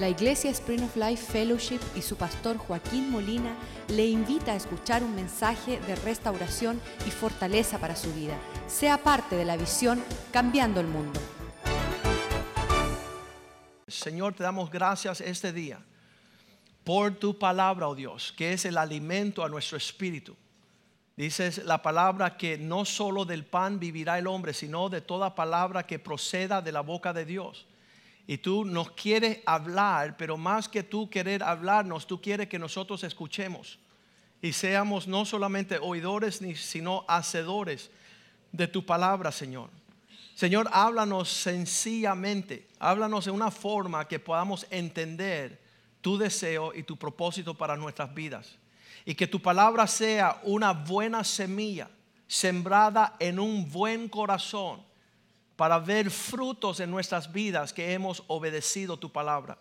La 0.00 0.08
Iglesia 0.08 0.50
Spring 0.50 0.82
of 0.82 0.96
Life 0.96 1.30
Fellowship 1.30 1.80
y 1.94 2.00
su 2.00 2.16
pastor 2.16 2.56
Joaquín 2.56 3.10
Molina 3.10 3.54
le 3.88 4.06
invita 4.06 4.52
a 4.52 4.56
escuchar 4.56 5.04
un 5.04 5.14
mensaje 5.14 5.78
de 5.78 5.94
restauración 5.94 6.80
y 7.06 7.10
fortaleza 7.10 7.78
para 7.78 7.94
su 7.94 8.10
vida. 8.14 8.34
Sea 8.66 8.96
parte 8.96 9.36
de 9.36 9.44
la 9.44 9.58
visión 9.58 10.02
Cambiando 10.32 10.80
el 10.80 10.86
Mundo. 10.86 11.20
Señor, 13.86 14.32
te 14.32 14.42
damos 14.42 14.70
gracias 14.70 15.20
este 15.20 15.52
día 15.52 15.84
por 16.82 17.16
tu 17.16 17.38
palabra, 17.38 17.86
oh 17.86 17.94
Dios, 17.94 18.32
que 18.32 18.54
es 18.54 18.64
el 18.64 18.78
alimento 18.78 19.44
a 19.44 19.50
nuestro 19.50 19.76
espíritu. 19.76 20.34
Dices 21.14 21.62
la 21.66 21.82
palabra 21.82 22.38
que 22.38 22.56
no 22.56 22.86
solo 22.86 23.26
del 23.26 23.44
pan 23.44 23.78
vivirá 23.78 24.18
el 24.18 24.28
hombre, 24.28 24.54
sino 24.54 24.88
de 24.88 25.02
toda 25.02 25.34
palabra 25.34 25.86
que 25.86 25.98
proceda 25.98 26.62
de 26.62 26.72
la 26.72 26.80
boca 26.80 27.12
de 27.12 27.26
Dios. 27.26 27.66
Y 28.30 28.38
tú 28.38 28.64
nos 28.64 28.92
quieres 28.92 29.40
hablar, 29.44 30.16
pero 30.16 30.36
más 30.36 30.68
que 30.68 30.84
tú 30.84 31.10
querer 31.10 31.42
hablarnos, 31.42 32.06
tú 32.06 32.22
quieres 32.22 32.48
que 32.48 32.60
nosotros 32.60 33.02
escuchemos 33.02 33.80
y 34.40 34.52
seamos 34.52 35.08
no 35.08 35.24
solamente 35.24 35.80
oidores, 35.80 36.40
sino 36.54 37.04
hacedores 37.08 37.90
de 38.52 38.68
tu 38.68 38.86
palabra, 38.86 39.32
Señor. 39.32 39.68
Señor, 40.36 40.70
háblanos 40.72 41.28
sencillamente, 41.28 42.68
háblanos 42.78 43.24
de 43.24 43.32
una 43.32 43.50
forma 43.50 44.06
que 44.06 44.20
podamos 44.20 44.64
entender 44.70 45.60
tu 46.00 46.16
deseo 46.16 46.72
y 46.72 46.84
tu 46.84 46.96
propósito 46.96 47.58
para 47.58 47.76
nuestras 47.76 48.14
vidas. 48.14 48.58
Y 49.04 49.16
que 49.16 49.26
tu 49.26 49.42
palabra 49.42 49.88
sea 49.88 50.40
una 50.44 50.72
buena 50.72 51.24
semilla 51.24 51.90
sembrada 52.28 53.16
en 53.18 53.40
un 53.40 53.68
buen 53.68 54.08
corazón 54.08 54.88
para 55.60 55.78
ver 55.78 56.10
frutos 56.10 56.80
en 56.80 56.90
nuestras 56.90 57.30
vidas 57.30 57.74
que 57.74 57.92
hemos 57.92 58.24
obedecido 58.28 58.96
tu 58.96 59.12
palabra. 59.12 59.58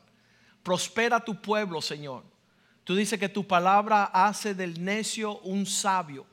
Prospera 0.63 1.19
tu 1.19 1.41
pueblo, 1.41 1.81
Señor. 1.81 2.23
Tú 2.85 2.95
dices 2.95 3.19
que 3.19 3.27
tu 3.27 3.45
palabra 3.45 4.05
hace 4.05 4.55
del 4.55 4.81
necio 4.81 5.39
un 5.39 5.65
sabio. 5.65 6.25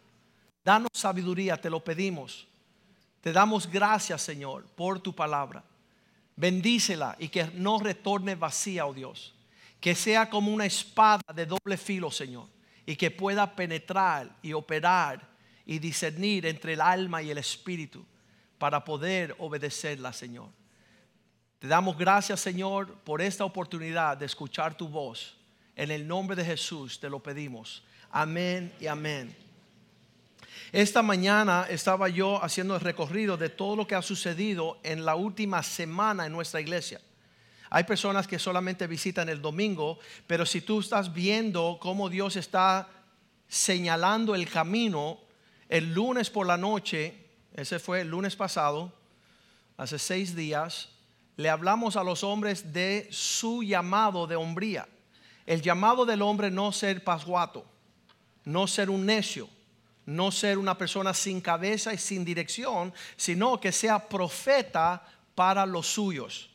Danos 0.64 0.90
sabiduría, 0.94 1.60
te 1.60 1.68
lo 1.68 1.82
pedimos. 1.82 2.46
Te 3.20 3.32
damos 3.32 3.68
gracias, 3.68 4.22
Señor, 4.22 4.66
por 4.76 5.00
tu 5.00 5.12
palabra. 5.12 5.64
Bendícela 6.36 7.16
y 7.18 7.28
que 7.28 7.50
no 7.54 7.80
retorne 7.80 8.36
vacía, 8.36 8.86
oh 8.86 8.94
Dios. 8.94 9.34
Que 9.80 9.96
sea 9.96 10.30
como 10.30 10.52
una 10.52 10.66
espada 10.66 11.32
de 11.34 11.44
doble 11.44 11.76
filo, 11.76 12.12
Señor. 12.12 12.46
Y 12.86 12.94
que 12.94 13.10
pueda 13.10 13.56
penetrar 13.56 14.30
y 14.42 14.52
operar 14.52 15.28
y 15.64 15.80
discernir 15.80 16.46
entre 16.46 16.74
el 16.74 16.80
alma 16.80 17.20
y 17.20 17.32
el 17.32 17.38
espíritu 17.38 18.06
para 18.58 18.84
poder 18.84 19.34
obedecerla, 19.38 20.12
Señor. 20.12 20.48
Te 21.58 21.68
damos 21.68 21.96
gracias, 21.96 22.40
Señor, 22.40 22.94
por 23.00 23.22
esta 23.22 23.44
oportunidad 23.44 24.16
de 24.16 24.26
escuchar 24.26 24.76
tu 24.76 24.88
voz. 24.88 25.36
En 25.74 25.90
el 25.90 26.06
nombre 26.06 26.36
de 26.36 26.44
Jesús 26.44 27.00
te 27.00 27.08
lo 27.08 27.22
pedimos. 27.22 27.82
Amén 28.10 28.72
y 28.80 28.86
amén. 28.86 29.34
Esta 30.72 31.02
mañana 31.02 31.66
estaba 31.70 32.08
yo 32.08 32.42
haciendo 32.42 32.74
el 32.74 32.80
recorrido 32.80 33.36
de 33.36 33.48
todo 33.48 33.76
lo 33.76 33.86
que 33.86 33.94
ha 33.94 34.02
sucedido 34.02 34.78
en 34.82 35.04
la 35.04 35.14
última 35.14 35.62
semana 35.62 36.26
en 36.26 36.32
nuestra 36.32 36.60
iglesia. 36.60 37.00
Hay 37.70 37.84
personas 37.84 38.26
que 38.26 38.38
solamente 38.38 38.86
visitan 38.86 39.28
el 39.28 39.42
domingo, 39.42 39.98
pero 40.26 40.46
si 40.46 40.60
tú 40.60 40.80
estás 40.80 41.12
viendo 41.12 41.78
cómo 41.80 42.08
Dios 42.08 42.36
está 42.36 42.88
señalando 43.48 44.34
el 44.34 44.48
camino, 44.48 45.20
el 45.68 45.92
lunes 45.92 46.30
por 46.30 46.46
la 46.46 46.56
noche 46.56 47.25
ese 47.56 47.78
fue 47.78 48.02
el 48.02 48.08
lunes 48.08 48.36
pasado, 48.36 48.92
hace 49.76 49.98
seis 49.98 50.36
días, 50.36 50.90
le 51.36 51.48
hablamos 51.48 51.96
a 51.96 52.04
los 52.04 52.22
hombres 52.22 52.72
de 52.72 53.08
su 53.10 53.62
llamado 53.62 54.26
de 54.26 54.36
hombría. 54.36 54.86
El 55.46 55.62
llamado 55.62 56.04
del 56.04 56.22
hombre 56.22 56.50
no 56.50 56.70
ser 56.72 57.02
pasguato, 57.02 57.64
no 58.44 58.66
ser 58.66 58.90
un 58.90 59.06
necio, 59.06 59.48
no 60.04 60.30
ser 60.30 60.58
una 60.58 60.76
persona 60.76 61.14
sin 61.14 61.40
cabeza 61.40 61.92
y 61.94 61.98
sin 61.98 62.24
dirección, 62.24 62.92
sino 63.16 63.58
que 63.58 63.72
sea 63.72 64.06
profeta 64.08 65.02
para 65.34 65.64
los 65.64 65.86
suyos. 65.86 66.50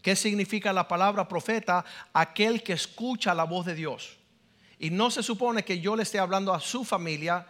¿Qué 0.00 0.16
significa 0.16 0.72
la 0.72 0.88
palabra 0.88 1.28
profeta? 1.28 1.84
Aquel 2.12 2.62
que 2.62 2.74
escucha 2.74 3.34
la 3.34 3.44
voz 3.44 3.66
de 3.66 3.74
Dios. 3.74 4.16
Y 4.78 4.90
no 4.90 5.10
se 5.10 5.22
supone 5.22 5.64
que 5.64 5.80
yo 5.80 5.96
le 5.96 6.02
esté 6.02 6.18
hablando 6.18 6.54
a 6.54 6.60
su 6.60 6.84
familia 6.84 7.46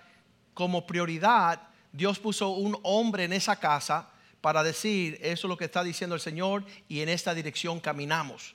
como 0.55 0.87
prioridad, 0.87 1.61
Dios 1.97 2.19
puso 2.19 2.51
un 2.51 2.79
hombre 2.83 3.25
en 3.25 3.33
esa 3.33 3.57
casa 3.57 4.11
para 4.43 4.63
decir, 4.63 5.19
eso 5.23 5.47
es 5.47 5.49
lo 5.49 5.57
que 5.57 5.65
está 5.65 5.83
diciendo 5.83 6.15
el 6.15 6.21
Señor 6.21 6.65
y 6.89 7.01
en 7.01 7.09
esta 7.09 7.33
dirección 7.33 7.81
caminamos. 7.81 8.55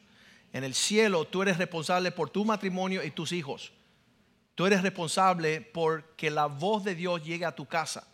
En 0.53 0.63
el 0.63 0.75
cielo 0.75 1.25
tú 1.25 1.41
eres 1.41 1.57
responsable 1.57 2.11
por 2.11 2.29
tu 2.29 2.45
matrimonio 2.45 3.03
y 3.03 3.09
tus 3.09 3.31
hijos. 3.31 3.71
Tú 4.53 4.67
eres 4.67 4.83
responsable 4.83 5.59
por 5.59 6.15
que 6.15 6.29
la 6.29 6.45
voz 6.45 6.83
de 6.83 6.93
Dios 6.93 7.23
llegue 7.23 7.45
a 7.45 7.55
tu 7.55 7.65
casa. 7.65 8.07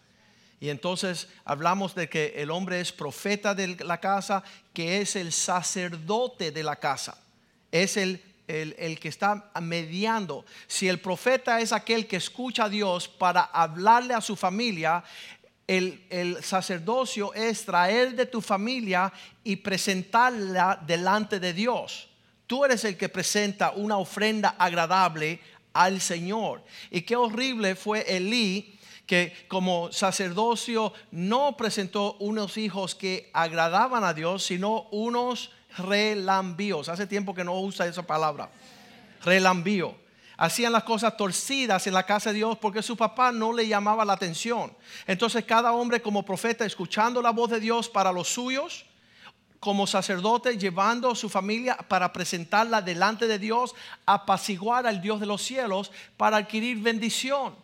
Y 0.62 0.70
entonces 0.70 1.28
hablamos 1.44 1.94
de 1.94 2.08
que 2.08 2.36
el 2.38 2.50
hombre 2.50 2.80
es 2.80 2.94
profeta 2.94 3.54
de 3.54 3.76
la 3.84 4.00
casa, 4.00 4.44
que 4.74 5.02
es 5.02 5.18
el 5.18 5.34
sacerdote 5.34 6.52
de 6.52 6.64
la 6.64 6.78
casa. 6.78 7.22
Es 7.72 7.98
el, 7.98 8.24
el, 8.48 8.76
el, 8.78 9.00
que 9.00 9.10
está 9.10 9.52
mediando. 9.62 10.46
Si 10.68 10.88
el 10.88 11.00
profeta 11.00 11.60
es 11.60 11.72
aquel 11.72 12.08
que 12.08 12.18
escucha 12.18 12.66
a 12.66 12.70
Dios 12.70 13.08
para 13.08 13.42
hablarle 13.42 14.14
a 14.14 14.22
su 14.22 14.36
familia, 14.36 15.04
el, 15.68 16.06
el, 16.10 16.44
sacerdocio 16.44 17.34
es 17.34 17.66
traer 17.66 18.16
de 18.16 18.26
tu 18.26 18.42
familia 18.42 19.12
y 19.44 19.58
presentarla 19.58 20.82
delante 20.86 21.40
de 21.40 21.54
Dios. 21.54 22.08
Tú 22.48 22.64
eres 22.64 22.86
el 22.86 22.96
que 22.96 23.10
presenta 23.10 23.72
una 23.72 23.98
ofrenda 23.98 24.56
agradable 24.58 25.42
al 25.74 26.00
Señor. 26.00 26.64
Y 26.90 27.02
qué 27.02 27.16
horrible 27.16 27.76
fue 27.76 28.06
Elí 28.08 28.78
que 29.08 29.34
como 29.48 29.92
sacerdocio 29.92 30.94
no 31.12 31.56
presentó 31.56 32.18
unos 32.20 32.58
hijos 32.58 32.94
que 32.94 33.30
agradaban 33.34 34.04
a 34.04 34.14
Dios, 34.14 34.44
sino 34.44 34.84
unos 34.92 35.52
relambíos. 35.78 36.90
Hace 36.90 37.08
tiempo 37.08 37.34
que 37.34 37.44
no 37.44 37.60
usa 37.60 37.88
esa 37.88 38.04
palabra. 38.04 38.50
Relambío. 39.24 39.96
Hacían 40.38 40.72
las 40.72 40.84
cosas 40.84 41.18
torcidas 41.18 41.88
en 41.88 41.94
la 41.94 42.06
casa 42.06 42.30
de 42.30 42.38
Dios 42.38 42.58
porque 42.60 42.84
su 42.84 42.96
papá 42.96 43.32
no 43.32 43.52
le 43.52 43.68
llamaba 43.68 44.06
la 44.06 44.14
atención. 44.14 44.72
Entonces 45.08 45.44
cada 45.46 45.72
hombre 45.72 46.02
como 46.02 46.24
profeta 46.24 46.64
escuchando 46.64 47.22
la 47.22 47.32
voz 47.32 47.50
de 47.50 47.60
Dios 47.60 47.90
para 47.90 48.12
los 48.12 48.28
suyos, 48.28 48.86
como 49.60 49.88
sacerdote 49.88 50.58
llevando 50.58 51.12
a 51.12 51.16
su 51.16 51.28
familia 51.28 51.76
para 51.76 52.14
presentarla 52.14 52.84
delante 52.84 53.26
de 53.26 53.40
Dios, 53.40 53.74
apaciguar 54.06 54.86
al 54.86 55.02
Dios 55.02 55.20
de 55.20 55.26
los 55.26 55.42
cielos 55.42 55.92
para 56.18 56.38
adquirir 56.38 56.78
bendición. 56.78 57.56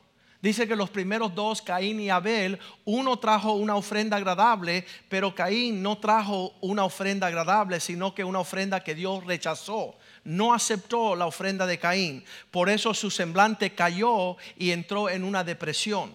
Dice 0.44 0.68
que 0.68 0.76
los 0.76 0.90
primeros 0.90 1.34
dos, 1.34 1.62
Caín 1.62 2.02
y 2.02 2.10
Abel, 2.10 2.60
uno 2.84 3.18
trajo 3.18 3.54
una 3.54 3.78
ofrenda 3.78 4.18
agradable, 4.18 4.86
pero 5.08 5.34
Caín 5.34 5.82
no 5.82 6.00
trajo 6.00 6.54
una 6.60 6.84
ofrenda 6.84 7.28
agradable, 7.28 7.80
sino 7.80 8.14
que 8.14 8.26
una 8.26 8.42
ofrenda 8.42 8.84
que 8.84 8.94
Dios 8.94 9.24
rechazó. 9.24 9.96
No 10.26 10.54
aceptó 10.54 11.16
la 11.16 11.28
ofrenda 11.28 11.66
de 11.66 11.80
Caín. 11.80 12.26
Por 12.52 12.70
eso 12.70 12.94
su 12.94 13.10
semblante 13.10 13.74
cayó 13.74 14.36
y 14.58 14.72
entró 14.72 15.10
en 15.10 15.24
una 15.24 15.46
depresión. 15.46 16.14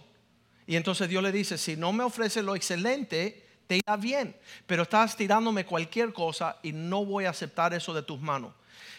Y 0.66 0.76
entonces 0.76 1.08
Dios 1.08 1.22
le 1.22 1.32
dice, 1.32 1.56
si 1.56 1.78
no 1.78 1.94
me 1.94 2.04
ofreces 2.04 2.44
lo 2.44 2.54
excelente, 2.54 3.46
te 3.66 3.78
irá 3.78 3.96
bien. 3.96 4.36
Pero 4.66 4.82
estás 4.82 5.16
tirándome 5.16 5.64
cualquier 5.64 6.12
cosa 6.12 6.58
y 6.62 6.72
no 6.72 7.02
voy 7.02 7.24
a 7.24 7.30
aceptar 7.30 7.72
eso 7.72 7.94
de 7.94 8.02
tus 8.02 8.20
manos. 8.20 8.52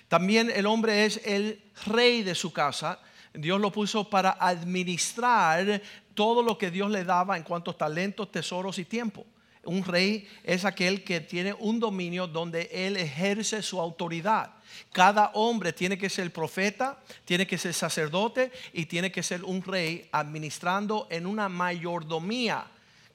También 0.07 0.51
el 0.55 0.65
hombre 0.65 1.05
es 1.05 1.21
el 1.23 1.61
rey 1.85 2.23
de 2.23 2.33
su 2.33 2.51
casa 2.51 2.99
Dios 3.33 3.59
lo 3.59 3.71
puso 3.71 4.09
para 4.09 4.31
administrar 4.39 5.81
todo 6.13 6.41
lo 6.43 6.57
que 6.57 6.71
Dios 6.71 6.89
le 6.89 7.03
daba 7.03 7.37
en 7.37 7.43
cuanto 7.43 7.71
a 7.71 7.77
talentos, 7.77 8.31
tesoros 8.31 8.79
y 8.79 8.85
tiempo. 8.85 9.25
Un 9.63 9.83
rey 9.83 10.27
es 10.43 10.65
aquel 10.65 11.03
que 11.03 11.19
tiene 11.19 11.53
un 11.53 11.79
dominio 11.79 12.27
donde 12.27 12.69
él 12.71 12.97
ejerce 12.97 13.61
su 13.61 13.79
autoridad. 13.79 14.51
Cada 14.91 15.31
hombre 15.33 15.73
tiene 15.73 15.97
que 15.97 16.09
ser 16.09 16.31
profeta, 16.31 16.97
tiene 17.25 17.45
que 17.45 17.57
ser 17.57 17.73
sacerdote 17.73 18.51
y 18.73 18.85
tiene 18.85 19.11
que 19.11 19.21
ser 19.21 19.43
un 19.43 19.61
rey 19.61 20.07
administrando 20.11 21.07
en 21.09 21.25
una 21.25 21.49
mayordomía. 21.49 22.65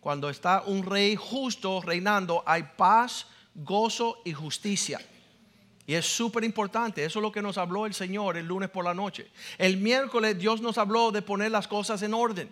Cuando 0.00 0.29
está 0.29 0.62
un 0.67 0.85
rey 0.85 1.17
justo 1.17 1.81
reinando, 1.81 2.43
hay 2.47 2.62
paz, 2.77 3.27
gozo 3.55 4.21
y 4.25 4.33
justicia. 4.33 5.00
Y 5.87 5.95
es 5.95 6.07
súper 6.07 6.45
importante, 6.45 7.05
eso 7.05 7.19
es 7.19 7.23
lo 7.23 7.33
que 7.33 7.43
nos 7.43 7.59
habló 7.59 7.85
el 7.85 7.93
Señor 7.93 8.37
el 8.37 8.47
lunes 8.47 8.71
por 8.71 8.85
la 8.85 8.95
noche. 8.95 9.31
El 9.59 9.77
miércoles 9.77 10.39
Dios 10.39 10.61
nos 10.61 10.79
habló 10.79 11.11
de 11.11 11.21
poner 11.21 11.51
las 11.51 11.69
cosas 11.69 12.03
en 12.03 12.15
orden. 12.15 12.51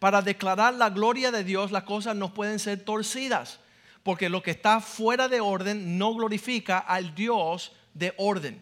Para 0.00 0.20
declarar 0.20 0.74
la 0.74 0.90
gloria 0.90 1.30
de 1.30 1.44
Dios 1.44 1.70
las 1.70 1.84
cosas 1.84 2.16
no 2.16 2.34
pueden 2.34 2.58
ser 2.58 2.84
torcidas, 2.84 3.60
porque 4.02 4.28
lo 4.28 4.42
que 4.42 4.50
está 4.50 4.80
fuera 4.80 5.28
de 5.28 5.40
orden 5.40 5.96
no 5.96 6.12
glorifica 6.14 6.78
al 6.78 7.14
Dios 7.14 7.72
de 7.94 8.14
orden. 8.16 8.60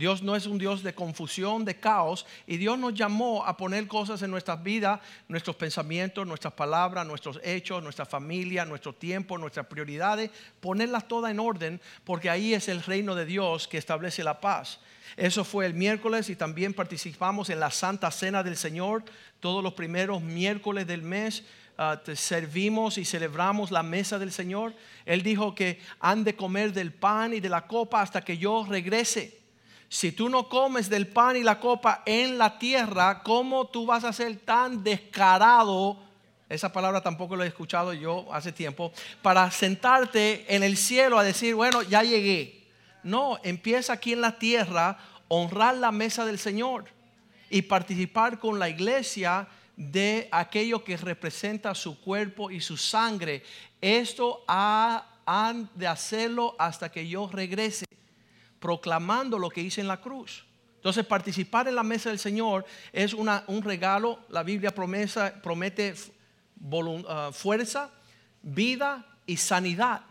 Dios 0.00 0.22
no 0.22 0.34
es 0.34 0.46
un 0.46 0.56
Dios 0.56 0.82
de 0.82 0.94
confusión, 0.94 1.66
de 1.66 1.78
caos, 1.78 2.24
y 2.46 2.56
Dios 2.56 2.78
nos 2.78 2.94
llamó 2.94 3.44
a 3.44 3.58
poner 3.58 3.86
cosas 3.86 4.22
en 4.22 4.30
nuestras 4.30 4.62
vidas, 4.62 4.98
nuestros 5.28 5.56
pensamientos, 5.56 6.26
nuestras 6.26 6.54
palabras, 6.54 7.06
nuestros 7.06 7.38
hechos, 7.44 7.82
nuestra 7.82 8.06
familia, 8.06 8.64
nuestro 8.64 8.94
tiempo, 8.94 9.36
nuestras 9.36 9.66
prioridades, 9.66 10.30
ponerlas 10.58 11.06
todas 11.06 11.30
en 11.30 11.38
orden, 11.38 11.82
porque 12.02 12.30
ahí 12.30 12.54
es 12.54 12.68
el 12.68 12.82
reino 12.82 13.14
de 13.14 13.26
Dios 13.26 13.68
que 13.68 13.76
establece 13.76 14.24
la 14.24 14.40
paz. 14.40 14.80
Eso 15.18 15.44
fue 15.44 15.66
el 15.66 15.74
miércoles 15.74 16.30
y 16.30 16.34
también 16.34 16.72
participamos 16.72 17.50
en 17.50 17.60
la 17.60 17.70
Santa 17.70 18.10
Cena 18.10 18.42
del 18.42 18.56
Señor 18.56 19.04
todos 19.38 19.62
los 19.62 19.74
primeros 19.74 20.22
miércoles 20.22 20.86
del 20.86 21.02
mes. 21.02 21.44
Ah, 21.76 22.00
servimos 22.14 22.96
y 22.96 23.04
celebramos 23.04 23.70
la 23.70 23.82
mesa 23.82 24.18
del 24.18 24.32
Señor. 24.32 24.74
Él 25.04 25.22
dijo 25.22 25.54
que 25.54 25.78
han 25.98 26.24
de 26.24 26.36
comer 26.36 26.72
del 26.72 26.90
pan 26.90 27.34
y 27.34 27.40
de 27.40 27.50
la 27.50 27.66
copa 27.66 28.00
hasta 28.00 28.22
que 28.22 28.38
yo 28.38 28.66
regrese 28.66 29.39
si 29.92 30.12
tú 30.12 30.28
no 30.28 30.48
comes 30.48 30.88
del 30.88 31.08
pan 31.08 31.36
y 31.36 31.42
la 31.42 31.58
copa 31.58 32.04
en 32.06 32.38
la 32.38 32.60
tierra, 32.60 33.24
¿cómo 33.24 33.66
tú 33.66 33.86
vas 33.86 34.04
a 34.04 34.12
ser 34.12 34.36
tan 34.36 34.84
descarado? 34.84 35.98
Esa 36.48 36.72
palabra 36.72 37.00
tampoco 37.00 37.34
lo 37.34 37.42
he 37.42 37.48
escuchado 37.48 37.92
yo 37.92 38.32
hace 38.32 38.52
tiempo, 38.52 38.92
para 39.20 39.50
sentarte 39.50 40.46
en 40.54 40.62
el 40.62 40.76
cielo 40.76 41.18
a 41.18 41.24
decir, 41.24 41.56
bueno, 41.56 41.82
ya 41.82 42.04
llegué. 42.04 42.68
No, 43.02 43.40
empieza 43.42 43.94
aquí 43.94 44.12
en 44.12 44.20
la 44.20 44.38
tierra, 44.38 44.96
honrar 45.26 45.76
la 45.76 45.90
mesa 45.90 46.24
del 46.24 46.38
Señor 46.38 46.84
y 47.50 47.62
participar 47.62 48.38
con 48.38 48.60
la 48.60 48.68
iglesia 48.68 49.48
de 49.76 50.28
aquello 50.30 50.84
que 50.84 50.98
representa 50.98 51.74
su 51.74 52.00
cuerpo 52.00 52.52
y 52.52 52.60
su 52.60 52.76
sangre. 52.76 53.42
Esto 53.80 54.44
han 54.46 55.68
de 55.74 55.88
hacerlo 55.88 56.54
hasta 56.60 56.92
que 56.92 57.08
yo 57.08 57.28
regrese 57.32 57.86
proclamando 58.60 59.38
lo 59.38 59.50
que 59.50 59.62
hice 59.62 59.80
en 59.80 59.88
la 59.88 60.00
cruz. 60.00 60.44
Entonces 60.76 61.04
participar 61.04 61.68
en 61.68 61.74
la 61.74 61.82
mesa 61.82 62.08
del 62.08 62.18
Señor 62.18 62.64
es 62.92 63.12
una, 63.12 63.44
un 63.48 63.62
regalo. 63.62 64.20
La 64.30 64.42
Biblia 64.42 64.74
promesa, 64.74 65.34
promete 65.42 65.94
uh, 66.62 67.32
fuerza, 67.32 67.90
vida 68.40 69.04
y 69.26 69.36
sanidad. 69.36 70.02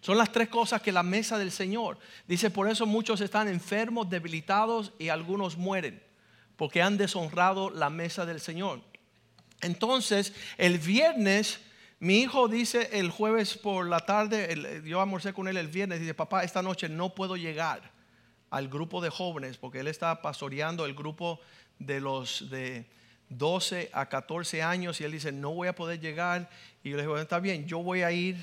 Son 0.00 0.16
las 0.16 0.32
tres 0.32 0.48
cosas 0.48 0.80
que 0.80 0.92
la 0.92 1.02
mesa 1.02 1.38
del 1.38 1.50
Señor. 1.50 1.98
Dice, 2.26 2.50
por 2.50 2.70
eso 2.70 2.86
muchos 2.86 3.20
están 3.20 3.48
enfermos, 3.48 4.08
debilitados 4.08 4.92
y 4.98 5.10
algunos 5.10 5.58
mueren, 5.58 6.02
porque 6.56 6.80
han 6.80 6.96
deshonrado 6.96 7.68
la 7.68 7.90
mesa 7.90 8.24
del 8.24 8.40
Señor. 8.40 8.80
Entonces, 9.60 10.34
el 10.56 10.78
viernes, 10.78 11.60
mi 12.00 12.20
hijo 12.20 12.48
dice 12.48 12.90
el 12.92 13.10
jueves 13.10 13.58
por 13.58 13.86
la 13.86 14.00
tarde, 14.00 14.82
yo 14.86 15.02
almorcé 15.02 15.34
con 15.34 15.48
él 15.48 15.58
el 15.58 15.68
viernes, 15.68 16.00
dice, 16.00 16.14
papá, 16.14 16.44
esta 16.44 16.62
noche 16.62 16.88
no 16.88 17.14
puedo 17.14 17.36
llegar 17.36 17.93
al 18.54 18.68
grupo 18.68 19.00
de 19.00 19.10
jóvenes, 19.10 19.58
porque 19.58 19.80
él 19.80 19.88
está 19.88 20.22
pastoreando 20.22 20.86
el 20.86 20.94
grupo 20.94 21.40
de 21.80 22.00
los 22.00 22.48
de 22.50 22.86
12 23.30 23.90
a 23.92 24.08
14 24.08 24.62
años 24.62 25.00
y 25.00 25.04
él 25.04 25.10
dice, 25.10 25.32
no 25.32 25.50
voy 25.50 25.66
a 25.66 25.74
poder 25.74 25.98
llegar. 25.98 26.48
Y 26.84 26.90
yo 26.90 26.96
le 26.96 27.02
digo, 27.02 27.18
está 27.18 27.40
bien, 27.40 27.66
yo 27.66 27.80
voy 27.80 28.02
a 28.02 28.12
ir 28.12 28.36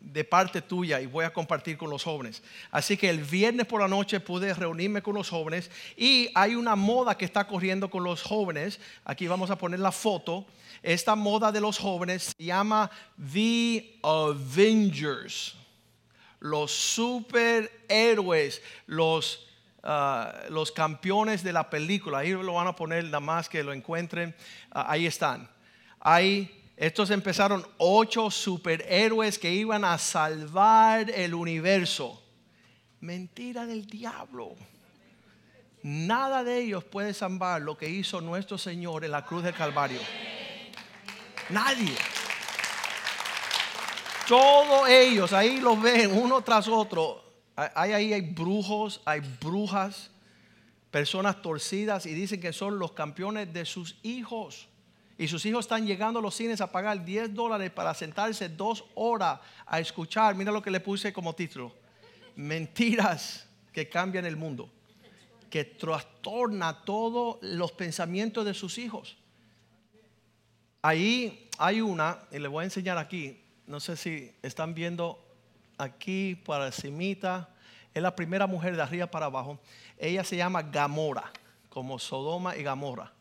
de 0.00 0.22
parte 0.22 0.60
tuya 0.60 1.00
y 1.00 1.06
voy 1.06 1.24
a 1.24 1.32
compartir 1.32 1.78
con 1.78 1.88
los 1.88 2.04
jóvenes. 2.04 2.42
Así 2.70 2.98
que 2.98 3.08
el 3.08 3.24
viernes 3.24 3.66
por 3.66 3.80
la 3.80 3.88
noche 3.88 4.20
pude 4.20 4.52
reunirme 4.52 5.00
con 5.00 5.14
los 5.14 5.30
jóvenes 5.30 5.70
y 5.96 6.28
hay 6.34 6.54
una 6.54 6.76
moda 6.76 7.16
que 7.16 7.24
está 7.24 7.46
corriendo 7.46 7.88
con 7.88 8.04
los 8.04 8.22
jóvenes. 8.22 8.80
Aquí 9.06 9.26
vamos 9.26 9.50
a 9.50 9.56
poner 9.56 9.80
la 9.80 9.92
foto. 9.92 10.44
Esta 10.82 11.16
moda 11.16 11.50
de 11.50 11.62
los 11.62 11.78
jóvenes 11.78 12.34
se 12.36 12.44
llama 12.44 12.90
The 13.32 13.98
Avengers 14.02 15.56
los 16.40 16.72
superhéroes, 16.72 18.62
los, 18.86 19.46
ah, 19.82 20.34
los 20.48 20.72
campeones 20.72 21.44
de 21.44 21.52
la 21.52 21.70
película. 21.70 22.18
Ahí 22.18 22.30
lo 22.30 22.54
van 22.54 22.66
a 22.66 22.74
poner 22.74 23.04
nada 23.04 23.20
más 23.20 23.48
que 23.48 23.62
lo 23.62 23.72
encuentren. 23.72 24.34
Ah, 24.70 24.86
ahí 24.88 25.06
están. 25.06 25.48
Ahí, 26.00 26.50
estos 26.76 27.10
empezaron 27.10 27.64
ocho 27.76 28.30
superhéroes 28.30 29.38
que 29.38 29.52
iban 29.52 29.84
a 29.84 29.98
salvar 29.98 31.10
el 31.10 31.34
universo. 31.34 32.22
Mentira 33.00 33.66
del 33.66 33.86
diablo. 33.86 34.56
Nada 35.82 36.44
de 36.44 36.58
ellos 36.58 36.84
puede 36.84 37.14
salvar 37.14 37.62
lo 37.62 37.76
que 37.76 37.88
hizo 37.88 38.20
nuestro 38.20 38.58
Señor 38.58 39.04
en 39.04 39.12
la 39.12 39.24
cruz 39.24 39.42
del 39.42 39.54
Calvario. 39.54 40.00
Nadie. 41.48 41.94
Todos 44.30 44.88
ellos, 44.88 45.32
ahí 45.32 45.58
los 45.58 45.82
ven 45.82 46.12
uno 46.12 46.40
tras 46.40 46.68
otro. 46.68 47.20
Hay 47.56 47.90
ahí 47.90 48.12
hay 48.12 48.20
brujos, 48.20 49.02
hay 49.04 49.18
brujas, 49.40 50.12
personas 50.92 51.42
torcidas 51.42 52.06
y 52.06 52.14
dicen 52.14 52.40
que 52.40 52.52
son 52.52 52.78
los 52.78 52.92
campeones 52.92 53.52
de 53.52 53.64
sus 53.64 53.98
hijos. 54.04 54.68
Y 55.18 55.26
sus 55.26 55.44
hijos 55.46 55.64
están 55.64 55.84
llegando 55.84 56.20
a 56.20 56.22
los 56.22 56.36
cines 56.36 56.60
a 56.60 56.70
pagar 56.70 57.04
10 57.04 57.34
dólares 57.34 57.72
para 57.72 57.92
sentarse 57.92 58.48
dos 58.48 58.84
horas 58.94 59.40
a 59.66 59.80
escuchar. 59.80 60.36
Mira 60.36 60.52
lo 60.52 60.62
que 60.62 60.70
le 60.70 60.78
puse 60.78 61.12
como 61.12 61.34
título. 61.34 61.74
Mentiras 62.36 63.48
que 63.72 63.88
cambian 63.88 64.26
el 64.26 64.36
mundo. 64.36 64.70
Que 65.50 65.64
trastorna 65.64 66.84
todos 66.84 67.38
los 67.42 67.72
pensamientos 67.72 68.44
de 68.44 68.54
sus 68.54 68.78
hijos. 68.78 69.16
Ahí 70.82 71.48
hay 71.58 71.80
una, 71.80 72.20
y 72.30 72.38
le 72.38 72.46
voy 72.46 72.62
a 72.62 72.64
enseñar 72.66 72.96
aquí, 72.96 73.39
no 73.70 73.78
sé 73.78 73.96
si 73.96 74.32
están 74.42 74.74
viendo 74.74 75.24
aquí 75.78 76.34
para 76.34 76.72
cimita, 76.72 77.48
es 77.94 78.02
la 78.02 78.16
primera 78.16 78.48
mujer 78.48 78.74
de 78.74 78.82
arriba 78.82 79.06
para 79.06 79.26
abajo. 79.26 79.60
Ella 79.96 80.24
se 80.24 80.36
llama 80.36 80.62
Gamora, 80.62 81.30
como 81.68 82.00
Sodoma 82.00 82.56
y 82.56 82.64
Gamora. 82.64 83.12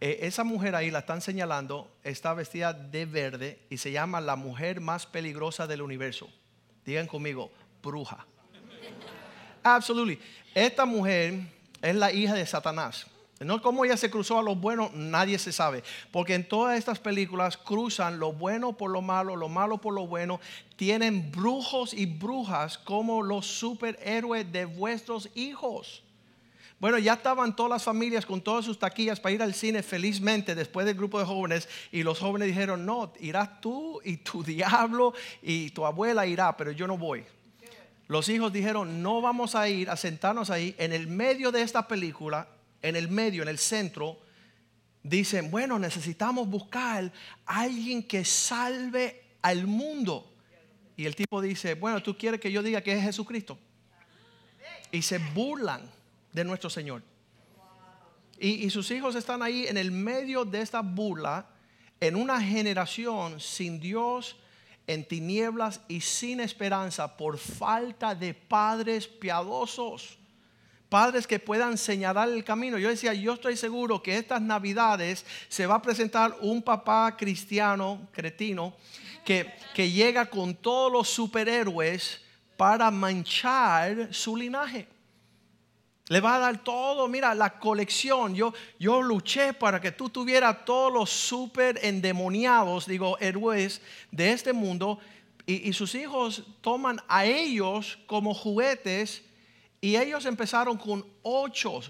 Eh, 0.00 0.18
esa 0.22 0.42
mujer 0.42 0.74
ahí 0.74 0.90
la 0.90 0.98
están 0.98 1.20
señalando, 1.20 1.88
está 2.02 2.34
vestida 2.34 2.72
de 2.72 3.06
verde 3.06 3.60
y 3.70 3.78
se 3.78 3.92
llama 3.92 4.20
la 4.20 4.34
mujer 4.34 4.80
más 4.80 5.06
peligrosa 5.06 5.68
del 5.68 5.82
universo. 5.82 6.28
Digan 6.84 7.06
conmigo, 7.06 7.52
bruja. 7.80 8.26
Absolutely. 9.62 10.18
Esta 10.52 10.84
mujer 10.84 11.42
es 11.80 11.94
la 11.94 12.10
hija 12.10 12.34
de 12.34 12.44
Satanás. 12.44 13.06
No 13.40 13.62
cómo 13.62 13.84
ella 13.84 13.96
se 13.96 14.10
cruzó 14.10 14.40
a 14.40 14.42
lo 14.42 14.56
bueno, 14.56 14.90
nadie 14.94 15.38
se 15.38 15.52
sabe. 15.52 15.84
Porque 16.10 16.34
en 16.34 16.48
todas 16.48 16.76
estas 16.76 16.98
películas 16.98 17.56
cruzan 17.56 18.18
lo 18.18 18.32
bueno 18.32 18.76
por 18.76 18.90
lo 18.90 19.00
malo, 19.00 19.36
lo 19.36 19.48
malo 19.48 19.78
por 19.78 19.94
lo 19.94 20.08
bueno. 20.08 20.40
Tienen 20.74 21.30
brujos 21.30 21.94
y 21.94 22.06
brujas 22.06 22.78
como 22.78 23.22
los 23.22 23.46
superhéroes 23.46 24.50
de 24.50 24.64
vuestros 24.64 25.28
hijos. 25.36 26.02
Bueno, 26.80 26.98
ya 26.98 27.14
estaban 27.14 27.54
todas 27.54 27.70
las 27.70 27.84
familias 27.84 28.26
con 28.26 28.40
todas 28.40 28.64
sus 28.64 28.78
taquillas 28.78 29.20
para 29.20 29.34
ir 29.34 29.42
al 29.42 29.54
cine 29.54 29.82
felizmente 29.82 30.54
después 30.54 30.86
del 30.86 30.96
grupo 30.96 31.18
de 31.18 31.24
jóvenes 31.24 31.68
y 31.90 32.02
los 32.02 32.18
jóvenes 32.18 32.48
dijeron, 32.48 32.86
no, 32.86 33.12
irás 33.20 33.60
tú 33.60 34.00
y 34.04 34.18
tu 34.18 34.42
diablo 34.44 35.12
y 35.42 35.70
tu 35.70 35.86
abuela 35.86 36.26
irá, 36.26 36.56
pero 36.56 36.72
yo 36.72 36.88
no 36.88 36.98
voy. 36.98 37.24
Los 38.08 38.28
hijos 38.28 38.52
dijeron, 38.52 39.02
no 39.02 39.20
vamos 39.20 39.54
a 39.54 39.68
ir 39.68 39.90
a 39.90 39.96
sentarnos 39.96 40.50
ahí 40.50 40.74
en 40.78 40.92
el 40.92 41.06
medio 41.06 41.52
de 41.52 41.62
esta 41.62 41.86
película 41.86 42.48
en 42.82 42.96
el 42.96 43.08
medio, 43.08 43.42
en 43.42 43.48
el 43.48 43.58
centro, 43.58 44.18
dicen, 45.02 45.50
bueno, 45.50 45.78
necesitamos 45.78 46.48
buscar 46.48 47.12
a 47.46 47.60
alguien 47.60 48.02
que 48.02 48.24
salve 48.24 49.22
al 49.42 49.66
mundo. 49.66 50.32
Y 50.96 51.06
el 51.06 51.14
tipo 51.14 51.40
dice, 51.40 51.74
bueno, 51.74 52.02
tú 52.02 52.16
quieres 52.16 52.40
que 52.40 52.50
yo 52.50 52.62
diga 52.62 52.80
que 52.80 52.92
es 52.92 53.02
Jesucristo. 53.02 53.58
Y 54.90 55.02
se 55.02 55.18
burlan 55.18 55.82
de 56.32 56.44
nuestro 56.44 56.70
Señor. 56.70 57.02
Y, 58.40 58.64
y, 58.64 58.70
sus 58.70 58.90
hijos 58.92 59.16
están 59.16 59.42
ahí 59.42 59.66
en 59.66 59.76
el 59.76 59.90
medio 59.90 60.44
de 60.44 60.60
esta 60.60 60.80
burla, 60.80 61.46
en 62.00 62.14
una 62.14 62.40
generación 62.40 63.40
sin 63.40 63.80
Dios, 63.80 64.36
en 64.86 65.04
tinieblas 65.04 65.80
y 65.88 66.00
sin 66.00 66.40
esperanza 66.40 67.16
por 67.16 67.36
falta 67.36 68.14
de 68.14 68.34
padres 68.34 69.08
piadosos 69.08 70.17
padres 70.88 71.26
que 71.26 71.38
puedan 71.38 71.76
señalar 71.76 72.28
el 72.28 72.44
camino. 72.44 72.78
Yo 72.78 72.88
decía, 72.88 73.12
yo 73.14 73.34
estoy 73.34 73.56
seguro 73.56 74.02
que 74.02 74.16
estas 74.16 74.40
navidades 74.40 75.24
se 75.48 75.66
va 75.66 75.76
a 75.76 75.82
presentar 75.82 76.36
un 76.40 76.62
papá 76.62 77.16
cristiano, 77.16 78.08
cretino, 78.12 78.74
que, 79.24 79.52
que 79.74 79.90
llega 79.90 80.26
con 80.26 80.54
todos 80.54 80.90
los 80.90 81.08
superhéroes 81.08 82.20
para 82.56 82.90
manchar 82.90 84.12
su 84.12 84.36
linaje. 84.36 84.88
Le 86.08 86.20
va 86.20 86.36
a 86.36 86.38
dar 86.38 86.64
todo, 86.64 87.06
mira, 87.06 87.34
la 87.34 87.58
colección. 87.58 88.34
Yo, 88.34 88.54
yo 88.78 89.02
luché 89.02 89.52
para 89.52 89.78
que 89.78 89.92
tú 89.92 90.08
tuvieras 90.08 90.64
todos 90.64 90.90
los 90.90 91.10
super 91.10 91.78
endemoniados, 91.82 92.86
digo, 92.86 93.18
héroes 93.18 93.82
de 94.10 94.32
este 94.32 94.54
mundo. 94.54 94.98
Y, 95.44 95.68
y 95.68 95.72
sus 95.74 95.94
hijos 95.94 96.44
toman 96.62 96.98
a 97.08 97.26
ellos 97.26 97.98
como 98.06 98.32
juguetes 98.32 99.22
y 99.80 99.96
ellos 99.96 100.24
empezaron 100.26 100.76
con 100.76 101.06
ocho 101.22 101.80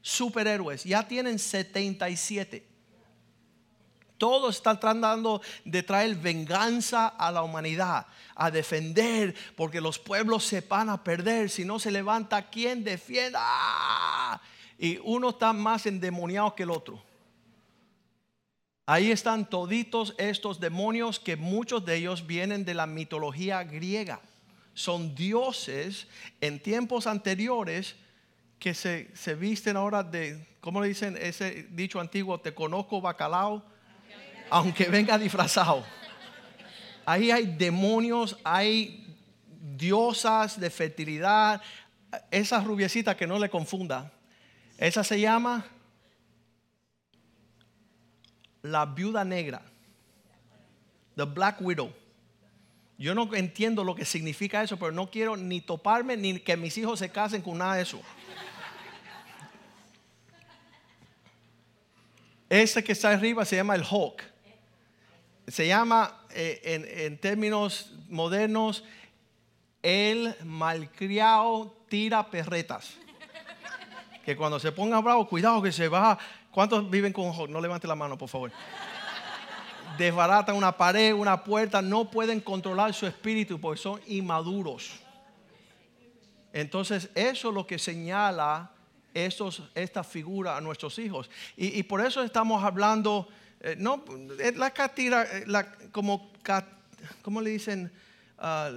superhéroes, 0.00 0.84
ya 0.84 1.06
tienen 1.06 1.38
77. 1.38 2.66
Todo 4.18 4.50
está 4.50 4.78
tratando 4.78 5.40
de 5.64 5.82
traer 5.82 6.16
venganza 6.16 7.06
a 7.06 7.30
la 7.30 7.42
humanidad, 7.42 8.06
a 8.34 8.50
defender, 8.50 9.34
porque 9.56 9.80
los 9.80 9.98
pueblos 9.98 10.44
se 10.44 10.60
van 10.60 10.90
a 10.90 11.04
perder. 11.04 11.48
Si 11.48 11.64
no 11.64 11.78
se 11.78 11.92
levanta, 11.92 12.50
¿quién 12.50 12.82
defienda? 12.82 13.38
¡Ah! 13.40 14.40
Y 14.76 14.98
uno 15.04 15.30
está 15.30 15.52
más 15.52 15.86
endemoniado 15.86 16.54
que 16.56 16.64
el 16.64 16.70
otro. 16.72 17.00
Ahí 18.86 19.12
están 19.12 19.48
toditos 19.48 20.14
estos 20.18 20.58
demonios 20.58 21.20
que 21.20 21.36
muchos 21.36 21.84
de 21.84 21.96
ellos 21.96 22.26
vienen 22.26 22.64
de 22.64 22.74
la 22.74 22.86
mitología 22.86 23.62
griega. 23.62 24.20
Son 24.78 25.12
dioses 25.16 26.06
en 26.40 26.60
tiempos 26.60 27.08
anteriores 27.08 27.96
que 28.60 28.74
se, 28.74 29.10
se 29.12 29.34
visten 29.34 29.76
ahora 29.76 30.04
de, 30.04 30.46
¿cómo 30.60 30.80
le 30.80 30.86
dicen 30.86 31.18
ese 31.20 31.66
dicho 31.70 31.98
antiguo? 31.98 32.38
Te 32.38 32.54
conozco 32.54 33.00
bacalao 33.00 33.64
aunque 34.50 34.84
venga 34.84 35.18
disfrazado. 35.18 35.84
Ahí 37.04 37.32
hay 37.32 37.46
demonios, 37.46 38.38
hay 38.44 39.16
diosas 39.76 40.60
de 40.60 40.70
fertilidad. 40.70 41.60
Esa 42.30 42.60
rubiecita 42.60 43.16
que 43.16 43.26
no 43.26 43.40
le 43.40 43.50
confunda. 43.50 44.12
Esa 44.76 45.02
se 45.02 45.20
llama 45.20 45.66
la 48.62 48.86
viuda 48.86 49.24
negra. 49.24 49.60
The 51.16 51.24
Black 51.24 51.60
Widow. 51.60 51.92
Yo 52.98 53.14
no 53.14 53.32
entiendo 53.34 53.84
lo 53.84 53.94
que 53.94 54.04
significa 54.04 54.62
eso, 54.62 54.76
pero 54.76 54.92
no 54.92 55.10
quiero 55.10 55.36
ni 55.36 55.60
toparme 55.60 56.16
ni 56.16 56.40
que 56.40 56.56
mis 56.56 56.76
hijos 56.76 56.98
se 56.98 57.08
casen 57.08 57.40
con 57.40 57.58
nada 57.58 57.76
de 57.76 57.82
eso. 57.82 58.00
Ese 62.50 62.82
que 62.82 62.92
está 62.92 63.10
arriba 63.10 63.44
se 63.44 63.56
llama 63.56 63.74
el 63.74 63.84
Hawk 63.84 64.22
se 65.48 65.66
llama 65.66 66.14
eh, 66.30 67.06
en, 67.06 67.18
términos 67.18 67.92
modernos 68.08 68.84
el 69.82 70.34
malcriado 70.44 71.74
tira 71.88 72.30
perretas. 72.30 72.94
Que 74.24 74.36
cuando 74.36 74.60
se 74.60 74.72
ponga 74.72 75.00
bravo, 75.00 75.26
cuidado 75.26 75.62
que 75.62 75.72
se 75.72 75.88
va. 75.88 76.18
¿Cuántos 76.50 76.90
viven 76.90 77.14
con 77.14 77.50
No 77.50 77.60
levante 77.60 77.86
la 77.86 77.94
mano, 77.94 78.18
por 78.18 78.28
favor. 78.28 78.52
Desbaratan 79.98 80.56
una 80.56 80.76
pared, 80.76 81.12
una 81.12 81.42
puerta, 81.44 81.82
no 81.82 82.10
pueden 82.10 82.40
controlar 82.40 82.94
su 82.94 83.06
espíritu 83.06 83.60
porque 83.60 83.80
son 83.80 84.00
inmaduros. 84.06 84.92
Entonces, 86.52 87.10
eso 87.14 87.48
es 87.48 87.54
lo 87.54 87.66
que 87.66 87.78
señala 87.78 88.70
estos, 89.12 89.62
esta 89.74 90.02
figura 90.04 90.56
a 90.56 90.60
nuestros 90.60 90.98
hijos. 90.98 91.28
Y, 91.56 91.78
y 91.78 91.82
por 91.82 92.00
eso 92.00 92.22
estamos 92.22 92.64
hablando 92.64 93.28
eh, 93.60 93.74
no, 93.76 94.04
eh, 94.38 94.52
la 94.54 94.70
catira, 94.70 95.24
eh, 95.24 95.44
la, 95.46 95.66
como, 95.90 96.30
¿cómo 97.22 97.40
le 97.40 97.50
dicen? 97.50 97.90
Ah, 98.38 98.70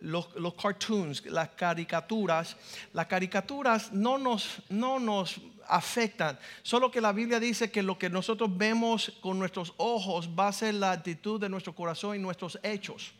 los, 0.00 0.34
los, 0.36 0.54
cartoons, 0.54 1.24
las 1.26 1.50
caricaturas, 1.50 2.56
las 2.92 3.06
caricaturas 3.06 3.92
no 3.92 4.18
nos, 4.18 4.62
no 4.68 4.98
nos 4.98 5.40
afectan, 5.68 6.38
solo 6.62 6.90
que 6.90 7.00
la 7.00 7.12
Biblia 7.12 7.40
dice 7.40 7.70
que 7.70 7.82
lo 7.82 7.98
que 7.98 8.10
nosotros 8.10 8.56
vemos 8.56 9.12
con 9.20 9.38
nuestros 9.38 9.72
ojos 9.78 10.28
va 10.28 10.48
a 10.48 10.52
ser 10.52 10.74
la 10.74 10.92
actitud 10.92 11.40
de 11.40 11.48
nuestro 11.48 11.74
corazón 11.74 12.16
y 12.16 12.18
nuestros 12.18 12.58
hechos. 12.62 13.12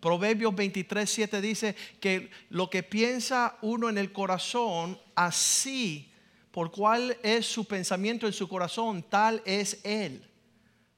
Proverbios 0.00 0.54
23, 0.54 1.10
7 1.10 1.40
dice 1.40 1.74
que 1.98 2.30
lo 2.50 2.70
que 2.70 2.82
piensa 2.82 3.56
uno 3.62 3.88
en 3.88 3.98
el 3.98 4.12
corazón, 4.12 4.98
así, 5.14 6.12
por 6.52 6.70
cuál 6.70 7.16
es 7.22 7.46
su 7.46 7.64
pensamiento 7.64 8.26
en 8.26 8.32
su 8.32 8.48
corazón, 8.48 9.02
tal 9.02 9.42
es 9.44 9.80
él 9.84 10.28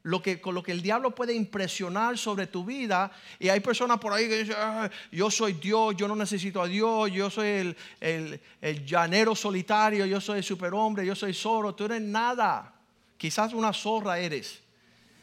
lo 0.02 0.22
que, 0.22 0.40
con 0.40 0.54
lo 0.54 0.62
que 0.62 0.72
el 0.72 0.82
diablo 0.82 1.14
puede 1.14 1.34
impresionar 1.34 2.16
sobre 2.16 2.46
tu 2.46 2.64
vida. 2.64 3.10
Y 3.38 3.48
hay 3.48 3.60
personas 3.60 3.98
por 3.98 4.12
ahí 4.12 4.28
que 4.28 4.38
dicen, 4.38 4.56
ah, 4.58 4.90
yo 5.12 5.30
soy 5.30 5.54
Dios, 5.54 5.94
yo 5.96 6.08
no 6.08 6.16
necesito 6.16 6.62
a 6.62 6.66
Dios, 6.66 7.10
yo 7.12 7.28
soy 7.28 7.74
el, 8.00 8.40
llanero 8.86 9.34
solitario, 9.34 10.06
yo 10.06 10.20
soy 10.20 10.38
el 10.38 10.44
superhombre, 10.44 11.04
yo 11.04 11.14
soy 11.14 11.34
zorro, 11.34 11.74
tú 11.74 11.84
eres 11.84 12.00
nada. 12.00 12.74
Quizás 13.16 13.52
una 13.52 13.72
zorra 13.72 14.18
eres, 14.18 14.60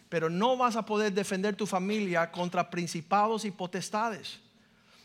pero 0.10 0.30
no 0.30 0.56
vas 0.56 0.76
a 0.76 0.86
poder 0.86 1.12
defender 1.12 1.56
tu 1.56 1.66
familia 1.66 2.32
contra 2.32 2.70
principados 2.70 3.46
y 3.46 3.52
potestades. 3.52 4.40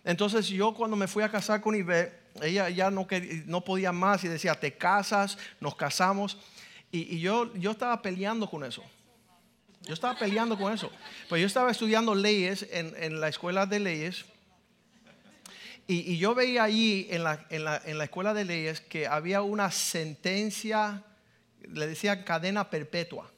Entonces 0.05 0.49
yo 0.49 0.75
cuando 0.75 0.97
me 0.97 1.09
fui 1.09 1.23
a 1.23 1.31
casar 1.31 1.63
con 1.63 1.75
Ibe, 1.75 2.21
ella 2.43 2.69
ya 2.69 2.91
no, 2.91 3.07
no 3.47 3.61
podía 3.63 3.93
más 3.93 4.25
y 4.25 4.29
decía, 4.29 4.55
te 4.55 4.77
casas, 4.77 5.39
nos 5.61 5.75
casamos. 5.77 6.37
Y, 6.91 7.17
y 7.17 7.21
yo, 7.21 7.55
yo 7.55 7.71
estaba 7.71 8.03
peleando 8.03 8.51
con 8.51 8.65
eso. 8.65 8.83
Yo 9.83 9.95
estaba 9.95 10.19
peleando 10.19 10.57
con 10.57 10.73
eso. 10.73 10.91
Pues 11.29 11.41
yo 11.41 11.47
estaba 11.47 11.71
estudiando 11.71 12.15
leyes 12.15 12.67
en, 12.71 13.21
la 13.21 13.29
escuela 13.29 13.67
de 13.67 13.81
leyes. 13.81 14.25
Y, 15.89 16.17
yo 16.19 16.35
veía 16.35 16.65
allí 16.65 17.09
en 17.11 17.25
la, 17.25 17.45
en, 17.51 17.65
la, 17.65 17.83
en 17.85 17.99
la, 17.99 18.05
escuela 18.05 18.33
de 18.33 18.45
leyes 18.45 18.81
que 18.81 19.07
había 19.07 19.43
una 19.43 19.71
sentencia, 19.71 21.03
le 21.69 21.87
decían 21.87 22.23
cadena 22.23 22.71
perpetua. 22.71 23.31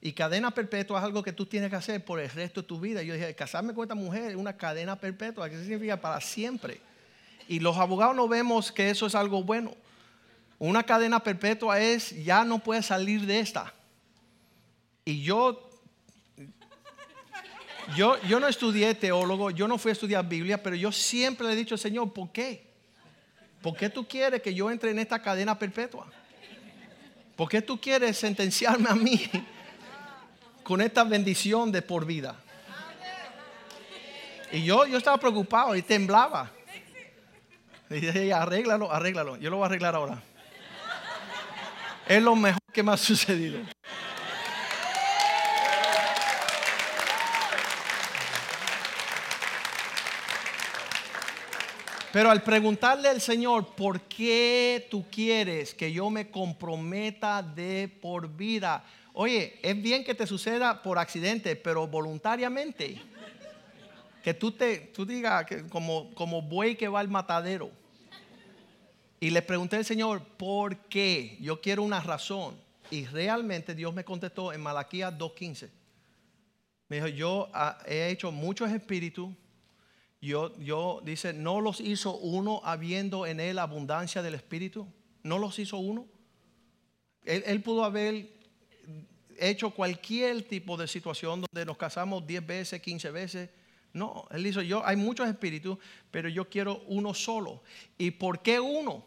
Y 0.00 0.12
cadena 0.12 0.52
perpetua 0.52 1.00
es 1.00 1.04
algo 1.04 1.24
que 1.24 1.32
tú 1.32 1.46
tienes 1.46 1.70
que 1.70 1.76
hacer 1.76 2.04
por 2.04 2.20
el 2.20 2.30
resto 2.30 2.62
de 2.62 2.68
tu 2.68 2.78
vida. 2.78 3.02
Yo 3.02 3.14
dije, 3.14 3.34
casarme 3.34 3.74
con 3.74 3.82
esta 3.82 3.96
mujer 3.96 4.30
es 4.30 4.36
una 4.36 4.56
cadena 4.56 4.96
perpetua. 4.96 5.50
¿Qué 5.50 5.58
significa? 5.58 6.00
Para 6.00 6.20
siempre. 6.20 6.80
Y 7.48 7.58
los 7.58 7.76
abogados 7.76 8.14
no 8.14 8.28
vemos 8.28 8.70
que 8.70 8.90
eso 8.90 9.06
es 9.06 9.16
algo 9.16 9.42
bueno. 9.42 9.74
Una 10.60 10.84
cadena 10.84 11.20
perpetua 11.22 11.80
es, 11.80 12.24
ya 12.24 12.44
no 12.44 12.60
puedes 12.60 12.86
salir 12.86 13.26
de 13.26 13.40
esta. 13.40 13.74
Y 15.08 15.22
yo, 15.22 15.70
yo, 17.96 18.20
yo 18.24 18.38
no 18.38 18.46
estudié 18.46 18.94
teólogo, 18.94 19.50
yo 19.50 19.66
no 19.66 19.78
fui 19.78 19.88
a 19.88 19.92
estudiar 19.94 20.28
Biblia, 20.28 20.62
pero 20.62 20.76
yo 20.76 20.92
siempre 20.92 21.46
le 21.46 21.54
he 21.54 21.56
dicho 21.56 21.78
Señor, 21.78 22.12
¿por 22.12 22.30
qué? 22.30 22.66
¿Por 23.62 23.74
qué 23.74 23.88
tú 23.88 24.06
quieres 24.06 24.42
que 24.42 24.52
yo 24.52 24.70
entre 24.70 24.90
en 24.90 24.98
esta 24.98 25.22
cadena 25.22 25.58
perpetua? 25.58 26.06
¿Por 27.36 27.48
qué 27.48 27.62
tú 27.62 27.80
quieres 27.80 28.18
sentenciarme 28.18 28.90
a 28.90 28.94
mí 28.94 29.30
con 30.62 30.82
esta 30.82 31.04
bendición 31.04 31.72
de 31.72 31.80
por 31.80 32.04
vida? 32.04 32.36
Y 34.52 34.62
yo, 34.62 34.84
yo 34.84 34.98
estaba 34.98 35.16
preocupado 35.16 35.74
y 35.74 35.80
temblaba. 35.80 36.50
Y 37.88 37.94
dije, 37.94 38.30
arréglalo, 38.30 38.92
arréglalo. 38.92 39.38
Yo 39.38 39.48
lo 39.48 39.56
voy 39.56 39.64
a 39.64 39.66
arreglar 39.68 39.94
ahora. 39.94 40.22
Es 42.06 42.22
lo 42.22 42.36
mejor 42.36 42.60
que 42.74 42.82
me 42.82 42.92
ha 42.92 42.98
sucedido. 42.98 43.58
Pero 52.12 52.30
al 52.30 52.42
preguntarle 52.42 53.08
al 53.08 53.20
Señor, 53.20 53.74
¿por 53.74 54.00
qué 54.02 54.86
tú 54.90 55.04
quieres 55.10 55.74
que 55.74 55.92
yo 55.92 56.08
me 56.08 56.30
comprometa 56.30 57.42
de 57.42 57.88
por 58.00 58.34
vida? 58.34 58.82
Oye, 59.12 59.58
es 59.62 59.80
bien 59.82 60.04
que 60.04 60.14
te 60.14 60.26
suceda 60.26 60.82
por 60.82 60.98
accidente, 60.98 61.54
pero 61.54 61.86
voluntariamente. 61.86 63.02
Que 64.22 64.32
tú 64.32 64.52
te, 64.52 64.78
tú 64.78 65.04
digas 65.04 65.44
que 65.44 65.66
como, 65.68 66.14
como 66.14 66.40
buey 66.40 66.76
que 66.76 66.88
va 66.88 67.00
al 67.00 67.08
matadero. 67.08 67.70
Y 69.20 69.30
le 69.30 69.42
pregunté 69.42 69.76
al 69.76 69.84
Señor, 69.84 70.22
¿por 70.22 70.76
qué? 70.76 71.36
Yo 71.40 71.60
quiero 71.60 71.82
una 71.82 72.00
razón. 72.00 72.56
Y 72.90 73.04
realmente 73.04 73.74
Dios 73.74 73.92
me 73.92 74.04
contestó 74.04 74.54
en 74.54 74.62
Malaquías 74.62 75.12
2.15. 75.12 75.68
Me 76.88 76.96
dijo, 76.96 77.08
yo 77.08 77.50
ah, 77.52 77.78
he 77.86 78.08
hecho 78.08 78.32
muchos 78.32 78.70
espíritus 78.70 79.28
yo, 80.20 81.00
dice, 81.04 81.32
no 81.32 81.60
los 81.60 81.80
hizo 81.80 82.16
uno 82.16 82.60
habiendo 82.64 83.26
en 83.26 83.38
él 83.38 83.58
abundancia 83.58 84.22
del 84.22 84.34
Espíritu. 84.34 84.86
No 85.22 85.38
los 85.38 85.58
hizo 85.58 85.78
uno. 85.78 86.06
Él, 87.24 87.62
pudo 87.62 87.84
haber 87.84 88.28
hecho 89.38 89.70
cualquier 89.70 90.42
tipo 90.48 90.76
de 90.76 90.88
situación 90.88 91.42
donde 91.42 91.66
nos 91.66 91.76
casamos 91.76 92.26
10 92.26 92.46
veces, 92.46 92.80
15 92.80 93.10
veces. 93.10 93.50
No, 93.92 94.26
él 94.30 94.42
dijo, 94.42 94.62
yo, 94.62 94.84
hay 94.84 94.96
muchos 94.96 95.28
espíritus, 95.28 95.78
pero 96.10 96.28
yo 96.28 96.48
quiero 96.48 96.82
uno 96.86 97.14
solo. 97.14 97.62
¿Y 97.96 98.10
por 98.10 98.40
qué 98.42 98.58
uno? 98.58 99.04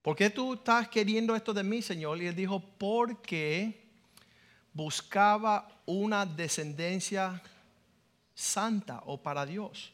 ¿Por 0.00 0.16
qué 0.16 0.30
tú 0.30 0.54
estás 0.54 0.88
queriendo 0.88 1.36
esto 1.36 1.52
de 1.52 1.62
mí, 1.62 1.82
Señor? 1.82 2.20
Y 2.20 2.26
él 2.26 2.34
dijo, 2.34 2.60
porque 2.78 3.82
buscaba 4.72 5.68
una 5.86 6.26
descendencia 6.26 7.40
santa 8.42 9.02
o 9.06 9.22
para 9.22 9.46
Dios. 9.46 9.92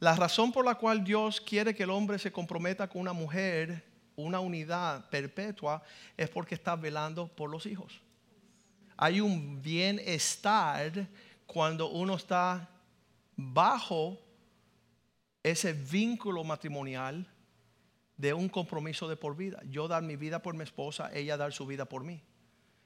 La 0.00 0.16
razón 0.16 0.50
por 0.50 0.64
la 0.64 0.76
cual 0.76 1.04
Dios 1.04 1.40
quiere 1.40 1.74
que 1.74 1.82
el 1.82 1.90
hombre 1.90 2.18
se 2.18 2.32
comprometa 2.32 2.88
con 2.88 3.02
una 3.02 3.12
mujer, 3.12 3.84
una 4.16 4.40
unidad 4.40 5.08
perpetua, 5.10 5.82
es 6.16 6.30
porque 6.30 6.54
está 6.54 6.74
velando 6.76 7.28
por 7.28 7.50
los 7.50 7.66
hijos. 7.66 8.00
Hay 8.96 9.20
un 9.20 9.60
bienestar 9.60 11.06
cuando 11.46 11.88
uno 11.88 12.14
está 12.14 12.68
bajo 13.36 14.18
ese 15.42 15.72
vínculo 15.72 16.44
matrimonial 16.44 17.26
de 18.16 18.32
un 18.32 18.48
compromiso 18.48 19.08
de 19.08 19.16
por 19.16 19.36
vida. 19.36 19.60
Yo 19.68 19.86
dar 19.86 20.02
mi 20.02 20.16
vida 20.16 20.40
por 20.40 20.54
mi 20.54 20.64
esposa, 20.64 21.10
ella 21.12 21.36
dar 21.36 21.52
su 21.52 21.66
vida 21.66 21.84
por 21.84 22.04
mí. 22.04 22.22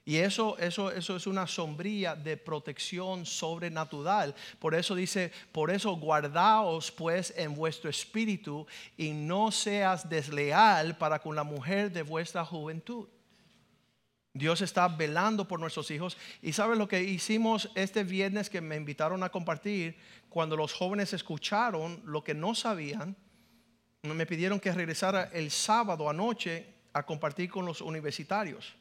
Y 0.05 0.17
eso, 0.17 0.59
eso, 0.59 0.91
eso 0.91 1.15
es 1.15 1.27
una 1.29 1.47
sombría 1.47 2.17
de 2.17 2.37
protección 2.37 3.25
sobrenatural. 3.25 4.35
Por 4.59 4.75
eso 4.75 4.97
dice, 4.97 5.31
por 5.53 5.71
eso 5.71 5.93
guardaos 5.97 6.91
pues 6.91 7.33
en 7.37 7.55
vuestro 7.55 7.89
espíritu 7.89 8.67
y 8.97 9.11
no 9.11 9.53
seas 9.53 10.09
desleal 10.09 10.99
para 10.99 11.21
con 11.21 11.37
la 11.37 11.45
mujer 11.45 11.93
de 11.93 12.03
vuestra 12.03 12.45
juventud. 12.45 13.07
Dios 14.35 14.61
está 14.61 14.89
velando 14.89 15.47
por 15.47 15.61
nuestros 15.61 15.89
hijos. 15.93 16.17
Y 16.41 16.53
sabes 16.53 16.79
lo 16.79 16.89
que 16.89 17.03
hicimos 17.05 17.71
este 17.77 18.03
viernes 18.03 18.51
que 18.51 18.61
me 18.61 18.77
invitaron 18.77 19.23
a 19.23 19.29
compartir, 19.29 19.97
cuando 20.29 20.57
los 20.57 20.73
jóvenes 20.73 21.13
escucharon 21.13 22.01
lo 22.05 22.25
que 22.25 22.35
no 22.35 22.57
sabían, 22.57 23.15
me 24.03 24.27
pidieron 24.27 24.59
que 24.59 24.73
regresara 24.73 25.25
el 25.33 25.53
sábado 25.53 26.11
anoche 26.11 26.75
a 26.93 27.05
compartir 27.05 27.51
con 27.51 27.67
los 27.67 27.81
universitarios 27.81 28.75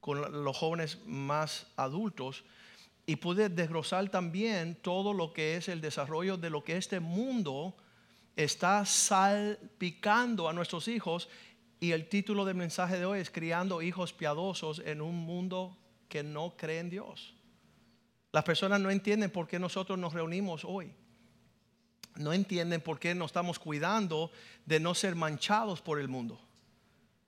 con 0.00 0.44
los 0.44 0.56
jóvenes 0.56 0.98
más 1.06 1.66
adultos 1.76 2.44
y 3.06 3.16
pude 3.16 3.48
desglosar 3.48 4.08
también 4.10 4.76
todo 4.76 5.14
lo 5.14 5.32
que 5.32 5.56
es 5.56 5.68
el 5.68 5.80
desarrollo 5.80 6.36
de 6.36 6.50
lo 6.50 6.62
que 6.62 6.76
este 6.76 7.00
mundo 7.00 7.74
está 8.36 8.84
salpicando 8.84 10.48
a 10.48 10.52
nuestros 10.52 10.88
hijos 10.88 11.28
y 11.80 11.92
el 11.92 12.08
título 12.08 12.44
del 12.44 12.56
mensaje 12.56 12.98
de 12.98 13.06
hoy 13.06 13.20
es 13.20 13.30
criando 13.30 13.82
hijos 13.82 14.12
piadosos 14.12 14.82
en 14.84 15.00
un 15.00 15.16
mundo 15.16 15.76
que 16.08 16.22
no 16.22 16.56
cree 16.56 16.80
en 16.80 16.90
Dios. 16.90 17.34
Las 18.32 18.44
personas 18.44 18.80
no 18.80 18.90
entienden 18.90 19.30
por 19.30 19.46
qué 19.48 19.58
nosotros 19.58 19.98
nos 19.98 20.12
reunimos 20.12 20.64
hoy. 20.64 20.92
No 22.16 22.32
entienden 22.32 22.80
por 22.80 22.98
qué 22.98 23.14
nos 23.14 23.30
estamos 23.30 23.58
cuidando 23.58 24.30
de 24.66 24.80
no 24.80 24.94
ser 24.94 25.14
manchados 25.14 25.80
por 25.80 26.00
el 26.00 26.08
mundo. 26.08 26.47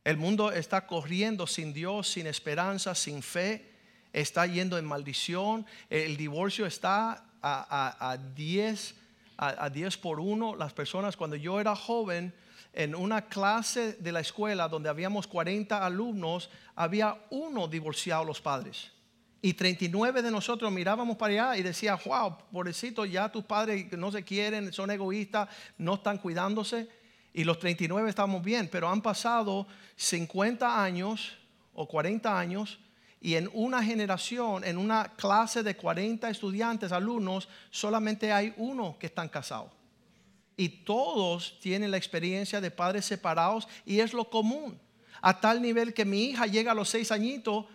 El 0.03 0.17
mundo 0.17 0.51
está 0.51 0.87
corriendo 0.87 1.47
sin 1.47 1.75
Dios, 1.75 2.09
sin 2.09 2.27
esperanza, 2.27 2.95
sin 2.95 3.23
fe. 3.23 3.71
Está 4.13 4.47
yendo 4.47 4.79
en 4.79 4.87
maldición. 4.87 5.67
El 5.91 6.17
divorcio 6.17 6.65
está 6.65 7.25
a, 7.43 8.19
10 8.35 8.95
a, 9.37 9.69
10 9.69 9.97
por 9.99 10.21
1. 10.21 10.57
Las 10.57 10.73
personas, 10.73 11.17
cuando 11.17 11.37
yo 11.37 11.61
era 11.61 11.77
joven, 11.77 12.33
en 12.73 12.95
una 12.95 13.27
clase 13.27 13.95
de 13.95 14.13
la 14.13 14.21
escuela 14.21 14.69
donde 14.69 14.89
habíamos 14.89 15.27
40 15.27 15.85
alumnos, 15.85 16.49
había 16.75 17.17
uno 17.31 17.69
divorciado 17.69 18.25
los 18.25 18.41
padres. 18.41 18.93
Y 19.43 19.55
39 19.55 20.23
de 20.23 20.31
nosotros 20.31 20.71
mirábamos 20.73 21.17
para 21.17 21.33
allá 21.33 21.57
y 21.59 21.63
decía, 21.63 21.99
wow, 22.05 22.37
pobrecito, 22.51 23.05
ya 23.05 23.31
tus 23.31 23.45
padres 23.45 23.91
no 23.93 24.11
se 24.13 24.23
quieren, 24.23 24.73
son 24.73 24.91
egoístas, 24.91 25.49
no 25.79 25.95
están 25.95 26.19
cuidándose 26.19 26.89
y 27.33 27.45
los 27.45 27.59
39 27.59 28.11
estamos 28.11 28.43
bien, 28.43 28.69
pero 28.71 28.89
han 28.89 29.03
pasado 29.03 29.67
50 29.97 30.83
años 30.83 31.37
o 31.75 31.87
40 31.87 32.39
años 32.39 32.79
y 33.21 33.35
en 33.35 33.51
una 33.53 33.83
generación, 33.83 34.65
en 34.65 34.79
una 34.79 35.13
clase 35.17 35.63
de 35.63 35.77
40 35.77 36.31
estudiantes, 36.31 36.91
alumnos, 36.91 37.49
solamente 37.71 38.33
hay 38.33 38.55
uno 38.57 38.97
que 38.99 39.07
están 39.07 39.29
casados. 39.29 39.71
Y 40.57 40.69
todos 40.69 41.59
tienen 41.61 41.91
la 41.91 41.99
experiencia 41.99 42.61
de 42.61 42.71
padres 42.71 43.05
separados 43.05 43.69
y 43.85 44.01
es 44.01 44.15
lo 44.15 44.29
común. 44.29 44.81
A 45.21 45.39
tal 45.39 45.61
nivel 45.61 45.93
que 45.93 46.07
mi 46.07 46.25
hija 46.25 46.47
llega 46.47 46.73
a 46.73 46.75
los 46.75 46.89
seis 46.89 47.13
añitos 47.13 47.67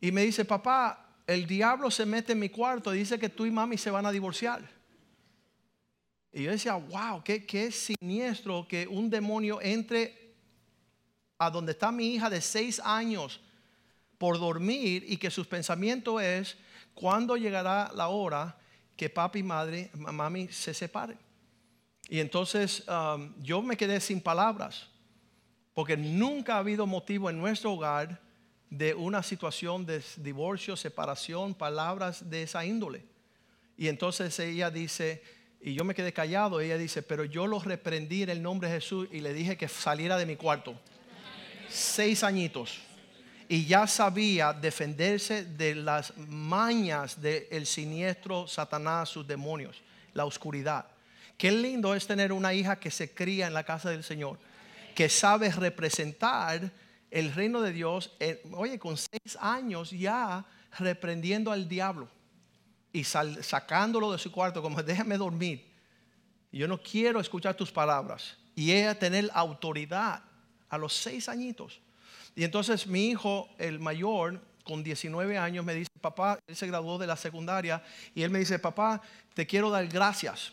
y 0.00 0.12
me 0.12 0.22
dice, 0.22 0.44
papá, 0.44 1.06
el 1.26 1.46
diablo 1.46 1.90
se 1.90 2.06
mete 2.06 2.32
en 2.32 2.38
mi 2.38 2.50
cuarto 2.50 2.94
y 2.94 2.98
dice 2.98 3.18
que 3.18 3.28
tú 3.30 3.46
y 3.46 3.50
mami 3.50 3.78
se 3.78 3.90
van 3.90 4.06
a 4.06 4.12
divorciar. 4.12 4.77
Y 6.38 6.44
yo 6.44 6.52
decía, 6.52 6.74
wow, 6.74 7.20
qué, 7.24 7.44
qué 7.44 7.72
siniestro 7.72 8.64
que 8.68 8.86
un 8.86 9.10
demonio 9.10 9.60
entre 9.60 10.36
a 11.36 11.50
donde 11.50 11.72
está 11.72 11.90
mi 11.90 12.14
hija 12.14 12.30
de 12.30 12.40
seis 12.40 12.80
años 12.84 13.40
por 14.18 14.38
dormir 14.38 15.04
y 15.08 15.16
que 15.16 15.32
sus 15.32 15.48
pensamientos 15.48 16.22
es, 16.22 16.56
¿cuándo 16.94 17.36
llegará 17.36 17.90
la 17.92 18.06
hora 18.06 18.56
que 18.96 19.10
papi 19.10 19.40
y 19.40 19.42
madre, 19.42 19.90
mami 19.94 20.46
se 20.46 20.72
separen? 20.72 21.18
Y 22.08 22.20
entonces 22.20 22.84
um, 22.86 23.34
yo 23.42 23.60
me 23.60 23.76
quedé 23.76 23.98
sin 23.98 24.20
palabras, 24.20 24.86
porque 25.74 25.96
nunca 25.96 26.54
ha 26.54 26.58
habido 26.58 26.86
motivo 26.86 27.28
en 27.30 27.38
nuestro 27.38 27.72
hogar 27.72 28.20
de 28.70 28.94
una 28.94 29.24
situación 29.24 29.84
de 29.84 30.04
divorcio, 30.18 30.76
separación, 30.76 31.52
palabras 31.52 32.30
de 32.30 32.44
esa 32.44 32.64
índole. 32.64 33.04
Y 33.76 33.88
entonces 33.88 34.38
ella 34.38 34.70
dice, 34.70 35.22
y 35.60 35.74
yo 35.74 35.84
me 35.84 35.94
quedé 35.94 36.12
callado. 36.12 36.60
Ella 36.60 36.78
dice, 36.78 37.02
pero 37.02 37.24
yo 37.24 37.46
lo 37.46 37.58
reprendí 37.58 38.22
en 38.22 38.30
el 38.30 38.42
nombre 38.42 38.68
de 38.68 38.76
Jesús 38.76 39.08
y 39.10 39.20
le 39.20 39.32
dije 39.32 39.56
que 39.56 39.68
saliera 39.68 40.16
de 40.16 40.26
mi 40.26 40.36
cuarto. 40.36 40.78
Seis 41.68 42.22
añitos. 42.22 42.78
Y 43.48 43.64
ya 43.64 43.86
sabía 43.86 44.52
defenderse 44.52 45.44
de 45.44 45.74
las 45.74 46.16
mañas 46.16 47.20
del 47.20 47.66
siniestro 47.66 48.46
Satanás, 48.46 49.08
sus 49.08 49.26
demonios, 49.26 49.82
la 50.12 50.26
oscuridad. 50.26 50.86
Qué 51.36 51.50
lindo 51.50 51.94
es 51.94 52.06
tener 52.06 52.32
una 52.32 52.52
hija 52.52 52.78
que 52.78 52.90
se 52.90 53.14
cría 53.14 53.46
en 53.46 53.54
la 53.54 53.64
casa 53.64 53.90
del 53.90 54.04
Señor, 54.04 54.38
que 54.94 55.08
sabe 55.08 55.50
representar 55.50 56.70
el 57.10 57.32
reino 57.32 57.62
de 57.62 57.72
Dios. 57.72 58.12
oye, 58.52 58.78
con 58.78 58.96
seis 58.98 59.38
años 59.40 59.92
ya 59.92 60.44
reprendiendo 60.78 61.50
al 61.50 61.68
diablo 61.68 62.08
y 62.92 63.04
sacándolo 63.04 64.12
de 64.12 64.18
su 64.18 64.32
cuarto 64.32 64.62
como 64.62 64.82
déjame 64.82 65.16
dormir. 65.16 65.66
Yo 66.50 66.66
no 66.66 66.80
quiero 66.80 67.20
escuchar 67.20 67.54
tus 67.54 67.70
palabras. 67.70 68.36
Y 68.54 68.72
ella 68.72 68.98
tener 68.98 69.30
autoridad 69.34 70.22
a 70.68 70.78
los 70.78 70.94
seis 70.94 71.28
añitos. 71.28 71.80
Y 72.34 72.44
entonces 72.44 72.86
mi 72.86 73.08
hijo, 73.10 73.48
el 73.58 73.78
mayor, 73.78 74.40
con 74.64 74.82
19 74.82 75.38
años, 75.38 75.64
me 75.64 75.74
dice, 75.74 75.90
papá, 76.00 76.38
él 76.46 76.56
se 76.56 76.66
graduó 76.66 76.98
de 76.98 77.06
la 77.06 77.16
secundaria, 77.16 77.82
y 78.14 78.22
él 78.22 78.30
me 78.30 78.38
dice, 78.38 78.58
papá, 78.58 79.00
te 79.34 79.46
quiero 79.46 79.70
dar 79.70 79.86
gracias 79.86 80.52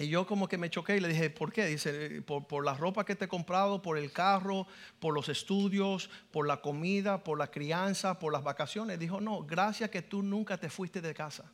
y 0.00 0.08
yo 0.08 0.26
como 0.26 0.48
que 0.48 0.56
me 0.56 0.70
choqué 0.70 0.96
y 0.96 1.00
le 1.00 1.08
dije, 1.08 1.28
¿por 1.28 1.52
qué? 1.52 1.66
Dice, 1.66 2.22
por, 2.22 2.64
la 2.64 2.72
ropa 2.72 3.04
que 3.04 3.14
te 3.14 3.26
he 3.26 3.28
comprado, 3.28 3.82
por 3.82 3.98
el 3.98 4.12
carro, 4.12 4.66
por 4.98 5.12
los 5.12 5.28
estudios, 5.28 6.08
por 6.30 6.46
la 6.46 6.62
comida, 6.62 7.22
por 7.22 7.38
la 7.38 7.50
crianza, 7.50 8.18
por 8.18 8.32
las 8.32 8.42
vacaciones. 8.42 8.98
Dijo, 8.98 9.20
no, 9.20 9.44
gracias 9.44 9.90
que 9.90 10.00
tú 10.00 10.22
nunca 10.22 10.56
te 10.56 10.70
fuiste 10.70 11.02
de 11.02 11.12
casa. 11.12 11.52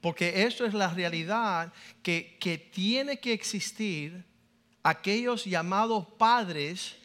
Porque 0.00 0.42
eso 0.42 0.66
es 0.66 0.74
la 0.74 0.88
realidad 0.88 1.72
que, 2.02 2.36
que 2.40 2.58
tiene 2.58 3.20
que 3.20 3.32
existir 3.32 4.24
aquellos 4.82 5.44
llamados 5.44 6.06
padres 6.18 6.96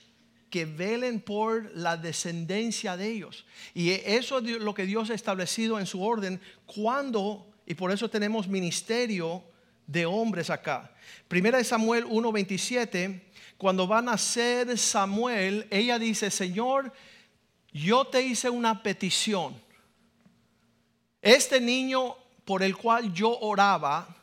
que 0.50 0.65
velen 0.65 1.22
por 1.22 1.72
la 1.76 1.98
descendencia 1.98 2.98
de 2.98 3.12
ellos. 3.12 3.45
Y 3.76 3.91
eso 3.91 4.39
es 4.39 4.60
lo 4.60 4.74
que 4.74 4.88
Dios 4.88 5.12
ha 5.12 5.13
establecido 5.13 5.80
en 5.80 5.86
su 5.86 6.04
orden 6.04 6.41
cuando, 6.65 7.48
y 7.67 7.76
por 7.76 7.91
eso 7.91 8.10
tenemos 8.10 8.48
ministerio 8.48 9.43
de 9.89 10.06
hombres 10.06 10.52
acá. 10.52 10.91
Primera 11.28 11.58
de 11.58 11.63
Samuel 11.63 12.06
1:27, 12.06 13.21
cuando 13.58 13.88
va 13.88 13.97
a 13.97 14.02
nacer 14.04 14.78
Samuel, 14.78 15.67
ella 15.71 15.97
dice, 15.97 16.30
Señor, 16.30 16.93
yo 17.73 18.06
te 18.06 18.21
hice 18.21 18.49
una 18.52 18.84
petición. 18.84 19.60
Este 21.21 21.60
niño 21.60 22.15
por 22.45 22.62
el 22.62 22.78
cual 22.78 23.12
yo 23.13 23.38
oraba 23.39 24.15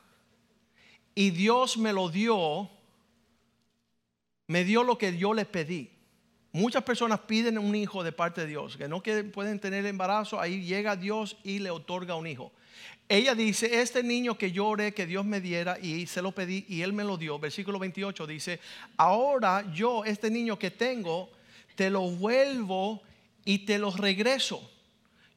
y 1.14 1.31
Dios 1.31 1.76
me 1.76 1.92
lo 1.92 2.09
dio, 2.09 2.70
me 4.46 4.64
dio 4.64 4.85
lo 4.85 4.96
que 4.96 5.18
yo 5.18 5.35
le 5.35 5.44
pedí. 5.44 5.90
Muchas 6.52 6.85
personas 6.85 7.20
piden 7.20 7.59
un 7.59 7.74
hijo 7.74 8.05
de 8.05 8.12
parte 8.12 8.42
de 8.42 8.46
Dios, 8.46 8.76
que 8.76 8.88
no 8.88 9.02
pueden 9.02 9.59
tener 9.59 9.85
embarazo, 9.85 10.40
ahí 10.40 10.64
llega 10.64 10.96
Dios 10.96 11.37
y 11.42 11.59
le 11.59 11.70
otorga 11.70 12.14
un 12.14 12.29
hijo. 12.29 12.52
Ella 13.09 13.35
dice, 13.37 13.81
este 13.81 14.03
niño 14.03 14.37
que 14.37 14.51
yo 14.51 14.66
oré 14.66 14.92
que 14.92 15.07
Dios 15.07 15.25
me 15.25 15.40
diera 15.40 15.79
y 15.79 16.07
se 16.07 16.20
lo 16.22 16.33
pedí 16.33 16.64
y 16.68 16.83
él 16.83 16.92
me 16.92 17.05
lo 17.05 17.16
dio. 17.16 17.38
Versículo 17.38 17.79
28 17.79 18.27
dice, 18.27 18.61
ahora 18.96 19.64
yo, 19.72 20.05
este 20.05 20.29
niño 20.29 20.59
que 20.59 20.72
tengo, 20.72 21.31
te 21.77 21.88
lo 21.88 22.03
vuelvo 22.03 23.03
y 23.44 23.59
te 23.59 23.79
lo 23.79 23.92
regreso. 23.92 24.68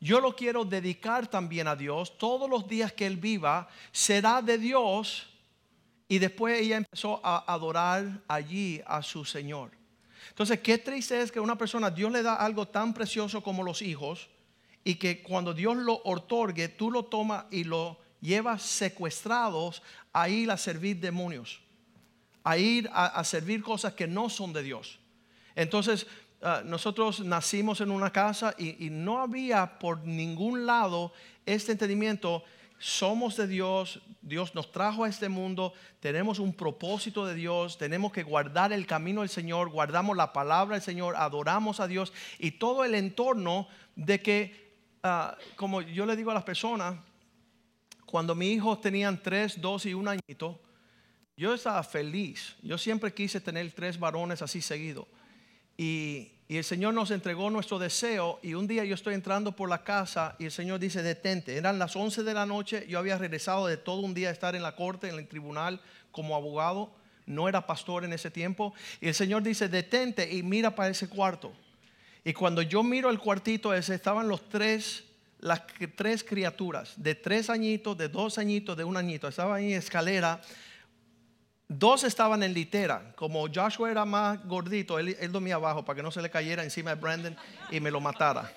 Yo 0.02 0.20
lo 0.20 0.36
quiero 0.36 0.66
dedicar 0.66 1.28
también 1.28 1.68
a 1.68 1.76
Dios. 1.76 2.18
Todos 2.18 2.50
los 2.50 2.68
días 2.68 2.92
que 2.94 3.06
él 3.06 3.18
viva 3.18 3.70
será 3.92 4.42
de 4.42 4.58
Dios. 4.58 5.28
Y 6.08 6.18
después 6.18 6.60
ella 6.60 6.78
empezó 6.78 7.22
a 7.24 7.54
adorar 7.54 8.24
allí 8.28 8.82
a 8.88 9.04
su 9.04 9.26
Señor. 9.26 9.72
Entonces, 10.30 10.60
qué 10.62 10.80
triste 10.80 11.22
es 11.22 11.32
que 11.32 11.40
una 11.40 11.58
persona, 11.58 11.92
Dios 11.92 12.12
le 12.12 12.24
da 12.24 12.36
algo 12.36 12.68
tan 12.68 12.96
precioso 12.96 13.44
como 13.44 13.62
los 13.62 13.82
hijos 13.84 14.28
y 14.84 14.96
que 14.96 15.22
cuando 15.22 15.54
Dios 15.54 15.78
lo 15.78 16.02
otorgue, 16.04 16.70
tú 16.70 16.92
lo 16.92 17.06
tomas 17.06 17.46
y 17.52 17.64
lo 17.64 18.00
llevas 18.22 18.62
secuestrados 18.64 19.82
a 20.14 20.30
ir 20.30 20.52
a 20.52 20.58
servir 20.58 21.00
demonios, 21.00 21.62
a 22.44 22.58
ir 22.58 22.90
a, 22.94 23.24
servir 23.24 23.62
cosas 23.62 23.94
que 23.94 24.08
no 24.08 24.30
son 24.30 24.54
de 24.54 24.64
Dios. 24.64 25.00
Entonces, 25.56 26.08
ah, 26.42 26.62
nosotros 26.66 27.22
nacimos 27.22 27.82
en 27.82 27.92
una 27.92 28.12
casa 28.12 28.56
y, 28.58 28.90
no 28.90 29.22
había 29.22 29.80
por 29.80 30.06
ningún 30.06 30.66
lado 30.66 31.14
este 31.46 31.72
entendimiento, 31.72 32.44
somos 32.78 33.36
de 33.36 33.46
Dios, 33.46 34.02
Dios 34.22 34.56
nos 34.56 34.72
trajo 34.72 35.04
a 35.04 35.10
este 35.10 35.28
mundo, 35.28 35.74
tenemos 36.00 36.40
un 36.40 36.54
propósito 36.54 37.26
de 37.26 37.36
Dios, 37.36 37.78
tenemos 37.78 38.14
que 38.14 38.24
guardar 38.24 38.72
el 38.72 38.88
camino 38.88 39.20
del 39.20 39.30
Señor, 39.30 39.70
guardamos 39.70 40.16
la 40.16 40.32
palabra 40.32 40.76
del 40.76 40.84
Señor, 40.84 41.16
adoramos 41.18 41.82
a 41.82 41.88
Dios 41.88 42.14
y 42.38 42.52
todo 42.52 42.86
el 42.86 42.96
entorno 42.96 43.68
de 43.98 44.22
que, 44.22 44.69
ah, 45.04 45.38
como 45.56 45.82
yo 45.82 46.06
le 46.06 46.16
digo 46.16 46.32
a 46.32 46.34
las 46.34 46.44
personas, 46.44 46.96
cuando 48.06 48.34
mis 48.34 48.56
hijos 48.56 48.82
tenían 48.82 49.22
tres, 49.22 49.62
dos 49.62 49.86
y 49.86 49.94
un 49.94 50.08
añito, 50.08 50.60
yo 51.38 51.54
estaba 51.54 51.82
feliz. 51.84 52.56
Yo 52.62 52.78
siempre 52.78 53.14
quise 53.14 53.40
tener 53.40 53.72
tres 53.72 53.98
varones 53.98 54.42
así 54.42 54.62
seguido. 54.62 55.08
Y, 55.78 56.34
el 56.50 56.64
Señor 56.64 56.96
nos 56.96 57.12
entregó 57.12 57.52
nuestro 57.52 57.78
deseo 57.78 58.40
y 58.42 58.56
un 58.56 58.66
día 58.66 58.84
yo 58.84 58.96
estoy 58.96 59.14
entrando 59.14 59.56
por 59.56 59.70
la 59.70 59.84
casa 59.84 60.36
y 60.40 60.46
el 60.46 60.52
Señor 60.52 60.80
dice, 60.80 61.04
detente. 61.04 61.56
Eran 61.56 61.78
las 61.78 61.96
11 61.96 62.24
de 62.24 62.34
la 62.34 62.48
noche, 62.48 62.88
yo 62.90 62.98
había 62.98 63.20
regresado 63.20 63.68
de 63.68 63.78
todo 63.78 64.02
un 64.02 64.16
día 64.16 64.30
a 64.30 64.32
estar 64.32 64.56
en 64.56 64.64
la 64.64 64.76
corte, 64.76 65.10
en 65.10 65.20
el 65.20 65.28
tribunal 65.28 65.80
como 66.12 66.36
abogado, 66.36 66.92
no 67.28 67.48
era 67.48 67.68
pastor 67.68 68.04
en 68.04 68.14
ese 68.14 68.32
tiempo. 68.32 68.74
Y 69.00 69.10
el 69.10 69.14
Señor 69.14 69.44
dice, 69.44 69.70
detente 69.70 70.34
y 70.34 70.42
mira 70.42 70.74
para 70.74 70.90
ese 70.90 71.08
cuarto. 71.08 71.54
Y 72.24 72.34
cuando 72.34 72.62
yo 72.62 72.84
miro 72.84 73.10
el 73.10 73.20
cuartito 73.20 73.74
ese, 73.74 73.96
estaban 73.96 74.28
los 74.28 74.48
tres, 74.50 75.06
las 75.40 75.64
tres 75.96 76.24
criaturas, 76.24 76.94
de 76.98 77.16
tres 77.16 77.50
añitos, 77.50 77.98
de 77.98 78.10
dos 78.10 78.38
añitos, 78.38 78.76
de 78.76 78.84
un 78.84 78.98
añito. 78.98 79.28
Estaban 79.28 79.64
en 79.64 79.72
escalera 79.72 80.42
Dos 81.72 82.04
estaban 82.04 82.42
en 82.42 82.52
litera. 82.52 83.14
Como 83.16 83.46
Joshua 83.48 83.92
era 83.92 84.04
más 84.04 84.44
gordito, 84.48 84.98
él, 84.98 85.16
dormía 85.32 85.54
abajo 85.54 85.86
para 85.86 85.98
que 85.98 86.02
no 86.02 86.10
se 86.10 86.20
le 86.20 86.32
cayera 86.32 86.64
encima 86.64 86.96
de 86.96 87.00
Brandon 87.00 87.38
y 87.70 87.80
me 87.80 87.92
lo 87.92 88.02
matara. 88.02 88.52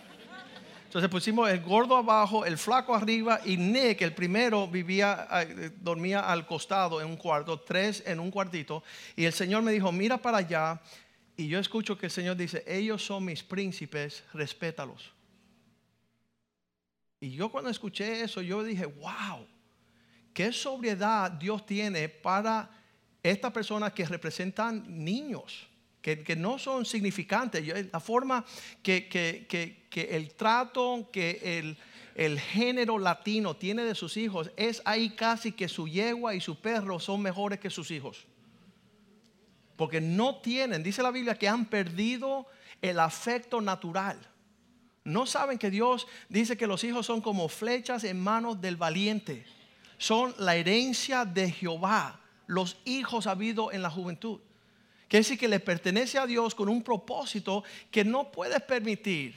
Entonces 0.86 1.10
pusimos 1.10 1.50
el 1.50 1.60
gordo 1.60 1.98
abajo, 1.98 2.46
el 2.46 2.56
flaco 2.56 2.94
arriba 2.94 3.40
y 3.44 3.58
Nick, 3.58 4.00
el 4.00 4.14
primero, 4.14 4.66
vivía, 4.66 5.28
eh, 5.30 5.72
dormía 5.78 6.20
al 6.20 6.46
costado 6.46 7.02
en 7.02 7.06
un 7.06 7.16
cuarto, 7.16 7.60
tres 7.60 8.02
en 8.06 8.18
un 8.18 8.30
cuartito. 8.30 8.82
Y 9.14 9.26
el 9.26 9.34
Señor 9.34 9.62
me 9.62 9.72
dijo, 9.72 9.92
mira 9.92 10.16
para 10.16 10.38
allá. 10.38 10.80
Y 11.36 11.48
yo 11.48 11.58
escucho 11.58 11.96
que 11.96 12.06
el 12.06 12.12
Señor 12.12 12.36
dice, 12.36 12.62
ellos 12.66 13.04
son 13.04 13.24
mis 13.24 13.42
príncipes, 13.42 14.22
respétalos. 14.34 15.12
Y 17.20 17.30
yo 17.30 17.50
cuando 17.50 17.70
escuché 17.70 18.22
eso, 18.22 18.42
yo 18.42 18.62
dije, 18.64 18.84
wow, 18.84 19.46
qué 20.34 20.52
sobriedad 20.52 21.30
Dios 21.30 21.64
tiene 21.64 22.08
para 22.08 22.68
estas 23.22 23.52
personas 23.52 23.92
que 23.92 24.04
representan 24.04 24.84
niños, 25.04 25.68
que, 26.02 26.34
no 26.36 26.58
son 26.58 26.84
significantes. 26.84 27.64
La 27.92 28.00
forma 28.00 28.44
que, 28.82 29.46
el 29.94 30.34
trato 30.34 31.08
que 31.12 31.58
el, 31.60 31.78
el, 32.16 32.40
género 32.40 32.98
latino 32.98 33.56
tiene 33.56 33.84
de 33.84 33.94
sus 33.94 34.16
hijos 34.16 34.50
es 34.56 34.82
ahí 34.84 35.10
casi 35.10 35.52
que 35.52 35.68
su 35.68 35.86
yegua 35.86 36.34
y 36.34 36.40
su 36.40 36.60
perro 36.60 36.98
son 36.98 37.22
mejores 37.22 37.60
que 37.60 37.70
sus 37.70 37.90
hijos. 37.92 38.26
Porque 39.76 40.00
no 40.00 40.36
tienen, 40.36 40.82
dice 40.82 41.02
la 41.02 41.10
Biblia, 41.10 41.34
que 41.34 41.48
han 41.48 41.66
perdido 41.66 42.46
el 42.80 42.98
afecto 42.98 43.60
natural. 43.60 44.18
No 45.04 45.26
saben 45.26 45.58
que 45.58 45.70
Dios 45.70 46.06
dice 46.28 46.56
que 46.56 46.66
los 46.66 46.84
hijos 46.84 47.06
son 47.06 47.20
como 47.20 47.48
flechas 47.48 48.04
en 48.04 48.20
manos 48.20 48.60
del 48.60 48.76
valiente. 48.76 49.44
Son 49.98 50.34
la 50.38 50.56
herencia 50.56 51.24
de 51.24 51.50
Jehová 51.50 52.22
los 52.52 52.76
hijos 52.84 53.26
ha 53.26 53.32
habido 53.32 53.72
en 53.72 53.82
la 53.82 53.90
juventud. 53.90 54.40
Quiere 55.08 55.22
decir 55.22 55.38
que 55.38 55.48
le 55.48 55.60
pertenece 55.60 56.18
a 56.18 56.26
Dios 56.26 56.54
con 56.54 56.68
un 56.68 56.82
propósito 56.82 57.64
que 57.90 58.04
no 58.04 58.30
puedes 58.30 58.60
permitir. 58.62 59.34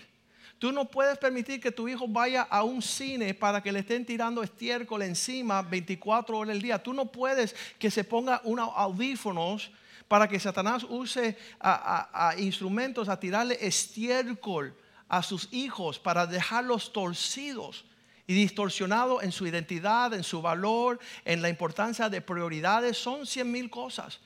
Tú 0.59 0.71
no 0.71 0.85
puedes 0.85 1.17
permitir 1.17 1.59
que 1.59 1.71
tu 1.71 1.87
hijo 1.87 2.07
vaya 2.07 2.43
a 2.43 2.63
un 2.63 2.81
cine 2.81 3.33
para 3.33 3.61
que 3.61 3.71
le 3.71 3.79
estén 3.79 4.05
tirando 4.05 4.41
estiércol 4.41 5.01
encima 5.01 5.61
24 5.61 6.37
horas 6.37 6.55
al 6.55 6.61
día. 6.61 6.81
Tú 6.81 6.93
no 6.93 7.05
puedes 7.05 7.55
que 7.77 7.91
se 7.91 8.03
ponga 8.03 8.41
unos 8.45 8.69
audífonos 8.73 9.71
para 10.07 10.27
que 10.27 10.39
Satanás 10.39 10.85
use 10.87 11.37
a, 11.59 12.35
instrumentos 12.37 13.09
a 13.09 13.19
tirarle 13.19 13.57
estiércol 13.61 14.73
a 15.07 15.23
sus 15.23 15.47
hijos 15.51 15.99
para 15.99 16.25
dejarlos 16.27 16.91
torcidos 16.91 17.85
y 18.27 18.33
distorsionado 18.33 19.21
en 19.21 19.31
su 19.31 19.45
identidad, 19.45 20.13
en 20.13 20.23
su 20.23 20.41
valor, 20.41 20.99
en 21.25 21.41
la 21.41 21.49
importancia 21.49 22.09
de 22.09 22.21
prioridades, 22.21 22.97
son 22.97 23.25
cien 23.25 23.51
mil 23.51 23.69
cosas. 23.69 24.19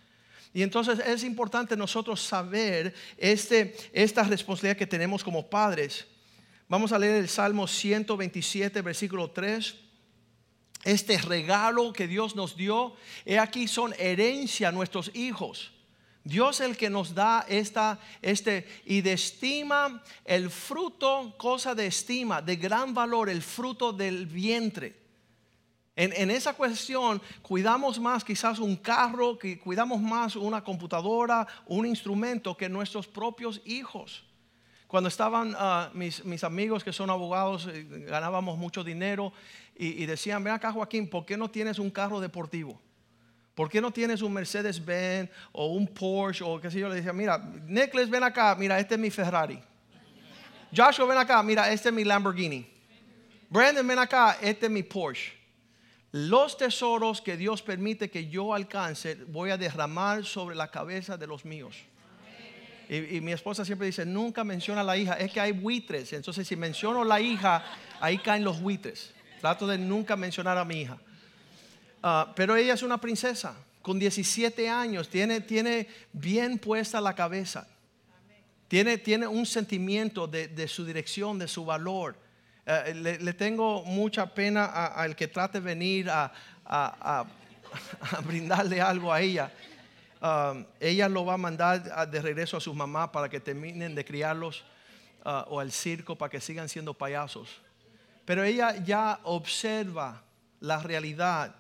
Y 0.54 0.63
entonces 0.63 1.00
es 1.00 1.24
importante 1.24 1.78
nosotros 1.78 2.22
saber 2.22 2.94
este, 3.18 3.76
esta 3.94 4.24
responsabilidad 4.24 4.78
que 4.78 4.88
tenemos 4.88 5.24
como 5.24 5.50
padres. 5.50 6.08
Vamos 6.68 6.92
a 6.92 7.00
leer 7.00 7.15
el 7.15 7.30
Salmo 7.30 7.68
127, 7.68 8.82
versículo 8.82 9.32
3. 9.32 9.88
Este 10.84 11.18
regalo 11.18 11.92
que 11.94 12.08
Dios 12.08 12.36
nos 12.36 12.56
dio, 12.56 12.96
he 13.26 13.38
aquí 13.38 13.68
son 13.68 13.94
herencia 13.98 14.72
nuestros 14.72 15.12
hijos 15.13 15.72
Dios 16.24 16.60
es 16.60 16.68
el 16.68 16.78
que 16.78 16.89
nos 16.89 17.15
da 17.15 17.46
esta, 17.48 18.00
este, 18.22 18.68
y 18.86 19.02
de 19.02 19.13
estima 19.13 20.04
el 20.26 20.50
fruto, 20.50 21.34
cosa 21.38 21.74
de 21.74 21.88
estima, 21.88 22.42
de 22.42 22.56
gran 22.58 22.94
valor, 22.94 23.30
el 23.30 23.42
fruto 23.42 23.94
del 23.94 24.26
vientre. 24.26 24.98
En, 25.96 26.13
en, 26.13 26.30
esa 26.30 26.54
cuestión 26.54 27.22
cuidamos 27.42 28.00
más 28.00 28.24
quizás 28.24 28.60
un 28.60 28.76
carro, 28.76 29.38
que 29.38 29.60
cuidamos 29.60 30.00
más 30.02 30.36
una 30.36 30.63
computadora, 30.63 31.48
un 31.65 31.86
instrumento 31.86 32.56
que 32.56 32.70
nuestros 32.70 33.08
propios 33.08 33.62
hijos. 33.65 34.24
Cuando 34.88 35.08
estaban 35.08 35.56
ah, 35.58 35.92
mis, 35.94 36.26
mis, 36.26 36.44
amigos 36.44 36.84
que 36.84 36.92
son 36.92 37.10
abogados, 37.10 37.68
eh, 37.72 37.86
ganábamos 38.08 38.58
mucho 38.58 38.84
dinero 38.84 39.32
y, 39.82 40.06
decían, 40.06 40.44
ven 40.44 40.52
acá 40.52 40.74
Joaquín, 40.74 41.10
¿por 41.10 41.26
qué 41.26 41.38
no 41.38 41.50
tienes 41.50 41.80
un 41.80 41.89
carro 41.89 42.20
deportivo? 42.20 42.78
¿Por 43.56 43.70
qué 43.70 43.80
no 43.80 43.92
tienes 43.92 44.22
un 44.22 44.34
Mercedes 44.34 44.84
Benz 44.84 45.30
o 45.54 45.68
un 45.68 45.88
Porsche 45.88 46.44
o 46.44 46.60
qué 46.60 46.70
sé 46.70 46.82
yo? 46.82 46.89
Le 46.89 46.96
decía, 46.96 47.13
mira, 47.13 47.38
Nicholas, 47.65 48.10
ven 48.10 48.24
acá, 48.24 48.54
mira, 48.60 48.78
este 48.78 48.96
es 48.96 49.00
mi 49.00 49.10
Ferrari. 49.10 49.58
Joshua, 50.76 51.06
ven 51.06 51.18
acá, 51.18 51.42
mira, 51.44 51.72
este 51.72 51.88
es 51.88 51.96
mi 51.96 52.04
Lamborghini. 52.04 52.68
Brandon, 53.50 53.88
ven 53.88 54.00
acá, 54.00 54.38
este 54.42 54.65
es 54.65 54.72
mi 54.72 54.84
Porsche. 54.84 55.32
Los 56.12 56.58
tesoros 56.58 57.22
que 57.22 57.38
Dios 57.38 57.62
permite 57.62 58.10
que 58.10 58.28
yo 58.28 58.54
alcance, 58.54 59.15
voy 59.28 59.50
a 59.52 59.58
derramar 59.58 60.26
sobre 60.26 60.58
la 60.58 60.70
cabeza 60.70 61.15
de 61.15 61.26
los 61.26 61.46
míos. 61.46 61.78
Y, 62.89 63.15
y, 63.15 63.22
mi 63.22 63.32
esposa 63.32 63.63
siempre 63.63 63.88
dice, 63.88 64.06
nunca 64.06 64.44
menciona 64.44 64.82
a 64.82 64.84
la 64.84 64.98
hija, 64.98 65.13
es 65.13 65.32
que 65.32 65.39
hay 65.39 65.54
buitres. 65.54 66.12
Entonces, 66.12 66.46
si 66.46 66.58
menciono 66.58 67.06
la 67.06 67.22
hija, 67.22 67.63
ahí 68.02 68.18
caen 68.18 68.44
los 68.44 68.60
buitres. 68.60 69.13
Trato 69.39 69.67
de 69.67 69.78
nunca 69.78 70.15
mencionar 70.15 70.58
a 70.58 70.65
mi 70.65 70.82
hija. 70.82 70.97
Ah, 72.02 72.32
pero 72.36 72.56
ella 72.56 72.73
es 72.73 72.84
una 72.84 72.99
princesa 72.99 73.56
con 73.82 73.97
17 73.97 74.69
años, 74.69 75.10
tiene, 75.10 75.41
tiene 75.41 75.88
bien 76.13 76.60
puesta 76.60 77.02
la 77.02 77.15
cabeza. 77.15 77.67
Tiene, 78.67 78.99
tiene 78.99 79.25
un 79.25 79.45
sentimiento 79.45 80.28
de, 80.28 80.67
su 80.67 80.86
dirección, 80.86 81.39
de 81.39 81.47
su 81.47 81.65
valor. 81.65 82.15
Eh, 82.67 82.93
le, 82.93 83.34
tengo 83.34 83.84
mucha 83.84 84.32
pena 84.32 84.65
al 84.65 85.15
que 85.15 85.28
trate 85.28 85.60
de 85.60 85.65
venir 85.65 86.08
a, 86.65 87.25
brindarle 88.25 88.80
algo 88.80 89.12
a 89.12 89.21
ella. 89.21 89.52
Ah, 90.21 90.54
ella 90.80 91.10
lo 91.10 91.25
va 91.25 91.34
a 91.34 91.38
mandar 91.38 92.10
de 92.12 92.21
regreso 92.21 92.58
a 92.58 92.62
su 92.62 92.73
mamá 92.73 93.12
para 93.12 93.28
que 93.28 93.39
terminen 93.39 93.95
de 93.95 94.06
criarlos 94.06 94.63
ah, 95.25 95.45
o 95.49 95.60
al 95.60 95.71
circo 95.71 96.15
para 96.15 96.30
que 96.30 96.39
sigan 96.39 96.69
siendo 96.69 96.93
payasos. 96.93 97.62
Pero 98.30 98.44
ella 98.44 98.78
ya 98.84 99.22
observa 99.24 100.22
la 100.60 100.78
realidad 100.78 101.56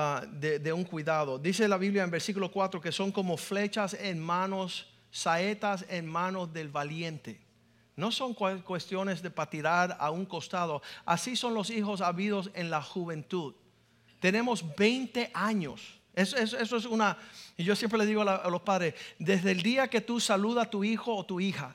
Ah, 0.00 0.22
de, 0.30 0.72
un 0.72 0.84
cuidado. 0.84 1.40
Dice 1.40 1.66
la 1.66 1.76
Biblia 1.76 2.04
en 2.04 2.10
versículo 2.12 2.52
4 2.52 2.80
que 2.80 2.92
son 2.92 3.10
como 3.10 3.36
flechas 3.36 3.94
en 3.94 4.20
manos, 4.20 4.86
saetas 5.10 5.84
en 5.88 6.06
manos 6.06 6.52
del 6.52 6.68
valiente. 6.68 7.40
No 7.96 8.12
son 8.12 8.32
cuestiones 8.34 9.22
de 9.22 9.30
para 9.30 9.50
tirar 9.50 9.96
a 9.98 10.12
un 10.12 10.24
costado. 10.24 10.82
Así 11.04 11.34
son 11.34 11.52
los 11.52 11.68
hijos 11.70 12.00
habidos 12.00 12.48
en 12.54 12.70
la 12.70 12.80
juventud. 12.80 13.54
Tenemos 14.20 14.64
20 14.76 15.32
años. 15.34 15.98
Eso, 16.14 16.36
es 16.36 16.84
una, 16.84 17.18
y 17.56 17.64
yo 17.64 17.74
siempre 17.74 17.98
le 17.98 18.06
digo 18.06 18.22
a, 18.22 18.36
a 18.36 18.50
los 18.50 18.62
padres, 18.62 18.94
desde 19.18 19.50
el 19.50 19.62
día 19.62 19.88
que 19.88 20.00
tú 20.00 20.20
saludas 20.20 20.66
a 20.66 20.70
tu 20.70 20.84
hijo 20.84 21.16
o 21.16 21.26
tu 21.26 21.40
hija, 21.40 21.74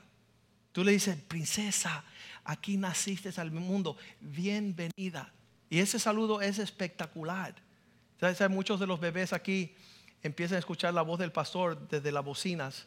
tú 0.72 0.82
le 0.82 0.92
dices, 0.92 1.16
princesa, 1.16 2.04
aquí 2.44 2.76
naciste 2.76 3.30
al 3.40 3.50
mundo, 3.50 3.96
bienvenida. 4.20 5.32
Y 5.70 5.78
ese 5.78 5.98
saludo 5.98 6.40
es 6.40 6.58
espectacular. 6.58 7.54
Muchos 8.50 8.80
de 8.80 8.86
los 8.86 9.00
bebés 9.00 9.32
aquí 9.32 9.74
empiezan 10.22 10.56
a 10.56 10.58
escuchar 10.60 10.94
la 10.94 11.02
voz 11.02 11.18
del 11.18 11.32
pastor 11.32 11.88
desde 11.88 12.12
las 12.12 12.24
bocinas. 12.24 12.86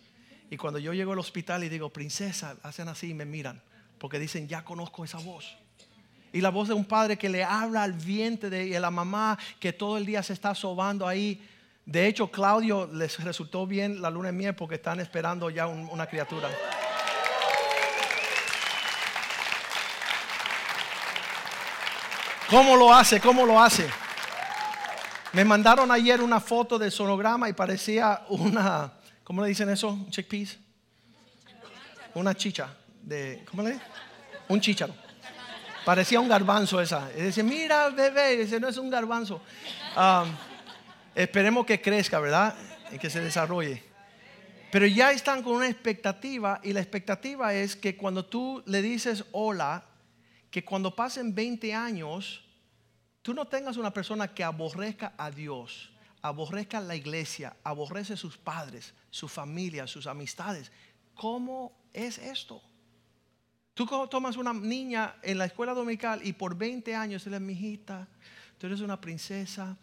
Y 0.50 0.58
cuando 0.58 0.80
yo 0.80 0.94
llego 0.94 1.12
al 1.12 1.20
hospital 1.20 1.64
y 1.64 1.70
digo, 1.70 1.90
princesa, 1.90 2.56
hacen 2.64 2.88
así 2.88 3.10
y 3.10 3.14
me 3.14 3.26
miran. 3.26 3.62
Porque 4.00 4.20
dicen, 4.20 4.48
ya 4.48 4.64
conozco 4.64 5.04
esa 5.04 5.20
voz. 5.20 5.58
Y 6.34 6.42
la 6.42 6.50
voz 6.50 6.68
de 6.68 6.74
un 6.74 6.86
padre 6.86 7.18
que 7.18 7.30
le 7.30 7.44
habla 7.44 7.84
al 7.84 7.94
vientre 7.94 8.50
de, 8.50 8.68
y 8.68 8.80
la 8.80 8.92
mamá 8.92 9.38
que 9.60 9.74
todo 9.74 9.98
el 9.98 10.06
día 10.06 10.24
se 10.24 10.34
está 10.34 10.56
sobando 10.56 11.08
ahí. 11.08 11.46
De 11.86 12.08
hecho, 12.08 12.30
Claudio 12.30 12.90
les 12.92 13.24
resultó 13.24 13.66
bien 13.66 14.02
la 14.02 14.10
luna 14.10 14.28
de 14.28 14.34
miel 14.34 14.56
porque 14.56 14.76
están 14.76 15.00
esperando 15.00 15.50
ya 15.50 15.68
una 15.68 16.08
criatura. 16.08 16.50
¿Cómo 22.50 22.78
lo 22.78 22.94
hace? 22.94 23.20
¿Cómo 23.20 23.46
lo 23.46 23.60
hace? 23.60 23.90
Me 25.34 25.44
mandaron 25.44 25.92
ayer 25.92 26.22
una 26.22 26.40
foto 26.40 26.80
del 26.80 26.94
sonograma 26.94 27.50
y 27.50 27.54
parecía 27.54 28.22
una, 28.30 28.94
¿cómo 29.26 29.42
le 29.42 29.50
dicen 29.50 29.70
eso? 29.70 30.06
Chickpeas. 30.10 30.58
Una 32.14 32.34
chicha 32.34 32.70
de, 33.02 33.44
¿cómo 33.52 33.64
le 33.64 33.74
dicen? 33.74 33.88
Un 34.48 34.62
chícharo. 34.62 34.96
Parecía 35.84 36.22
un 36.22 36.30
garbanzo 36.30 36.80
esa. 36.80 37.10
Y 37.18 37.22
dice, 37.24 37.44
mira, 37.44 37.90
bebé, 37.90 38.42
ese 38.42 38.62
no 38.62 38.70
es 38.70 38.78
un 38.78 38.90
garbanzo. 38.90 39.42
Esperemos 41.14 41.66
que 41.66 41.82
crezca, 41.82 42.18
¿verdad? 42.20 42.56
Y 42.94 42.98
que 42.98 43.10
se 43.10 43.20
desarrolle. 43.20 43.84
Pero 44.72 44.86
ya 44.86 45.12
están 45.12 45.44
con 45.44 45.54
una 45.54 45.68
expectativa 45.68 46.62
y 46.64 46.72
la 46.72 46.80
expectativa 46.80 47.54
es 47.54 47.76
que 47.76 47.98
cuando 47.98 48.24
tú 48.24 48.64
le 48.66 48.82
dices 48.82 49.26
hola, 49.34 49.84
que 50.50 50.64
cuando 50.64 50.96
pasen 50.96 51.34
20 51.34 51.74
años, 51.74 52.44
tú 53.22 53.34
no 53.34 53.46
tengas 53.46 53.78
una 53.78 53.92
persona 53.92 54.34
que 54.34 54.44
aborrezca 54.44 55.14
a 55.18 55.30
Dios, 55.32 55.92
aborrezca 56.22 56.78
a 56.78 56.82
la 56.82 56.96
iglesia, 56.96 57.56
aborrece 57.64 58.14
a 58.14 58.18
sus 58.18 58.38
padres, 58.38 58.94
su 59.10 59.28
familia, 59.28 59.88
sus 59.88 60.08
amistades. 60.08 60.72
¿Cómo 61.14 61.78
es 61.94 62.18
esto? 62.18 62.62
Tú 63.74 63.86
tomas 64.10 64.38
una 64.38 64.54
niña 64.54 65.16
en 65.22 65.38
la 65.38 65.46
escuela 65.46 65.74
dominical 65.74 66.22
y 66.24 66.34
por 66.34 66.56
20 66.56 66.96
años 66.96 67.28
le 67.28 67.40
mi 67.40 67.54
hijita, 67.54 68.08
tú 68.58 68.66
eres 68.66 68.82
una 68.82 69.00
princesa, 69.00 69.78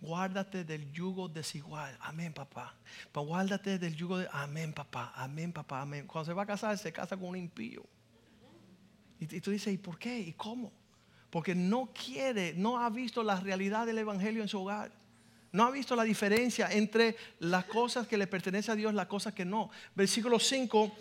guárdate 0.00 0.64
del 0.64 0.92
yugo 0.92 1.28
desigual. 1.28 1.96
Amén, 2.00 2.32
papá. 2.32 2.74
Guárdate 3.12 3.78
del 3.78 3.96
yugo 3.96 4.18
de... 4.18 4.28
Amén, 4.32 4.72
papá. 4.72 5.12
Amén, 5.16 5.52
papá. 5.52 5.82
Amén. 5.82 6.06
Cuando 6.06 6.30
se 6.30 6.32
va 6.32 6.44
a 6.44 6.46
casar, 6.46 6.78
se 6.78 6.92
casa 6.92 7.16
con 7.16 7.30
un 7.30 7.36
impío. 7.36 7.84
Y, 9.20 9.40
tú 9.40 9.50
dices, 9.50 9.72
¿y 9.72 9.78
por 9.78 9.98
qué? 9.98 10.18
¿Y 10.18 10.32
cómo? 10.32 10.72
Porque 11.28 11.54
no 11.54 11.90
quiere, 11.92 12.54
no 12.56 12.80
ha 12.80 12.88
visto 12.88 13.22
la 13.22 13.38
realidad 13.38 13.86
del 13.86 13.98
Evangelio 13.98 14.42
en 14.42 14.48
su 14.48 14.60
hogar. 14.60 14.90
No 15.52 15.64
ha 15.64 15.70
visto 15.70 15.94
la 15.94 16.04
diferencia 16.04 16.72
entre 16.72 17.16
las 17.40 17.66
cosas 17.66 18.06
que 18.06 18.16
le 18.16 18.26
pertenecen 18.26 18.72
a 18.72 18.76
Dios 18.76 18.92
y 18.92 18.96
las 18.96 19.06
cosas 19.06 19.34
que 19.34 19.44
no. 19.44 19.70
Versículo 19.94 20.38
5 20.38 20.92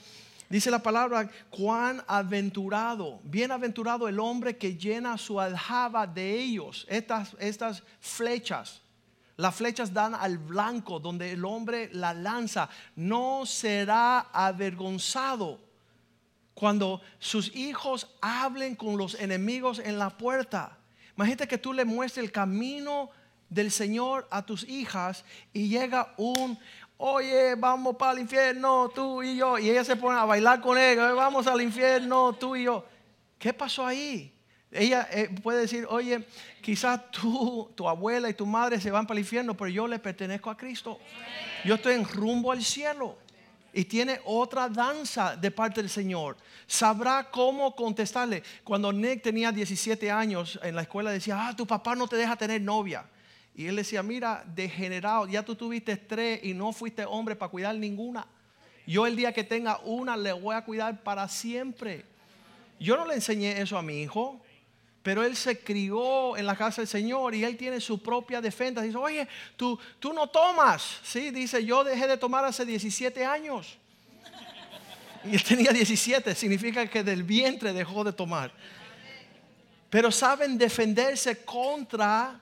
dice 0.49 0.69
la 0.69 0.83
palabra, 0.83 1.29
cuán 1.49 2.03
aventurado, 2.07 3.19
bienaventurado 3.23 4.07
el 4.07 4.19
hombre 4.19 4.57
que 4.57 4.75
llena 4.75 5.17
su 5.17 5.39
aljaba 5.39 6.05
de 6.05 6.39
ellos, 6.39 6.85
estas, 6.89 7.35
estas 7.39 7.83
flechas. 8.01 8.81
Las 9.37 9.55
flechas 9.55 9.93
dan 9.93 10.13
al 10.13 10.37
blanco 10.37 10.99
donde 10.99 11.31
el 11.31 11.45
hombre 11.45 11.89
la 11.93 12.13
lanza. 12.13 12.69
No 12.97 13.45
será 13.45 14.19
avergonzado 14.33 15.68
cuando 16.59 16.99
sus 17.19 17.55
hijos 17.55 18.09
hablen 18.19 18.75
con 18.75 18.97
los 18.97 19.15
enemigos 19.15 19.79
en 19.79 19.97
la 19.97 20.09
puerta. 20.09 20.77
Imagínate 21.15 21.47
que 21.47 21.57
tú 21.57 21.71
le 21.71 21.85
muestres 21.85 22.25
el 22.25 22.33
camino 22.33 23.09
del 23.49 23.71
Señor 23.71 24.27
a 24.29 24.45
tus 24.45 24.67
hijas 24.67 25.23
y 25.53 25.69
llega 25.69 26.13
un, 26.17 26.59
oye, 26.97 27.55
vamos 27.55 27.95
para 27.95 28.11
el 28.11 28.19
infierno, 28.19 28.91
tú 28.93 29.23
y 29.23 29.37
yo. 29.37 29.57
Y 29.57 29.69
ella 29.69 29.85
se 29.85 29.95
pone 29.95 30.19
a 30.19 30.25
bailar 30.25 30.59
con 30.59 30.77
él, 30.77 30.97
vamos 31.15 31.47
al 31.47 31.61
infierno, 31.61 32.33
tú 32.33 32.57
y 32.57 32.65
yo. 32.65 32.85
¿Qué 33.37 33.53
pasó 33.53 33.85
ahí? 33.85 34.35
Ella 34.69 35.07
eh, 35.11 35.29
puede 35.41 35.61
decir, 35.61 35.87
oye, 35.89 36.27
quizás 36.61 37.09
tú, 37.09 37.71
tu 37.73 37.87
abuela 37.87 38.29
y 38.29 38.33
tu 38.33 38.45
madre 38.45 38.81
se 38.81 38.91
van 38.91 39.07
para 39.07 39.17
el 39.17 39.23
infierno, 39.23 39.55
pero 39.55 39.69
yo 39.69 39.87
le 39.87 39.97
pertenezco 39.97 40.49
a 40.49 40.57
Cristo. 40.57 40.99
Yo 41.63 41.75
estoy 41.75 41.95
en 41.95 42.03
rumbo 42.03 42.51
al 42.51 42.61
cielo. 42.61 43.17
Y 43.73 43.85
tiene 43.85 44.19
otra 44.25 44.67
danza 44.67 45.35
de 45.35 45.51
parte 45.51 45.81
del 45.81 45.89
Señor. 45.89 46.37
Sabrá 46.65 47.29
cómo 47.29 47.75
contestarle. 47.75 48.43
Cuando 48.63 48.91
Nick 48.91 49.21
tenía 49.21 49.51
17 49.51 50.09
años 50.09 50.59
en 50.63 50.75
la 50.75 50.81
escuela 50.81 51.11
decía, 51.11 51.47
ah, 51.47 51.55
tu 51.55 51.67
papá 51.67 51.95
no 51.95 52.07
te 52.07 52.15
deja 52.15 52.35
tener 52.35 52.61
novia. 52.61 53.05
Y 53.55 53.67
él 53.67 53.75
decía, 53.75 54.01
mira, 54.01 54.43
degenerado, 54.55 55.27
ya 55.27 55.43
tú 55.43 55.55
tuviste 55.55 55.97
tres 55.97 56.39
y 56.43 56.53
no 56.53 56.71
fuiste 56.71 57.05
hombre 57.05 57.35
para 57.35 57.51
cuidar 57.51 57.75
ninguna. 57.75 58.25
Yo 58.87 59.05
el 59.05 59.15
día 59.15 59.33
que 59.33 59.43
tenga 59.43 59.79
una 59.79 60.17
le 60.17 60.33
voy 60.33 60.55
a 60.55 60.63
cuidar 60.63 61.03
para 61.03 61.27
siempre. 61.27 62.05
Yo 62.79 62.95
no 62.95 63.05
le 63.05 63.15
enseñé 63.15 63.61
eso 63.61 63.77
a 63.77 63.81
mi 63.81 64.01
hijo, 64.01 64.41
pero 65.01 65.23
él 65.23 65.35
se 65.35 65.59
crió 65.59 66.35
en 66.35 66.45
la 66.45 66.55
casa 66.55 66.81
del 66.81 66.87
Señor 66.87 67.33
y 67.33 67.43
él 67.43 67.55
tiene 67.55 67.79
su 67.79 68.01
propia 68.01 68.41
defensa. 68.41 68.81
Dice, 68.81 68.97
oye, 68.97 69.27
tú, 69.55 69.79
tú 69.99 70.13
no 70.13 70.27
tomas. 70.27 70.99
Sí, 71.03 71.31
dice, 71.31 71.63
yo 71.63 71.83
dejé 71.83 72.07
de 72.07 72.17
tomar 72.17 72.43
hace 72.45 72.65
17 72.65 73.25
años. 73.25 73.77
Y 75.23 75.35
él 75.35 75.43
tenía 75.43 75.71
17, 75.71 76.33
significa 76.35 76.87
que 76.87 77.03
del 77.03 77.23
vientre 77.23 77.73
dejó 77.73 78.03
de 78.03 78.13
tomar. 78.13 78.51
Pero 79.89 80.11
saben 80.11 80.57
defenderse 80.57 81.43
contra 81.43 82.39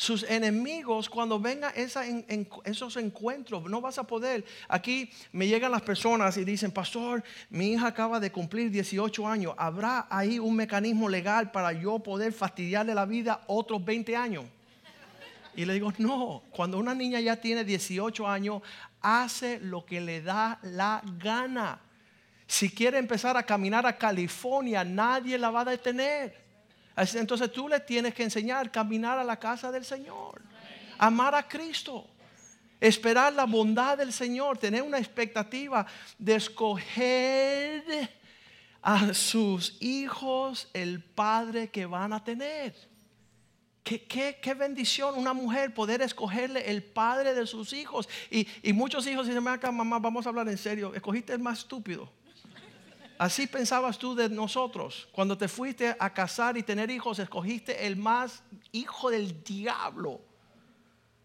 sus 0.00 0.22
enemigos 0.22 1.10
cuando 1.10 1.38
vengan 1.38 1.74
esos 1.76 2.96
encuentros. 2.96 3.64
No 3.64 3.82
vas 3.82 3.98
a 3.98 4.04
poder. 4.04 4.46
Aquí 4.66 5.10
me 5.30 5.46
llegan 5.46 5.70
las 5.70 5.82
personas 5.82 6.38
y 6.38 6.44
dicen, 6.46 6.70
pastor, 6.70 7.22
mi 7.50 7.72
hija 7.72 7.88
acaba 7.88 8.18
de 8.18 8.32
cumplir 8.32 8.70
18 8.70 9.28
años. 9.28 9.52
¿Habrá 9.58 10.06
ahí 10.08 10.38
un 10.38 10.56
mecanismo 10.56 11.06
legal 11.06 11.50
para 11.50 11.74
yo 11.74 11.98
poder 11.98 12.32
fastidiarle 12.32 12.94
la 12.94 13.04
vida 13.04 13.44
otros 13.46 13.84
20 13.84 14.16
años? 14.16 14.46
Y 15.54 15.66
le 15.66 15.74
digo, 15.74 15.92
no, 15.98 16.44
cuando 16.50 16.78
una 16.78 16.94
niña 16.94 17.20
ya 17.20 17.36
tiene 17.36 17.62
18 17.62 18.26
años, 18.26 18.62
hace 19.02 19.60
lo 19.60 19.84
que 19.84 20.00
le 20.00 20.22
da 20.22 20.60
la 20.62 21.02
gana. 21.18 21.78
Si 22.46 22.70
quiere 22.70 22.96
empezar 22.96 23.36
a 23.36 23.42
caminar 23.42 23.84
a 23.84 23.98
California, 23.98 24.82
nadie 24.82 25.36
la 25.36 25.50
va 25.50 25.60
a 25.60 25.66
detener. 25.66 26.40
Entonces 27.14 27.50
tú 27.52 27.68
le 27.68 27.80
tienes 27.80 28.14
que 28.14 28.22
enseñar 28.22 28.70
caminar 28.70 29.18
a 29.18 29.24
la 29.24 29.38
casa 29.38 29.72
del 29.72 29.84
Señor, 29.84 30.42
amar 30.98 31.34
a 31.34 31.46
Cristo, 31.46 32.06
esperar 32.78 33.32
la 33.32 33.46
bondad 33.46 33.96
del 33.98 34.12
Señor, 34.12 34.58
tener 34.58 34.82
una 34.82 34.98
expectativa 34.98 35.86
de 36.18 36.34
escoger 36.34 38.10
a 38.82 39.12
sus 39.14 39.76
hijos 39.80 40.68
el 40.72 41.02
padre 41.02 41.70
que 41.70 41.86
van 41.86 42.12
a 42.12 42.22
tener. 42.22 42.74
Qué, 43.82 44.38
qué, 44.40 44.54
bendición 44.54 45.16
una 45.16 45.32
mujer 45.32 45.74
poder 45.74 46.02
escogerle 46.02 46.70
el 46.70 46.82
padre 46.82 47.34
de 47.34 47.46
sus 47.46 47.72
hijos. 47.72 48.08
Y, 48.30 48.46
y 48.62 48.72
muchos 48.72 49.06
hijos 49.06 49.26
dicen, 49.26 49.46
acá 49.48 49.72
mamá, 49.72 49.98
vamos 49.98 50.26
a 50.26 50.28
hablar 50.28 50.48
en 50.48 50.58
serio, 50.58 50.94
escogiste 50.94 51.32
el 51.32 51.40
más 51.40 51.60
estúpido. 51.60 52.08
Así 53.20 53.46
pensabas 53.46 53.98
tú 53.98 54.14
de 54.14 54.30
nosotros. 54.30 55.06
Cuando 55.12 55.36
te 55.36 55.46
fuiste 55.46 55.94
a 55.98 56.14
casar 56.14 56.56
y 56.56 56.62
tener 56.62 56.90
hijos, 56.90 57.18
escogiste 57.18 57.86
el 57.86 57.96
más 57.96 58.42
hijo 58.72 59.10
del 59.10 59.44
diablo. 59.44 60.22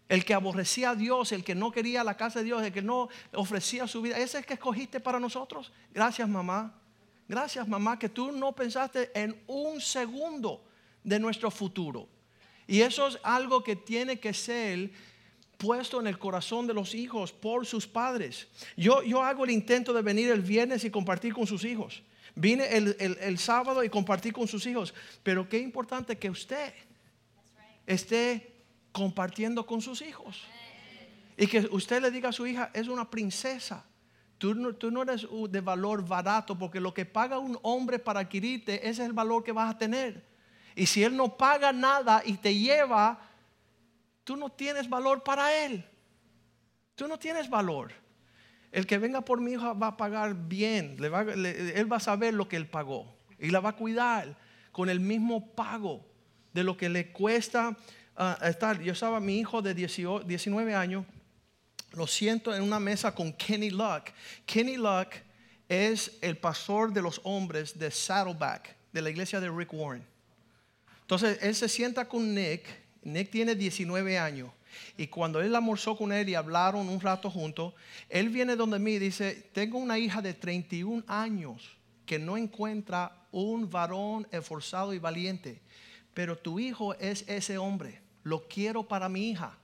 El 0.06 0.22
que 0.22 0.34
aborrecía 0.34 0.90
a 0.90 0.94
Dios, 0.94 1.32
el 1.32 1.42
que 1.42 1.54
no 1.54 1.72
quería 1.72 2.04
la 2.04 2.14
casa 2.14 2.40
de 2.40 2.44
Dios, 2.44 2.62
el 2.62 2.70
que 2.70 2.82
no 2.82 3.08
ofrecía 3.32 3.86
su 3.86 4.02
vida. 4.02 4.18
Ese 4.18 4.40
es 4.40 4.44
que 4.44 4.52
escogiste 4.52 5.00
para 5.00 5.18
nosotros. 5.18 5.72
Gracias, 5.90 6.28
mamá. 6.28 6.74
Gracias, 7.26 7.66
mamá, 7.66 7.98
que 7.98 8.10
tú 8.10 8.30
no 8.30 8.52
pensaste 8.52 9.10
en 9.14 9.42
un 9.46 9.80
segundo 9.80 10.66
de 11.02 11.18
nuestro 11.18 11.50
futuro. 11.50 12.10
Y 12.66 12.82
eso 12.82 13.06
es 13.06 13.18
algo 13.22 13.64
que 13.64 13.74
tiene 13.74 14.20
que 14.20 14.34
ser 14.34 14.90
puesto 15.56 16.00
en 16.00 16.06
el 16.06 16.18
corazón 16.18 16.66
de 16.66 16.74
los 16.74 16.94
hijos 16.94 17.32
por 17.32 17.66
sus 17.66 17.86
padres. 17.86 18.48
Yo, 18.76 19.02
yo 19.02 19.22
hago 19.22 19.44
el 19.44 19.50
intento 19.50 19.92
de 19.92 20.02
venir 20.02 20.30
el 20.30 20.42
viernes 20.42 20.84
y 20.84 20.90
compartir 20.90 21.32
con 21.32 21.46
sus 21.46 21.64
hijos. 21.64 22.02
Vine 22.34 22.66
el, 22.68 23.38
sábado 23.38 23.82
y 23.82 23.88
compartí 23.88 24.30
con 24.30 24.46
sus 24.46 24.66
hijos. 24.66 24.92
Pero 25.22 25.48
qué 25.48 25.58
importante 25.58 26.18
que 26.18 26.28
usted 26.28 26.74
esté 27.86 28.52
compartiendo 28.92 29.64
con 29.64 29.80
sus 29.80 30.02
hijos. 30.02 30.42
Y 31.38 31.46
que 31.46 31.60
usted 31.70 32.02
le 32.02 32.10
diga 32.10 32.28
a 32.28 32.32
su 32.32 32.46
hija, 32.46 32.70
es 32.74 32.88
una 32.88 33.10
princesa. 33.10 33.84
Tú 34.36 34.54
no, 34.54 34.74
tú 34.74 34.90
no, 34.90 35.02
eres 35.02 35.26
de 35.48 35.60
valor 35.62 36.06
barato 36.06 36.58
porque 36.58 36.78
lo 36.78 36.92
que 36.92 37.06
paga 37.06 37.38
un 37.38 37.58
hombre 37.62 37.98
para 37.98 38.20
adquirirte, 38.20 38.86
es 38.86 38.98
el 38.98 39.14
valor 39.14 39.42
que 39.42 39.52
vas 39.52 39.74
a 39.74 39.78
tener. 39.78 40.22
Y 40.74 40.84
si 40.84 41.02
él 41.02 41.16
no 41.16 41.38
paga 41.38 41.72
nada 41.72 42.22
y 42.22 42.34
te 42.34 42.54
lleva 42.54 43.18
tú 44.26 44.36
no 44.36 44.50
tienes 44.50 44.90
valor 44.90 45.22
para 45.22 45.64
Él. 45.64 45.84
Tú 46.96 47.06
no 47.06 47.16
tienes 47.16 47.48
valor. 47.48 47.92
El 48.72 48.84
que 48.84 48.98
venga 48.98 49.20
por 49.20 49.40
mi 49.40 49.52
hija 49.52 49.72
va 49.72 49.86
a 49.86 49.96
pagar 49.96 50.34
bien. 50.34 50.96
él 51.00 51.92
va 51.92 51.96
a 51.96 52.00
saber 52.00 52.34
lo 52.34 52.48
que 52.48 52.56
Él 52.56 52.66
pagó. 52.66 53.16
Y 53.38 53.50
la 53.50 53.60
va 53.60 53.70
a 53.70 53.76
cuidar 53.76 54.36
con 54.72 54.90
el 54.90 54.98
mismo 54.98 55.54
pago 55.54 56.04
de 56.52 56.64
lo 56.64 56.76
que 56.76 56.88
le 56.88 57.12
cuesta 57.12 57.76
ah, 58.16 58.36
estar. 58.42 58.82
Yo 58.82 58.94
estaba 58.94 59.20
mi 59.20 59.38
hijo 59.38 59.62
de 59.62 59.74
19 59.74 60.74
años. 60.74 61.06
Lo 61.92 62.08
siento 62.08 62.52
en 62.52 62.62
una 62.62 62.80
mesa 62.80 63.14
con 63.14 63.32
Kenny 63.32 63.70
Luck. 63.70 64.10
Kenny 64.44 64.76
Luck 64.76 65.14
es 65.68 66.18
el 66.20 66.36
pastor 66.36 66.92
de 66.92 67.00
los 67.00 67.20
hombres 67.22 67.78
de 67.78 67.92
Saddleback, 67.92 68.74
de 68.92 69.02
la 69.02 69.10
iglesia 69.10 69.38
de 69.38 69.48
Rick 69.48 69.72
Warren. 69.72 70.04
Entonces 71.02 71.38
él 71.40 71.54
se 71.54 71.68
sienta 71.68 72.08
con 72.08 72.34
Nick 72.34 72.85
Nick 73.06 73.30
tiene 73.30 73.54
19 73.54 74.18
años. 74.18 74.50
Y 74.98 75.06
cuando 75.06 75.40
él 75.40 75.54
almorzó 75.54 75.96
con 75.96 76.12
él 76.12 76.28
y 76.28 76.34
hablaron 76.34 76.88
un 76.88 77.00
rato 77.00 77.30
juntos, 77.30 77.72
él 78.08 78.28
viene 78.28 78.56
donde 78.56 78.78
mí 78.78 78.94
y 78.94 78.98
dice, 78.98 79.48
tengo 79.52 79.78
una 79.78 79.98
hija 79.98 80.20
de 80.20 80.34
31 80.34 81.04
años 81.06 81.76
que 82.04 82.18
no 82.18 82.36
encuentra 82.36 83.16
un 83.30 83.70
varón 83.70 84.26
esforzado 84.32 84.92
y 84.92 84.98
valiente, 84.98 85.60
pero 86.14 86.36
tu 86.36 86.58
hijo 86.58 86.94
es 86.94 87.24
ese 87.28 87.58
hombre. 87.58 88.00
lo 88.24 88.48
quiero 88.48 88.82
para 88.82 89.08
mi 89.08 89.30
hija. 89.30 89.56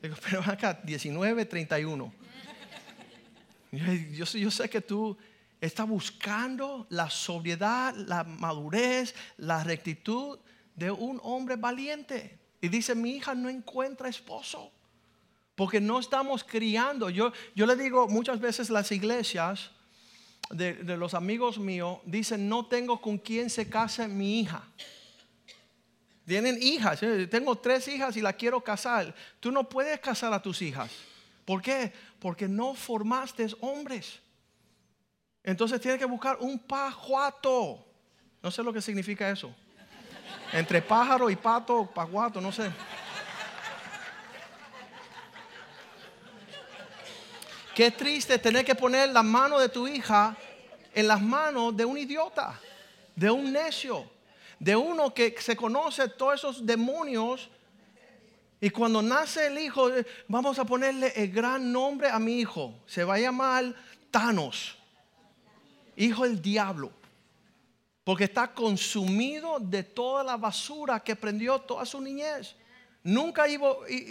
Digo, 0.00 0.14
pero 0.24 0.40
acá, 0.46 0.80
19, 0.84 1.44
31. 1.44 2.12
Yo, 4.12 4.24
yo 4.24 4.50
sé 4.52 4.70
que 4.70 4.80
tú 4.80 5.18
estás 5.60 5.88
buscando 5.88 6.86
la 6.88 7.10
sobriedad, 7.10 7.94
la 7.96 8.22
madurez, 8.22 9.12
la 9.38 9.64
rectitud 9.64 10.38
de 10.76 10.90
un 10.90 11.20
hombre 11.24 11.56
valiente. 11.56 12.38
Y 12.60 12.68
dice, 12.68 12.94
mi 12.94 13.16
hija 13.16 13.34
no 13.34 13.48
encuentra 13.48 14.08
esposo. 14.08 14.70
Porque 15.54 15.80
no 15.80 15.98
estamos 15.98 16.44
criando. 16.44 17.10
Yo, 17.10 17.32
yo 17.54 17.66
le 17.66 17.76
digo 17.76 18.06
muchas 18.08 18.38
veces 18.40 18.70
las 18.70 18.92
iglesias 18.92 19.70
de, 20.50 20.74
de 20.74 20.96
los 20.96 21.14
amigos 21.14 21.58
míos, 21.58 21.98
dicen, 22.04 22.48
no 22.48 22.66
tengo 22.66 23.00
con 23.00 23.18
quién 23.18 23.50
se 23.50 23.68
case 23.68 24.06
mi 24.06 24.40
hija. 24.40 24.62
Tienen 26.26 26.58
hijas, 26.60 27.02
¿eh? 27.02 27.26
tengo 27.28 27.56
tres 27.56 27.86
hijas 27.86 28.16
y 28.16 28.20
la 28.20 28.32
quiero 28.32 28.60
casar. 28.60 29.14
Tú 29.38 29.52
no 29.52 29.68
puedes 29.68 29.98
casar 30.00 30.32
a 30.32 30.42
tus 30.42 30.60
hijas. 30.60 30.90
¿Por 31.44 31.62
qué? 31.62 31.92
Porque 32.18 32.48
no 32.48 32.74
formaste 32.74 33.46
hombres. 33.60 34.18
Entonces 35.44 35.80
tienes 35.80 36.00
que 36.00 36.04
buscar 36.04 36.38
un 36.40 36.58
pajuato. 36.58 37.86
No 38.42 38.50
sé 38.50 38.64
lo 38.64 38.72
que 38.72 38.82
significa 38.82 39.30
eso. 39.30 39.54
Entre 40.52 40.80
pájaro 40.82 41.28
y 41.30 41.36
pato, 41.36 41.86
pajuato, 41.86 42.40
no 42.40 42.52
sé. 42.52 42.70
Qué 47.74 47.90
triste 47.90 48.38
tener 48.38 48.64
que 48.64 48.74
poner 48.74 49.10
la 49.10 49.22
mano 49.22 49.58
de 49.58 49.68
tu 49.68 49.86
hija 49.86 50.34
en 50.94 51.08
las 51.08 51.20
manos 51.20 51.76
de 51.76 51.84
un 51.84 51.98
idiota, 51.98 52.58
de 53.14 53.30
un 53.30 53.52
necio 53.52 54.16
de 54.58 54.74
uno 54.74 55.12
que 55.12 55.34
se 55.38 55.56
conoce 55.56 56.08
todos 56.08 56.34
esos 56.36 56.66
demonios. 56.66 57.48
Y 58.60 58.70
cuando 58.70 59.02
nace 59.02 59.48
el 59.48 59.58
hijo, 59.58 59.90
vamos 60.28 60.58
a 60.58 60.64
ponerle 60.64 61.12
el 61.14 61.30
gran 61.30 61.70
nombre 61.70 62.08
a 62.08 62.18
mi 62.18 62.40
hijo. 62.40 62.74
Se 62.86 63.04
va 63.04 63.14
a 63.14 63.18
llamar 63.18 63.74
Thanos, 64.10 64.76
hijo 65.96 66.24
del 66.24 66.40
diablo. 66.40 66.90
Porque 68.06 68.22
está 68.22 68.54
consumido 68.54 69.58
de 69.58 69.82
toda 69.82 70.22
la 70.22 70.36
basura 70.36 71.00
que 71.00 71.16
prendió 71.16 71.58
toda 71.58 71.84
su 71.84 72.00
niñez. 72.00 72.54
Nunca 73.02 73.46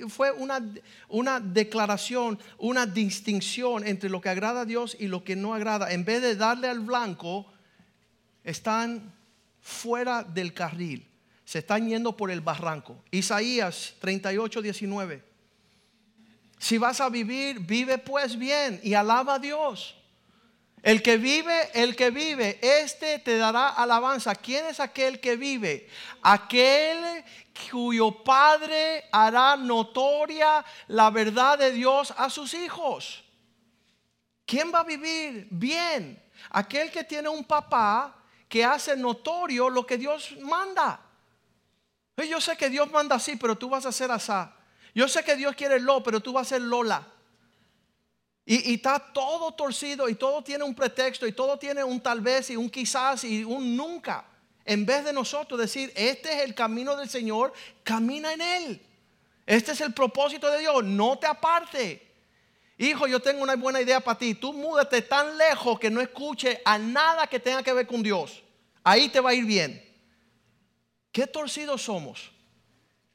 fue 0.10 0.34
una, 0.34 0.60
una 1.08 1.40
declaración, 1.40 2.38
una 2.58 2.86
distinción 2.86 3.88
entre 3.88 4.10
lo 4.10 4.20
que 4.20 4.28
agrada 4.28 4.62
a 4.62 4.66
Dios 4.66 4.98
y 5.00 5.08
lo 5.08 5.24
que 5.24 5.38
no 5.38 5.54
agrada. 5.54 5.94
En 5.94 6.04
vez 6.04 6.22
de 6.22 6.36
darle 6.36 6.68
al 6.68 6.82
blanco, 6.82 7.46
están 8.44 9.14
fuera 9.62 10.24
del 10.24 10.54
carril. 10.54 11.08
Se 11.46 11.60
están 11.60 11.88
yendo 11.88 12.18
por 12.18 12.30
el 12.32 12.42
barranco. 12.42 13.02
Isaías 13.12 13.96
38, 14.00 14.62
19. 14.62 15.24
Si 16.60 16.78
vas 16.78 17.00
a 17.00 17.08
vivir, 17.08 17.62
vive 17.62 17.98
pues 17.98 18.38
bien 18.38 18.82
y 18.84 18.94
alaba 18.94 19.36
a 19.36 19.40
Dios. 19.40 19.95
El 20.86 21.02
que 21.02 21.18
vive, 21.18 21.72
el 21.74 21.96
que 21.96 22.12
vive, 22.12 22.60
este 22.62 23.18
te 23.18 23.40
dará 23.40 23.70
alabanza. 23.70 24.36
¿Quién 24.36 24.68
es 24.68 24.80
aquel 24.80 25.20
que 25.20 25.36
vive? 25.36 25.90
Aquel 26.22 27.26
cuyo 27.72 28.24
padre 28.24 29.06
hará 29.12 29.56
notoria 29.56 30.64
la 30.90 31.10
verdad 31.10 31.58
de 31.58 31.72
Dios 31.72 32.14
a 32.16 32.30
sus 32.30 32.54
hijos. 32.54 33.24
¿Quién 34.46 34.72
va 34.72 34.82
a 34.82 34.84
vivir 34.84 35.48
bien? 35.50 36.24
Aquel 36.52 36.92
que 36.92 37.04
tiene 37.04 37.30
un 37.30 37.46
papá 37.46 38.16
que 38.48 38.64
hace 38.64 38.96
notorio 38.96 39.72
lo 39.72 39.88
que 39.88 39.98
Dios 39.98 40.36
manda. 40.40 41.02
Yo 42.30 42.40
sé 42.40 42.56
que 42.56 42.70
Dios 42.70 42.92
manda 42.92 43.16
así, 43.16 43.38
pero 43.38 43.58
tú 43.58 43.70
vas 43.70 43.88
a 43.88 43.90
hacer 43.90 44.12
asá. 44.12 44.54
Yo 44.94 45.08
sé 45.08 45.24
que 45.24 45.36
Dios 45.36 45.56
quiere 45.56 45.80
lo, 45.80 46.04
pero 46.04 46.20
tú 46.20 46.32
vas 46.32 46.46
a 46.46 46.50
ser 46.50 46.62
lola. 46.62 47.08
Y, 48.46 48.74
está 48.74 49.00
todo 49.00 49.52
torcido 49.54 50.08
y 50.08 50.16
todo 50.16 50.44
tiene 50.44 50.64
un 50.64 50.76
pretexto 50.76 51.26
y 51.26 51.32
todo 51.32 51.58
tiene 51.58 51.84
un 51.84 52.00
tal 52.00 52.22
vez 52.22 52.50
y 52.50 52.56
un 52.56 52.70
quizás 52.70 53.24
y 53.24 53.44
un 53.44 53.76
nunca. 53.76 54.26
En 54.64 54.86
vez 54.86 55.04
de 55.04 55.14
nosotros 55.14 55.60
decir, 55.60 55.92
este 55.96 56.34
es 56.38 56.44
el 56.44 56.54
camino 56.54 56.96
del 56.96 57.10
Señor, 57.10 57.54
camina 57.84 58.34
en 58.34 58.42
él. 58.42 58.82
Este 59.46 59.74
es 59.74 59.82
el 59.82 59.94
propósito 59.94 60.50
de 60.50 60.60
Dios, 60.60 60.84
no 60.84 61.18
te 61.18 61.28
aparte. 61.28 62.02
Hijo, 62.78 63.08
yo 63.08 63.22
tengo 63.22 63.44
una 63.44 63.56
buena 63.56 63.82
idea 63.82 64.00
para 64.00 64.18
ti. 64.18 64.36
Tú 64.36 64.54
múdate 64.54 65.02
tan 65.02 65.38
lejos 65.38 65.80
que 65.80 65.90
no 65.90 66.02
escuche 66.02 66.62
a 66.66 66.78
nada 66.78 67.28
que 67.28 67.40
tenga 67.40 67.64
que 67.64 67.74
ver 67.74 67.88
con 67.88 68.04
Dios 68.04 68.42
ahí 68.86 69.10
te 69.10 69.20
va 69.20 69.32
a 69.32 69.34
ir 69.34 69.44
bien. 69.44 69.84
Qué 71.12 71.28
torcidos 71.28 71.82
somos. 71.82 72.32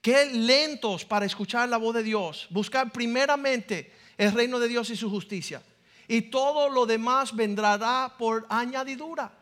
Qué 0.02 0.26
lentos 0.26 1.04
para 1.04 1.24
escuchar 1.24 1.68
la 1.68 1.78
voz 1.78 1.94
de 1.94 2.02
Dios. 2.02 2.46
Buscar 2.50 2.90
primeramente 2.90 3.92
el 4.20 4.32
reino 4.32 4.58
de 4.58 4.68
Dios 4.68 4.90
y 4.90 4.96
su 4.96 5.08
justicia. 5.08 5.62
Y 6.06 6.20
todo 6.22 6.68
lo 6.68 6.84
demás 6.84 7.34
vendrá 7.34 8.12
por 8.18 8.46
añadidura. 8.50 9.32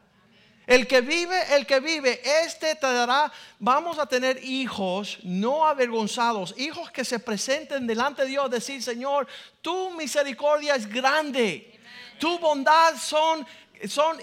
El 0.69 0.87
que 0.87 1.01
vive, 1.01 1.57
el 1.57 1.67
que 1.67 1.81
vive, 1.81 2.21
este 2.45 2.77
te 2.77 2.87
dará, 2.87 3.33
vamos 3.59 3.99
a 3.99 4.07
tener 4.07 4.38
hijos 4.45 5.19
no 5.25 5.67
avergonzados, 5.67 6.55
hijos 6.59 6.93
que 6.93 7.05
se 7.05 7.19
presenten 7.19 7.88
delante 7.88 8.23
de 8.23 8.29
Dios, 8.29 8.51
decir, 8.51 8.81
Señor, 8.81 9.27
tu 9.62 9.91
misericordia 9.91 10.77
es 10.77 10.87
grande, 10.87 11.77
tu 12.21 12.38
bondad 12.38 12.95
son, 12.97 13.45
son 13.88 14.19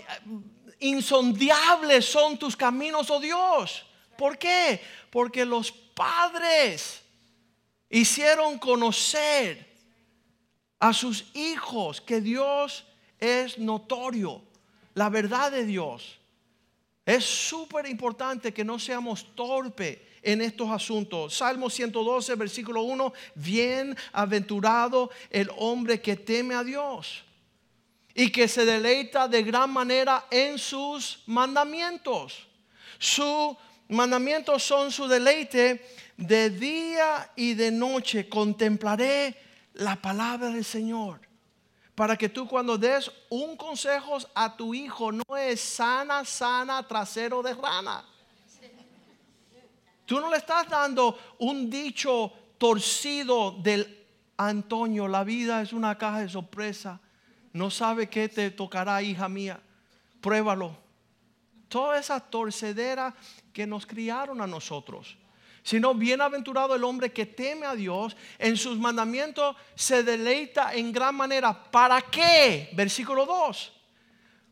insondiables 0.80 2.06
son 2.06 2.38
tus 2.38 2.56
caminos, 2.56 3.10
oh 3.10 3.20
Dios. 3.20 3.86
¿Por 4.18 4.38
qué? 4.38 4.80
Porque 5.10 5.44
los 5.44 5.70
padres 5.70 7.02
hicieron 7.89 8.58
conocer 8.58 9.74
a 10.79 10.93
sus 10.93 11.25
hijos 11.35 12.01
que 12.01 12.21
Dios 12.21 12.85
es 13.19 13.57
notorio, 13.57 14.41
la 14.93 15.09
verdad 15.09 15.51
de 15.51 15.65
Dios. 15.65 16.19
Es 17.05 17.23
súper 17.23 17.85
importante 17.85 18.53
que 18.53 18.63
no 18.63 18.79
seamos 18.79 19.35
torpes 19.35 19.99
en 20.23 20.41
estos 20.41 20.69
asuntos. 20.71 21.35
Salmo 21.35 21.69
112, 21.69 22.33
versículo 22.35 22.81
1, 22.81 23.13
bien 23.35 23.95
aventurado 24.11 25.11
el 25.29 25.49
hombre 25.57 26.01
que 26.01 26.15
teme 26.15 26.55
a 26.55 26.63
Dios 26.63 27.23
y 28.15 28.31
que 28.31 28.47
se 28.47 28.65
deleita 28.65 29.27
de 29.27 29.43
gran 29.43 29.71
manera 29.71 30.25
en 30.31 30.57
sus 30.57 31.21
mandamientos. 31.27 32.47
Sus 32.97 33.55
mandamientos 33.88 34.63
son 34.63 34.91
su 34.91 35.07
deleite 35.07 35.85
de 36.17 36.49
día 36.49 37.31
y 37.35 37.53
de 37.53 37.69
noche. 37.69 38.27
Contemplaré 38.27 39.44
la 39.75 39.95
palabra 39.95 40.49
del 40.49 40.65
Señor. 40.65 41.21
Para 41.93 42.17
que 42.17 42.27
tú 42.27 42.47
cuando 42.47 42.77
des 42.77 43.09
un 43.29 43.55
consejo 43.55 44.17
a 44.33 44.57
tu 44.57 44.73
hijo 44.73 45.11
no 45.11 45.38
es 45.38 45.61
sana, 45.61 46.25
sana, 46.25 46.85
trasero 46.85 47.41
de 47.41 47.53
rana. 47.53 48.03
Tú 50.05 50.19
no 50.19 50.29
le 50.29 50.38
estás 50.38 50.67
dando 50.67 51.17
un 51.39 51.69
dicho 51.69 52.31
torcido 52.57 53.51
del 53.51 54.05
Antonio, 54.38 55.07
la 55.07 55.23
vida 55.23 55.61
es 55.61 55.71
una 55.71 55.97
caja 55.97 56.19
de 56.19 56.29
sorpresa 56.29 56.99
no 57.55 57.71
sabe 57.71 58.09
qué 58.09 58.27
te 58.27 58.51
tocará, 58.51 59.01
hija 59.01 59.29
mía. 59.29 59.61
Pruébalo. 60.19 60.75
Toda 61.69 61.97
esa 61.97 62.19
torcedera 62.19 63.15
que 63.53 63.65
nos 63.65 63.85
criaron 63.85 64.41
a 64.41 64.47
nosotros. 64.47 65.17
Sino 65.65 65.95
bienaventurado 65.95 66.75
el 66.75 66.84
hombre 66.84 67.12
que 67.12 67.25
teme 67.25 67.65
a 67.65 67.73
Dios, 67.73 68.15
en 68.38 68.56
sus 68.56 68.78
mandamientos 68.78 69.56
se 69.73 70.04
deleita 70.04 70.75
en 70.75 70.91
gran 70.91 71.15
manera. 71.15 71.71
¿Para 71.71 72.04
qué? 72.04 72.69
Versículo 72.73 73.25
2. 73.25 73.73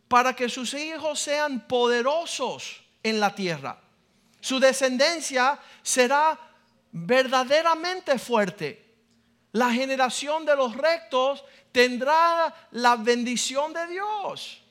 Para 0.08 0.36
que 0.36 0.50
sus 0.50 0.74
hijos 0.74 1.20
sean 1.20 1.68
poderosos 1.68 2.82
en 3.04 3.20
la 3.20 3.36
tierra. 3.36 3.80
Su 4.42 4.60
descendencia 4.60 5.60
será 5.84 6.40
verdaderamente 6.92 8.18
fuerte. 8.18 8.84
La 9.52 9.72
generación 9.72 10.48
de 10.48 10.56
los 10.56 10.76
rectos 10.76 11.46
tendrá 11.72 12.52
la 12.72 12.96
bendición 12.96 13.72
de 13.72 13.86
Dios. 13.86 14.64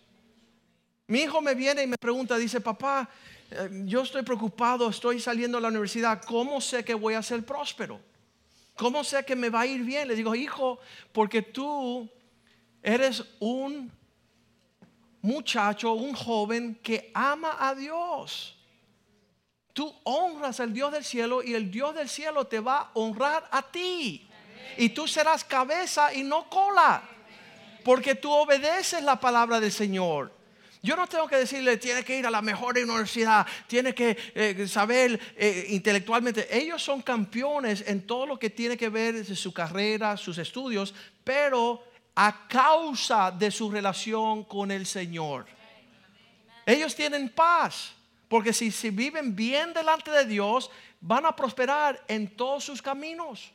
Mi 1.07 1.21
hijo 1.21 1.41
me 1.41 1.55
viene 1.55 1.85
y 1.85 1.87
me 1.87 1.99
pregunta, 1.99 2.37
dice, 2.37 2.61
papá, 2.61 3.09
yo 3.85 4.03
estoy 4.03 4.23
preocupado, 4.23 4.89
estoy 4.89 5.21
saliendo 5.21 5.59
de 5.59 5.63
la 5.63 5.69
universidad, 5.69 6.23
¿cómo 6.25 6.61
sé 6.61 6.85
que 6.85 6.95
voy 6.95 7.15
a 7.15 7.23
ser 7.23 7.45
próspero? 7.45 8.01
¿Cómo 8.77 9.05
sé 9.05 9.25
que 9.25 9.37
me 9.37 9.51
va 9.51 9.61
a 9.61 9.67
ir 9.67 9.83
bien? 9.83 10.09
Le 10.09 10.15
digo, 10.15 10.35
hijo, 10.35 10.79
porque 11.13 11.43
tú 11.43 12.09
eres 12.83 13.25
un 13.39 13.93
muchacho, 15.21 15.93
un 15.93 16.15
joven 16.15 16.79
que 16.83 17.11
ama 17.15 17.57
a 17.59 17.75
Dios. 17.75 18.57
Tú 19.73 19.95
honras 20.05 20.61
al 20.61 20.73
Dios 20.73 20.93
del 20.93 21.05
cielo 21.05 21.43
y 21.43 21.55
el 21.55 21.71
Dios 21.71 21.95
del 21.95 22.09
cielo 22.09 22.47
te 22.47 22.61
va 22.61 22.79
a 22.79 22.91
honrar 22.95 23.49
a 23.51 23.63
ti 23.63 24.29
y 24.77 24.91
tú 24.91 25.07
serás 25.07 25.45
cabeza 25.45 26.13
y 26.13 26.23
no 26.23 26.49
cola. 26.49 27.03
Porque 27.85 28.15
tú 28.15 28.31
obedeces 28.31 29.03
la 29.03 29.19
palabra 29.19 29.61
del 29.61 29.73
Señor. 29.73 30.33
Yo 30.85 30.97
no 30.97 31.07
tengo 31.07 31.29
que 31.29 31.37
decirle, 31.37 31.77
tiene 31.77 32.03
que 32.03 32.19
ir 32.19 32.27
a 32.27 32.31
la 32.31 32.43
mejor 32.43 32.77
universidad, 32.77 33.47
tiene 33.69 33.95
que 33.95 34.17
eh, 34.35 34.67
saber 34.67 35.19
eh, 35.37 35.67
intelectualmente. 35.69 36.49
Ellos 36.51 36.83
son 36.83 37.03
campeones 37.03 37.85
en 37.87 38.05
todo 38.05 38.27
lo 38.27 38.37
que 38.37 38.51
tiene 38.51 38.77
que 38.77 38.89
ver 38.89 39.25
su 39.37 39.53
carrera, 39.53 40.17
sus 40.17 40.39
estudios, 40.39 40.93
pero 41.23 41.85
a 42.17 42.49
causa 42.49 43.31
de 43.31 43.53
su 43.53 43.71
relación 43.71 44.43
con 44.43 44.73
el 44.73 44.85
Señor. 44.85 45.47
Ellos 46.67 46.97
tienen 46.97 47.29
paz, 47.29 47.93
porque 48.29 48.53
si, 48.53 48.73
si 48.73 48.91
viven 48.91 49.37
bien 49.37 49.73
delante 49.73 50.11
de 50.11 50.25
Dios, 50.25 50.69
van 51.01 51.27
a 51.27 51.37
prosperar 51.37 52.03
en 52.09 52.29
todos 52.37 52.65
sus 52.65 52.83
caminos. 52.83 53.53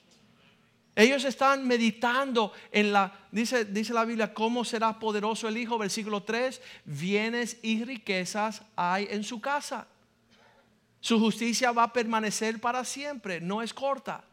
Ellos 0.97 1.25
están 1.25 1.67
meditando 1.67 2.51
en 2.71 2.91
la, 2.91 3.13
dice, 3.31 3.65
dice 3.65 3.93
la 3.93 4.03
Biblia, 4.03 4.33
¿cómo 4.33 4.65
será 4.65 4.97
poderoso 4.97 5.47
el 5.47 5.55
Hijo? 5.55 5.77
Versículo 5.77 6.23
3, 6.23 6.59
bienes 6.85 7.57
y 7.61 7.83
riquezas 7.83 8.63
hay 8.75 9.07
en 9.11 9.23
su 9.23 9.39
casa. 9.39 9.85
Su 10.99 11.19
justicia 11.19 11.71
va 11.71 11.83
a 11.83 11.93
permanecer 11.93 12.59
para 12.59 12.83
siempre, 12.83 13.39
no 13.39 13.61
es 13.61 13.75
corta. 13.75 14.23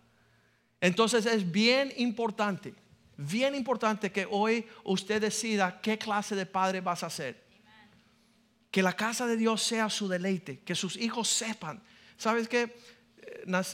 Entonces 0.81 1.27
es 1.27 1.53
bien 1.53 1.93
importante, 1.99 2.73
bien 3.19 3.55
importante 3.55 4.11
que 4.11 4.27
hoy 4.31 4.67
usted 4.85 5.21
decida 5.21 5.83
qué 5.83 5.99
clase 5.99 6.35
de 6.35 6.47
padre 6.47 6.81
vas 6.81 7.03
a 7.03 7.11
ser. 7.11 7.45
Que 8.71 8.83
la 8.83 8.95
casa 8.95 9.27
de 9.27 9.37
Dios 9.37 9.63
sea 9.63 9.91
su 9.91 10.09
deleite, 10.09 10.61
que 10.61 10.75
sus 10.75 10.97
hijos 10.97 11.29
sepan. 11.29 11.83
¿Sabes 12.17 12.49
qué? 12.49 12.75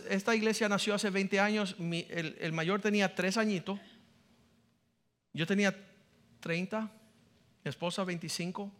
Esta 0.08 0.34
iglesia 0.34 0.68
nació 0.68 0.94
hace 0.94 1.10
20 1.10 1.40
años, 1.40 1.76
el, 1.78 2.52
mayor 2.52 2.80
tenía 2.80 3.14
tres 3.14 3.36
añitos, 3.36 3.78
yo 5.32 5.46
tenía 5.46 5.76
30, 6.40 6.80
mi 6.80 7.68
esposa 7.68 8.04
25, 8.04 8.72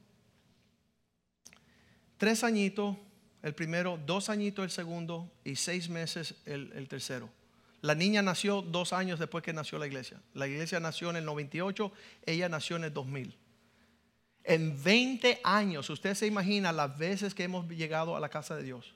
tres 2.17 2.45
añitos 2.45 2.97
el 3.43 3.55
primero, 3.55 3.99
dos 4.05 4.29
añitos 4.29 4.65
el 4.65 4.71
segundo 4.71 5.33
y 5.45 5.57
seis 5.57 5.89
meses 5.89 6.35
el, 6.45 6.73
el 6.75 6.89
tercero. 6.89 7.31
La 7.81 7.95
niña 7.95 8.21
nació 8.21 8.61
dos 8.61 8.93
años 8.93 9.19
después 9.19 9.43
que 9.43 9.55
nació 9.55 9.79
la 9.79 9.87
iglesia. 9.87 10.21
La 10.35 10.47
iglesia 10.47 10.81
nació 10.81 11.11
en 11.11 11.17
el 11.17 11.25
98, 11.25 11.91
ella 12.27 12.49
nació 12.49 12.77
en 12.77 12.85
el 12.85 12.93
2000. 12.93 13.37
En 14.45 14.83
20 14.83 15.41
años, 15.45 15.89
usted 15.89 16.15
se 16.15 16.27
imagina 16.27 16.73
las 16.73 16.99
veces 16.99 17.35
que 17.35 17.45
hemos 17.45 17.69
llegado 17.69 18.17
a 18.17 18.21
la 18.21 18.29
casa 18.29 18.57
de 18.57 18.65
Dios. 18.65 18.95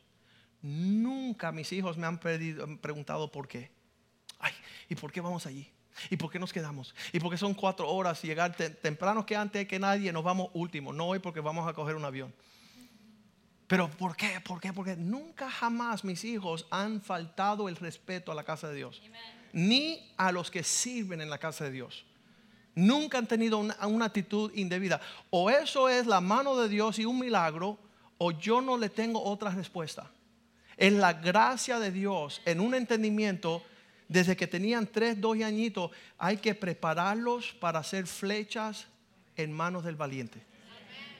Nunca 0.65 1.53
mis 1.53 1.71
hijos 1.75 1.99
me 1.99 2.07
han 2.07 2.19
preguntado 2.19 3.31
por 3.31 3.47
qué. 3.47 3.71
Ay, 4.39 4.55
¿y 4.89 4.95
por 4.95 5.13
qué 5.13 5.21
vamos 5.21 5.45
allí? 5.45 5.71
¿Y 6.09 6.17
por 6.17 6.31
qué 6.31 6.39
nos 6.39 6.55
quedamos? 6.55 6.95
¿Y 7.13 7.21
por 7.21 7.31
qué 7.31 7.37
son 7.37 7.53
cuatro 7.53 7.87
horas 7.87 8.23
llegar 8.23 8.57
temprano 8.57 9.27
que 9.27 9.37
antes 9.37 9.69
que 9.69 9.79
nadie 9.79 10.11
nos 10.11 10.25
vamos 10.25 10.49
último? 10.55 10.91
No 10.91 11.09
hoy 11.09 11.19
porque 11.19 11.41
vamos 11.41 11.69
a 11.69 11.75
coger 11.75 11.97
un 11.97 12.07
avión. 12.07 12.35
Pero 13.67 13.91
¿por 13.91 14.17
qué? 14.17 14.41
¿Por 14.41 14.59
qué? 14.59 14.73
Porque 14.73 14.97
nunca 14.97 15.51
jamás 15.51 16.03
mis 16.03 16.25
hijos 16.25 16.67
han 16.71 17.03
faltado 17.03 17.69
el 17.69 17.77
respeto 17.77 18.33
a 18.33 18.35
la 18.35 18.45
casa 18.45 18.69
de 18.69 18.77
Dios. 18.77 19.03
Ni 19.53 20.15
a 20.17 20.33
los 20.33 20.51
que 20.51 20.65
sirven 20.65 21.21
en 21.21 21.29
la 21.29 21.37
casa 21.37 21.65
de 21.65 21.73
Dios. 21.73 22.07
Nunca 22.75 23.19
han 23.19 23.27
tenido 23.27 23.59
una, 23.59 23.87
una 23.87 24.07
actitud 24.07 24.51
indebida. 24.55 24.99
O 25.29 25.51
eso 25.51 25.91
es 25.91 26.07
la 26.07 26.23
mano 26.23 26.57
de 26.57 26.71
Dios 26.71 26.99
y 26.99 27.05
un 27.05 27.19
milagro, 27.19 27.79
o 28.17 28.33
yo 28.33 28.63
no 28.63 28.79
le 28.79 28.89
tengo 28.89 29.23
otra 29.23 29.51
respuesta. 29.51 30.11
Es 30.77 30.93
la 30.93 31.13
gracia 31.13 31.79
de 31.79 31.91
Dios 31.91 32.43
en 32.45 32.61
un 32.61 32.75
entendimiento 32.75 33.63
desde 34.09 34.37
que 34.37 34.47
tenían 34.47 34.87
tres, 34.87 35.21
dos 35.21 35.41
añitos, 35.41 35.91
hay 36.19 36.37
que 36.37 36.55
prepararlos 36.55 37.53
para 37.53 37.79
hacer 37.79 38.07
flechas 38.07 38.87
en 39.37 39.53
manos 39.53 39.85
del 39.85 39.97
valiente. 39.97 40.41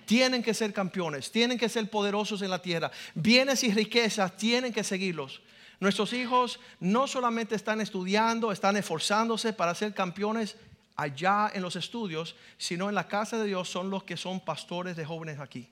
Tienen 0.07 0.43
que 0.43 0.53
ser 0.53 0.73
campeones, 0.73 1.31
tienen 1.31 1.59
que 1.59 1.69
ser 1.69 1.89
poderosos 1.89 2.43
en 2.43 2.51
la 2.51 2.61
tierra. 2.61 2.91
Bienes 3.15 3.65
y 3.65 3.73
riquezas 3.73 4.37
tienen 4.37 4.73
que 4.73 4.85
seguirlos. 4.85 5.41
Nuestros 5.81 6.13
hijos 6.13 6.61
no 6.79 7.07
solamente 7.07 7.55
están 7.55 7.81
estudiando, 7.81 8.53
están 8.53 8.77
esforzándose 8.77 9.53
para 9.53 9.75
ser 9.75 9.95
campeones 9.95 10.57
allá 10.95 11.51
en 11.53 11.63
los 11.63 11.77
estudios, 11.77 12.37
sino 12.59 12.89
en 12.89 12.95
la 12.95 13.09
casa 13.09 13.39
de 13.39 13.47
Dios 13.47 13.69
son 13.69 13.91
los 13.91 14.05
que 14.05 14.17
son 14.17 14.41
pastores 14.41 14.95
de 14.95 15.05
jóvenes 15.05 15.41
aquí. 15.41 15.69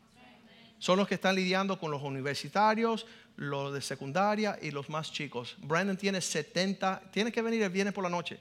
Son 0.78 0.98
los 0.98 1.06
que 1.06 1.14
están 1.14 1.36
lidiando 1.36 1.78
con 1.78 1.92
los 1.92 2.02
universitarios, 2.02 3.06
los 3.36 3.72
de 3.72 3.80
secundaria 3.80 4.58
y 4.60 4.70
los 4.70 4.88
más 4.88 5.12
chicos. 5.12 5.56
Brandon 5.58 5.96
tiene 5.96 6.20
70, 6.20 7.10
tiene 7.12 7.32
que 7.32 7.42
venir 7.42 7.62
el 7.62 7.70
viernes 7.70 7.94
por 7.94 8.04
la 8.04 8.10
noche 8.10 8.38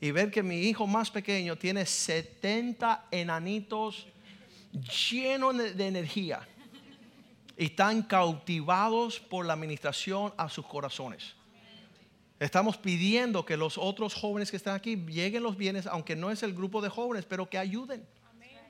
y 0.00 0.10
ver 0.10 0.30
que 0.30 0.42
mi 0.42 0.62
hijo 0.62 0.86
más 0.86 1.10
pequeño 1.10 1.56
tiene 1.56 1.86
70 1.86 3.06
enanitos 3.10 4.06
llenos 5.10 5.56
de, 5.56 5.86
energía 5.86 6.46
y 7.56 7.66
están 7.66 8.02
cautivados 8.02 9.18
por 9.18 9.46
la 9.46 9.54
administración 9.54 10.32
a 10.36 10.48
sus 10.48 10.66
corazones. 10.66 11.34
Estamos 12.38 12.76
pidiendo 12.76 13.46
que 13.46 13.56
los 13.56 13.78
otros 13.78 14.12
jóvenes 14.12 14.50
que 14.50 14.58
están 14.58 14.74
aquí 14.74 14.96
lleguen 14.96 15.42
los 15.42 15.56
bienes, 15.56 15.86
aunque 15.86 16.14
no 16.14 16.30
es 16.30 16.42
el 16.42 16.52
grupo 16.52 16.82
de 16.82 16.90
jóvenes, 16.90 17.24
pero 17.24 17.48
que 17.48 17.56
ayuden 17.56 18.06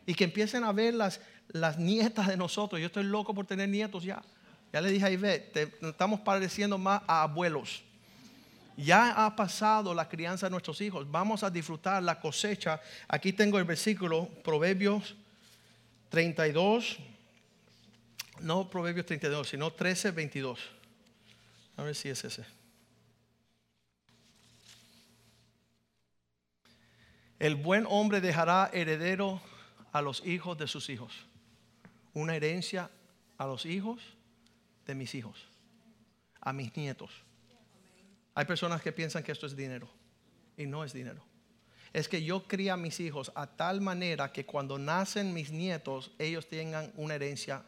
y 0.06 0.14
que 0.14 0.22
empiecen 0.22 0.62
a 0.62 0.70
ver 0.70 0.94
las, 0.94 1.20
las 1.48 1.76
nietas 1.76 2.28
de 2.28 2.36
nosotros. 2.36 2.80
Yo 2.80 2.86
estoy 2.86 3.02
loco 3.02 3.34
por 3.34 3.44
tener 3.44 3.68
nietos 3.68 4.04
ya. 4.04 4.22
Ya 4.76 4.82
le 4.82 4.90
dije 4.90 5.06
a 5.06 5.10
Ivette, 5.10 5.52
te, 5.54 5.88
estamos 5.88 6.20
pareciendo 6.20 6.76
más 6.76 7.00
a 7.06 7.22
abuelos. 7.22 7.82
Ya 8.76 9.24
ha 9.24 9.34
pasado 9.34 9.94
la 9.94 10.06
crianza 10.06 10.44
de 10.44 10.50
nuestros 10.50 10.82
hijos. 10.82 11.10
Vamos 11.10 11.42
a 11.42 11.48
disfrutar 11.48 12.02
la 12.02 12.20
cosecha. 12.20 12.78
Aquí 13.08 13.32
tengo 13.32 13.58
el 13.58 13.64
versículo, 13.64 14.28
Proverbios 14.44 15.16
32. 16.10 16.98
No 18.40 18.68
Proverbios 18.68 19.06
32, 19.06 19.48
sino 19.48 19.72
13, 19.72 20.10
22. 20.10 20.60
A 21.78 21.82
ver 21.82 21.94
si 21.94 22.10
es 22.10 22.22
ese. 22.22 22.44
El 27.38 27.54
buen 27.54 27.86
hombre 27.88 28.20
dejará 28.20 28.68
heredero 28.74 29.40
a 29.90 30.02
los 30.02 30.22
hijos 30.26 30.58
de 30.58 30.68
sus 30.68 30.90
hijos. 30.90 31.14
Una 32.12 32.36
herencia 32.36 32.90
a 33.38 33.46
los 33.46 33.64
hijos 33.64 34.15
de 34.86 34.94
mis 34.94 35.14
hijos, 35.14 35.48
a 36.40 36.52
mis 36.52 36.74
nietos. 36.76 37.10
Hay 38.34 38.44
personas 38.44 38.82
que 38.82 38.92
piensan 38.92 39.22
que 39.22 39.32
esto 39.32 39.46
es 39.46 39.56
dinero 39.56 39.88
y 40.56 40.66
no 40.66 40.84
es 40.84 40.92
dinero. 40.92 41.22
Es 41.92 42.08
que 42.08 42.22
yo 42.22 42.46
cría 42.46 42.74
a 42.74 42.76
mis 42.76 43.00
hijos 43.00 43.32
a 43.34 43.46
tal 43.46 43.80
manera 43.80 44.32
que 44.32 44.44
cuando 44.44 44.78
nacen 44.78 45.32
mis 45.32 45.50
nietos, 45.50 46.12
ellos 46.18 46.48
tengan 46.48 46.92
una 46.96 47.14
herencia 47.14 47.62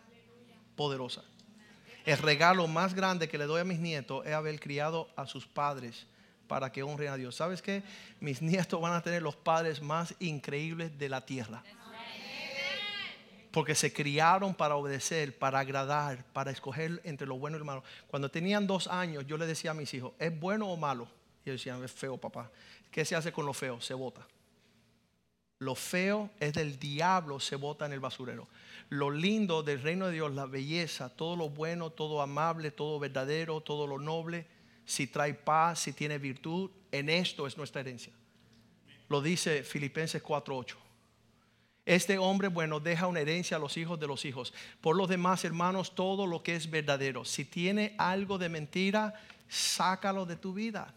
poderosa. 0.77 1.25
El 2.05 2.19
regalo 2.19 2.67
más 2.67 2.95
grande 2.95 3.29
que 3.29 3.39
le 3.39 3.47
doy 3.47 3.61
a 3.61 3.65
mis 3.65 3.79
nietos 3.79 4.27
es 4.27 4.33
haber 4.33 4.61
criado 4.61 5.09
a 5.17 5.27
sus 5.27 5.47
padres 5.47 6.07
para 6.47 6.73
que 6.73 6.83
honren 6.83 7.11
a 7.11 7.17
Dios. 7.17 7.37
¿Sabes 7.37 7.63
qué? 7.63 7.83
Mis 8.21 8.43
nietos 8.43 8.81
van 8.81 8.95
a 8.95 9.03
tener 9.03 9.23
los 9.23 9.37
padres 9.37 9.83
más 9.83 10.15
increíbles 10.19 10.99
de 10.99 11.09
la 11.09 11.25
tierra 11.25 11.63
porque 13.51 13.75
se 13.75 13.93
criaron 13.93 14.55
para 14.55 14.77
obedecer, 14.77 15.39
para 15.39 15.61
agradar, 15.61 16.25
para 16.33 16.51
escoger 16.51 17.01
entre 17.05 17.27
lo 17.27 17.39
bueno 17.39 17.57
y 17.57 17.61
lo 17.61 17.65
malo. 17.65 17.83
Cuando 18.09 18.31
tenían 18.31 18.67
dos 18.67 18.87
años, 18.87 19.27
yo 19.27 19.37
le 19.37 19.47
decía 19.47 19.71
a 19.71 19.75
mis 19.75 19.93
hijos, 19.95 20.13
¿es 20.19 20.39
bueno 20.39 20.69
o 20.69 20.77
malo? 20.77 21.09
Y 21.45 21.51
ellos 21.51 21.61
decían, 21.61 21.83
es 21.83 21.93
feo, 21.93 22.17
papá. 22.17 22.51
¿Qué 22.91 23.05
se 23.05 23.17
hace 23.17 23.33
con 23.33 23.47
lo 23.47 23.53
feo? 23.53 23.81
Se 23.81 23.95
bota. 23.95 24.27
Lo 25.61 25.75
feo 25.75 26.31
es 26.39 26.53
del 26.53 26.79
diablo, 26.79 27.41
se 27.41 27.57
bota 27.57 27.87
en 27.87 27.93
el 27.93 28.01
basurero. 28.01 28.47
Lo 28.91 29.11
lindo 29.11 29.63
del 29.63 29.83
reino 29.83 30.07
de 30.07 30.13
Dios, 30.13 30.33
la 30.33 30.47
belleza, 30.47 31.09
todo 31.09 31.37
lo 31.37 31.49
bueno, 31.49 31.91
todo 31.91 32.23
amable, 32.23 32.71
todo 32.71 32.99
verdadero, 32.99 33.61
todo 33.61 33.87
lo 33.87 33.99
noble, 33.99 34.47
si 34.85 35.09
trae 35.09 35.35
paz, 35.35 35.81
si 35.81 35.93
tiene 35.93 36.19
virtud, 36.19 36.71
en 36.93 37.11
esto 37.11 37.47
es 37.47 37.57
nuestra 37.59 37.81
herencia. 37.81 38.13
Lo 39.09 39.21
dice 39.21 39.63
Filipenses 39.63 40.23
4:8. 40.23 40.77
Este 41.89 42.19
hombre 42.19 42.49
bueno 42.49 42.81
deja 42.81 43.07
una 43.07 43.21
herencia 43.21 43.57
a 43.57 43.61
los 43.61 43.79
hijos 43.79 43.99
de 43.99 44.07
los 44.07 44.27
hijos. 44.27 44.53
Por 44.83 44.95
los 44.95 45.09
demás, 45.09 45.43
hermanos, 45.47 45.95
todo 45.95 46.27
lo 46.27 46.43
que 46.43 46.55
es 46.55 46.69
verdadero. 46.69 47.25
Si 47.25 47.47
tiene 47.47 47.95
algo 47.97 48.37
de 48.37 48.51
mentira, 48.51 49.15
sácalo 49.49 50.27
de 50.27 50.37
tu 50.37 50.53
vida. 50.53 50.93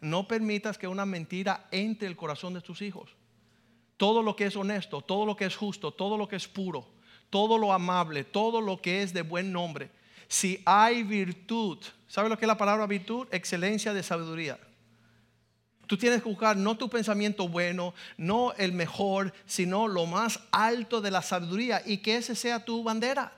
No 0.00 0.26
permitas 0.26 0.78
que 0.78 0.88
una 0.88 1.06
mentira 1.06 1.68
entre 1.70 2.08
el 2.08 2.16
corazón 2.16 2.54
de 2.54 2.60
tus 2.60 2.82
hijos. 2.82 3.14
Todo 3.96 4.20
lo 4.20 4.34
que 4.34 4.46
es 4.46 4.56
honesto, 4.56 5.00
todo 5.00 5.24
lo 5.24 5.36
que 5.36 5.44
es 5.44 5.54
justo, 5.54 5.92
todo 5.92 6.18
lo 6.18 6.26
que 6.26 6.34
es 6.34 6.48
puro, 6.48 6.88
todo 7.30 7.56
lo 7.56 7.72
amable, 7.72 8.24
todo 8.24 8.60
lo 8.60 8.82
que 8.82 9.00
es 9.02 9.14
de 9.14 9.22
buen 9.22 9.52
nombre. 9.52 9.90
Si 10.26 10.60
hay 10.66 11.04
virtud, 11.04 11.78
¿sabe 12.08 12.28
lo 12.28 12.36
que 12.36 12.46
es 12.46 12.48
la 12.48 12.58
palabra 12.58 12.88
virtud? 12.88 13.28
Excelencia 13.30 13.94
de 13.94 14.02
sabiduría. 14.02 14.58
Tú 15.86 15.96
tienes 15.98 16.22
que 16.22 16.28
buscar 16.28 16.56
no 16.56 16.76
tu 16.76 16.88
pensamiento 16.88 17.48
bueno, 17.48 17.94
no 18.16 18.52
el 18.54 18.72
mejor, 18.72 19.32
sino 19.46 19.86
lo 19.86 20.06
más 20.06 20.40
alto 20.50 21.00
de 21.00 21.10
la 21.10 21.22
sabiduría 21.22 21.82
y 21.84 21.98
que 21.98 22.16
ese 22.16 22.34
sea 22.34 22.64
tu 22.64 22.82
bandera. 22.82 23.32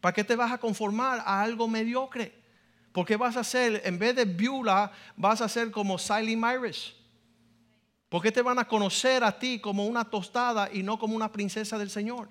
¿Para 0.00 0.12
qué 0.12 0.24
te 0.24 0.36
vas 0.36 0.52
a 0.52 0.58
conformar 0.58 1.20
a 1.24 1.40
algo 1.40 1.66
mediocre? 1.66 2.34
Porque 2.92 3.16
vas 3.16 3.36
a 3.36 3.44
ser, 3.44 3.82
en 3.84 3.98
vez 3.98 4.14
de 4.16 4.24
Beulah, 4.24 4.92
vas 5.16 5.40
a 5.40 5.48
ser 5.48 5.70
como 5.70 5.98
Siley 5.98 6.36
Myris. 6.36 6.94
¿Por 8.08 8.22
qué 8.22 8.32
te 8.32 8.42
van 8.42 8.58
a 8.58 8.66
conocer 8.66 9.22
a 9.22 9.38
ti 9.38 9.60
como 9.60 9.86
una 9.86 10.04
tostada 10.04 10.70
y 10.72 10.82
no 10.82 10.98
como 10.98 11.14
una 11.14 11.30
princesa 11.30 11.78
del 11.78 11.90
Señor? 11.90 12.28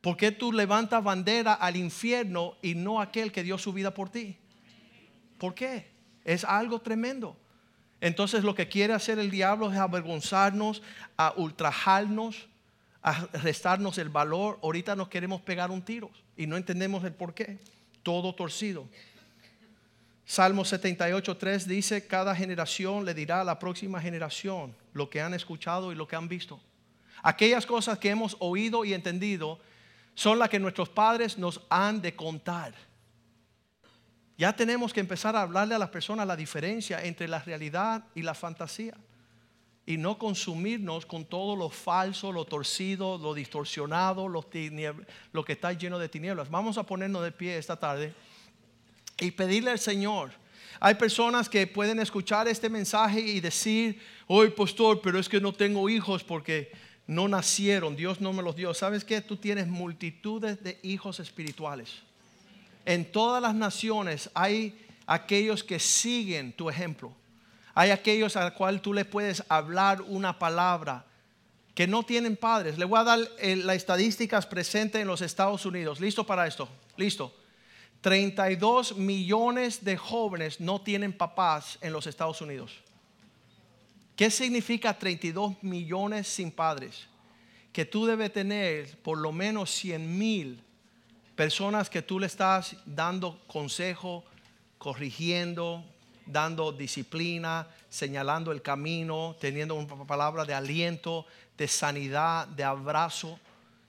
¿Por 0.00 0.16
qué 0.16 0.30
tú 0.30 0.52
levantas 0.52 1.02
bandera 1.02 1.54
al 1.54 1.76
infierno 1.76 2.56
y 2.62 2.74
no 2.74 3.00
aquel 3.00 3.32
que 3.32 3.42
dio 3.42 3.58
su 3.58 3.72
vida 3.72 3.92
por 3.92 4.10
ti? 4.10 4.36
¿Por 5.38 5.54
qué? 5.54 5.90
Es 6.24 6.44
algo 6.44 6.80
tremendo. 6.80 7.36
Entonces 8.04 8.44
lo 8.44 8.54
que 8.54 8.68
quiere 8.68 8.92
hacer 8.92 9.18
el 9.18 9.30
diablo 9.30 9.72
es 9.72 9.78
avergonzarnos, 9.78 10.82
a 11.16 11.32
ultrajarnos, 11.38 12.48
a 13.02 13.26
restarnos 13.32 13.96
el 13.96 14.10
valor. 14.10 14.58
Ahorita 14.62 14.94
nos 14.94 15.08
queremos 15.08 15.40
pegar 15.40 15.70
un 15.70 15.80
tiro 15.80 16.10
y 16.36 16.46
no 16.46 16.58
entendemos 16.58 17.02
el 17.04 17.14
por 17.14 17.32
qué. 17.32 17.56
Todo 18.02 18.34
torcido. 18.34 18.86
Salmo 20.26 20.66
78, 20.66 21.34
3 21.34 21.66
dice, 21.66 22.06
cada 22.06 22.36
generación 22.36 23.06
le 23.06 23.14
dirá 23.14 23.40
a 23.40 23.44
la 23.44 23.58
próxima 23.58 24.02
generación 24.02 24.76
lo 24.92 25.08
que 25.08 25.22
han 25.22 25.32
escuchado 25.32 25.90
y 25.90 25.94
lo 25.94 26.06
que 26.06 26.16
han 26.16 26.28
visto. 26.28 26.60
Aquellas 27.22 27.64
cosas 27.64 27.98
que 27.98 28.10
hemos 28.10 28.36
oído 28.38 28.84
y 28.84 28.92
entendido 28.92 29.60
son 30.14 30.38
las 30.38 30.50
que 30.50 30.58
nuestros 30.58 30.90
padres 30.90 31.38
nos 31.38 31.62
han 31.70 32.02
de 32.02 32.14
contar. 32.14 32.74
Ya 34.36 34.54
tenemos 34.54 34.92
que 34.92 35.00
empezar 35.00 35.36
a 35.36 35.42
hablarle 35.42 35.74
a 35.74 35.78
las 35.78 35.90
personas 35.90 36.26
la 36.26 36.36
diferencia 36.36 37.04
entre 37.04 37.28
la 37.28 37.38
realidad 37.38 38.04
y 38.14 38.22
la 38.22 38.34
fantasía. 38.34 38.94
Y 39.86 39.96
no 39.96 40.18
consumirnos 40.18 41.06
con 41.06 41.24
todo 41.24 41.54
lo 41.54 41.68
falso, 41.68 42.32
lo 42.32 42.44
torcido, 42.44 43.18
lo 43.18 43.34
distorsionado, 43.34 44.28
lo, 44.28 44.42
que 44.48 45.52
está 45.52 45.72
lleno 45.72 45.98
de 45.98 46.08
tinieblas. 46.08 46.50
Vamos 46.50 46.78
a 46.78 46.84
ponernos 46.84 47.22
de 47.22 47.30
pie 47.30 47.58
esta 47.58 47.76
tarde 47.76 48.14
y 49.20 49.30
pedirle 49.30 49.70
al 49.70 49.78
Señor. 49.78 50.32
Hay 50.80 50.94
personas 50.94 51.48
que 51.48 51.66
pueden 51.66 52.00
escuchar 52.00 52.48
este 52.48 52.68
mensaje 52.68 53.20
y 53.20 53.40
decir, 53.40 54.00
hoy 54.26 54.50
pastor, 54.50 55.00
pero 55.02 55.18
es 55.18 55.28
que 55.28 55.40
no 55.40 55.52
tengo 55.52 55.88
hijos 55.88 56.24
porque 56.24 56.72
no 57.06 57.28
nacieron, 57.28 57.94
Dios 57.94 58.20
no 58.20 58.32
me 58.32 58.42
los 58.42 58.56
dio. 58.56 58.72
¿Sabes 58.74 59.04
qué? 59.04 59.20
Tú 59.20 59.36
tienes 59.36 59.68
multitudes 59.68 60.62
de 60.64 60.80
hijos 60.82 61.20
espirituales. 61.20 62.03
En 62.84 63.10
todas 63.10 63.40
las 63.42 63.54
naciones 63.54 64.30
hay 64.34 64.78
aquellos 65.06 65.64
que 65.64 65.78
siguen 65.78 66.52
tu 66.52 66.68
ejemplo. 66.68 67.12
Hay 67.74 67.90
aquellos 67.90 68.36
a 68.36 68.44
los 68.44 68.52
cuales 68.52 68.82
tú 68.82 68.92
le 68.92 69.04
puedes 69.04 69.42
hablar 69.48 70.02
una 70.02 70.38
palabra 70.38 71.04
que 71.74 71.86
no 71.86 72.04
tienen 72.04 72.36
padres. 72.36 72.78
Le 72.78 72.84
voy 72.84 73.00
a 73.00 73.04
dar 73.04 73.18
eh, 73.38 73.56
las 73.56 73.76
estadísticas 73.76 74.46
presentes 74.46 75.02
en 75.02 75.08
los 75.08 75.22
Estados 75.22 75.66
Unidos. 75.66 76.00
¿Listo 76.00 76.24
para 76.24 76.46
esto? 76.46 76.68
Listo. 76.96 77.34
32 78.00 78.96
millones 78.96 79.82
de 79.82 79.96
jóvenes 79.96 80.60
no 80.60 80.80
tienen 80.80 81.12
papás 81.12 81.78
en 81.80 81.92
los 81.92 82.06
Estados 82.06 82.40
Unidos. 82.40 82.72
¿Qué 84.14 84.30
significa 84.30 84.96
32 84.96 85.62
millones 85.62 86.28
sin 86.28 86.52
padres? 86.52 87.08
Que 87.72 87.84
tú 87.84 88.06
debes 88.06 88.32
tener 88.32 88.96
por 88.98 89.18
lo 89.18 89.32
menos 89.32 89.70
100 89.70 90.18
mil 90.18 90.62
personas 91.36 91.90
que 91.90 92.02
tú 92.02 92.18
le 92.18 92.26
estás 92.26 92.76
dando 92.86 93.40
consejo, 93.46 94.24
corrigiendo, 94.78 95.84
dando 96.26 96.72
disciplina, 96.72 97.68
señalando 97.88 98.52
el 98.52 98.62
camino, 98.62 99.36
teniendo 99.40 99.74
una 99.74 100.06
palabra 100.06 100.44
de 100.44 100.54
aliento, 100.54 101.26
de 101.56 101.68
sanidad, 101.68 102.46
de 102.48 102.64
abrazo, 102.64 103.38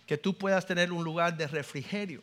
que 0.06 0.18
tú 0.18 0.38
puedas 0.38 0.66
tener 0.66 0.92
un 0.92 1.04
lugar 1.04 1.36
de 1.36 1.48
refrigerio. 1.48 2.22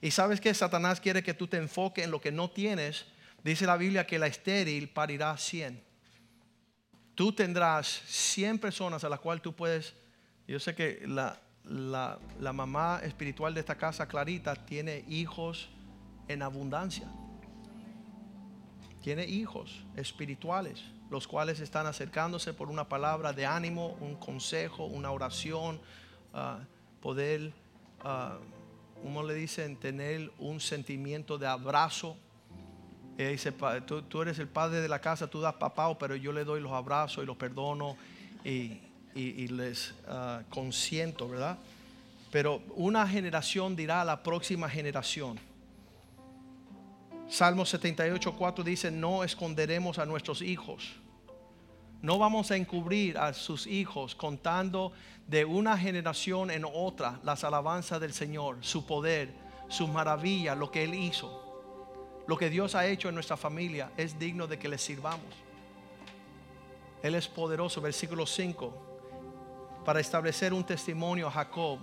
Y 0.00 0.10
sabes 0.10 0.40
que 0.40 0.52
Satanás 0.52 1.00
quiere 1.00 1.22
que 1.22 1.34
tú 1.34 1.46
te 1.46 1.56
enfoques 1.56 2.04
en 2.04 2.10
lo 2.10 2.20
que 2.20 2.32
no 2.32 2.50
tienes. 2.50 3.06
Dice 3.44 3.66
la 3.66 3.76
Biblia 3.76 4.06
que 4.06 4.18
la 4.18 4.26
estéril 4.26 4.88
parirá 4.88 5.36
100 5.36 5.92
tú 7.14 7.32
tendrás 7.32 8.02
100 8.06 8.58
personas 8.58 9.04
a 9.04 9.08
las 9.08 9.20
cuales 9.20 9.42
tú 9.42 9.54
puedes, 9.54 9.94
yo 10.46 10.58
sé 10.58 10.74
que 10.74 11.02
la, 11.06 11.40
la, 11.64 12.18
mamá 12.52 13.00
espiritual 13.02 13.54
de 13.54 13.60
esta 13.60 13.76
casa, 13.76 14.06
Clarita, 14.06 14.54
tiene 14.54 15.04
hijos 15.08 15.68
en 16.28 16.42
abundancia. 16.42 17.08
Tiene 19.00 19.24
hijos 19.24 19.84
espirituales, 19.96 20.82
los 21.10 21.26
cuales 21.26 21.60
están 21.60 21.86
acercándose 21.86 22.54
por 22.54 22.68
una 22.68 22.88
palabra 22.88 23.32
de 23.32 23.46
ánimo, 23.46 23.96
un 24.00 24.14
consejo, 24.16 24.84
una 24.84 25.10
oración, 25.10 25.80
ah, 26.32 26.60
poder, 27.00 27.52
uh, 28.04 29.02
como 29.02 29.24
le 29.24 29.34
dicen, 29.34 29.76
tener 29.76 30.30
un 30.38 30.60
sentimiento 30.60 31.36
de 31.36 31.48
abrazo. 31.48 32.16
Dice, 33.16 33.52
tú, 33.82 34.22
eres 34.22 34.38
el 34.38 34.48
padre 34.48 34.80
de 34.80 34.88
la 34.88 35.00
casa, 35.00 35.28
tú 35.28 35.40
das 35.40 35.54
papá, 35.54 35.96
pero 35.98 36.16
yo 36.16 36.32
le 36.32 36.44
doy 36.44 36.60
los 36.60 36.72
abrazos 36.72 37.22
y 37.22 37.26
los 37.26 37.36
perdono 37.36 37.96
y, 38.44 38.80
les 39.14 39.94
uh, 40.08 40.42
consiento, 40.48 41.28
¿verdad? 41.28 41.58
Pero 42.30 42.62
una 42.76 43.06
generación 43.06 43.76
dirá 43.76 44.00
a 44.00 44.04
la 44.04 44.22
próxima 44.22 44.68
generación. 44.68 45.38
Salmo 47.28 47.64
78, 47.64 48.34
4 48.36 48.64
dice, 48.64 48.90
no 48.90 49.24
esconderemos 49.24 49.98
a 49.98 50.06
nuestros 50.06 50.42
hijos. 50.42 50.94
No 52.00 52.18
vamos 52.18 52.50
a 52.50 52.56
encubrir 52.56 53.16
a 53.16 53.32
sus 53.32 53.66
hijos 53.66 54.14
contando 54.14 54.92
de 55.28 55.44
una 55.44 55.78
generación 55.78 56.50
en 56.50 56.64
otra 56.64 57.20
las 57.22 57.44
alabanzas 57.44 58.00
del 58.00 58.12
Señor, 58.12 58.58
su 58.60 58.86
poder, 58.86 59.32
sus 59.68 59.88
maravillas, 59.88 60.58
lo 60.58 60.70
que 60.70 60.84
Él 60.84 60.94
hizo. 60.94 61.38
Lo 62.26 62.36
que 62.36 62.50
Dios 62.50 62.74
ha 62.74 62.86
hecho 62.86 63.08
en 63.08 63.14
nuestra 63.14 63.36
familia 63.36 63.92
es 63.96 64.18
digno 64.18 64.46
de 64.46 64.58
que 64.58 64.68
le 64.68 64.78
sirvamos. 64.78 65.34
Él 67.02 67.14
es 67.14 67.28
poderoso, 67.28 67.80
versículo 67.80 68.26
5, 68.26 68.91
para 69.84 70.00
establecer 70.00 70.52
un 70.52 70.64
testimonio 70.64 71.28
a 71.28 71.30
Jacob 71.30 71.78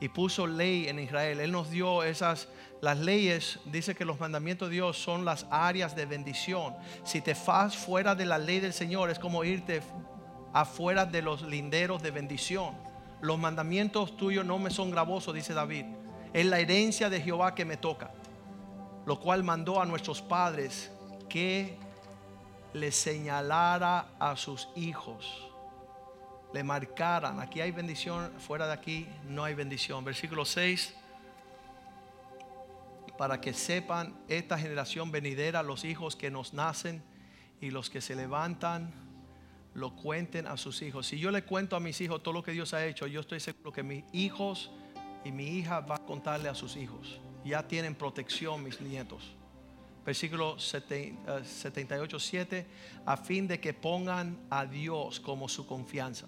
y 0.00 0.08
puso 0.08 0.46
ley 0.46 0.88
en 0.88 0.98
Israel. 0.98 1.40
Él 1.40 1.52
nos 1.52 1.70
dio 1.70 2.02
esas, 2.02 2.48
las 2.80 2.98
leyes, 2.98 3.60
dice 3.66 3.94
que 3.94 4.04
los 4.04 4.20
mandamientos 4.20 4.68
de 4.68 4.74
Dios 4.74 4.98
son 4.98 5.24
las 5.24 5.46
áreas 5.50 5.94
de 5.94 6.06
bendición. 6.06 6.74
Si 7.04 7.20
te 7.20 7.34
fas 7.34 7.76
fuera 7.76 8.14
de 8.14 8.26
la 8.26 8.38
ley 8.38 8.60
del 8.60 8.72
Señor, 8.72 9.10
es 9.10 9.18
como 9.18 9.44
irte 9.44 9.82
afuera 10.52 11.06
de 11.06 11.22
los 11.22 11.42
linderos 11.42 12.02
de 12.02 12.10
bendición. 12.10 12.74
Los 13.20 13.38
mandamientos 13.38 14.16
tuyos 14.16 14.44
no 14.44 14.58
me 14.58 14.70
son 14.70 14.90
gravosos, 14.90 15.34
dice 15.34 15.54
David. 15.54 15.86
Es 16.32 16.46
la 16.46 16.58
herencia 16.58 17.08
de 17.08 17.20
Jehová 17.20 17.54
que 17.54 17.64
me 17.64 17.76
toca 17.76 18.10
lo 19.06 19.20
cual 19.20 19.42
mandó 19.42 19.80
a 19.80 19.86
nuestros 19.86 20.22
padres 20.22 20.90
que 21.28 21.78
le 22.72 22.90
señalara 22.90 24.06
a 24.18 24.36
sus 24.36 24.68
hijos, 24.74 25.48
le 26.54 26.64
marcaran, 26.64 27.38
aquí 27.40 27.60
hay 27.60 27.70
bendición, 27.70 28.32
fuera 28.38 28.66
de 28.66 28.72
aquí 28.72 29.06
no 29.28 29.44
hay 29.44 29.54
bendición. 29.54 30.02
Versículo 30.04 30.46
6, 30.46 30.94
para 33.18 33.40
que 33.42 33.52
sepan 33.52 34.14
esta 34.28 34.58
generación 34.58 35.10
venidera, 35.10 35.62
los 35.62 35.84
hijos 35.84 36.16
que 36.16 36.30
nos 36.30 36.54
nacen 36.54 37.02
y 37.60 37.70
los 37.70 37.90
que 37.90 38.00
se 38.00 38.14
levantan, 38.14 38.94
lo 39.74 39.94
cuenten 39.96 40.46
a 40.46 40.56
sus 40.56 40.80
hijos. 40.80 41.08
Si 41.08 41.18
yo 41.18 41.30
le 41.30 41.44
cuento 41.44 41.76
a 41.76 41.80
mis 41.80 42.00
hijos 42.00 42.22
todo 42.22 42.32
lo 42.32 42.42
que 42.42 42.52
Dios 42.52 42.72
ha 42.72 42.86
hecho, 42.86 43.06
yo 43.06 43.20
estoy 43.20 43.40
seguro 43.40 43.70
que 43.70 43.82
mis 43.82 44.04
hijos 44.12 44.70
y 45.24 45.32
mi 45.32 45.58
hija 45.58 45.80
va 45.80 45.96
a 45.96 46.04
contarle 46.06 46.48
a 46.48 46.54
sus 46.54 46.76
hijos 46.76 47.20
ya 47.44 47.62
tienen 47.66 47.94
protección 47.94 48.62
mis 48.62 48.80
nietos. 48.80 49.22
Versículo 50.04 50.58
78, 50.58 52.18
7, 52.18 52.58
eh, 52.58 52.66
a 53.06 53.16
fin 53.16 53.46
de 53.46 53.58
que 53.58 53.72
pongan 53.72 54.38
a 54.50 54.66
Dios 54.66 55.20
como 55.20 55.48
su 55.48 55.66
confianza. 55.66 56.26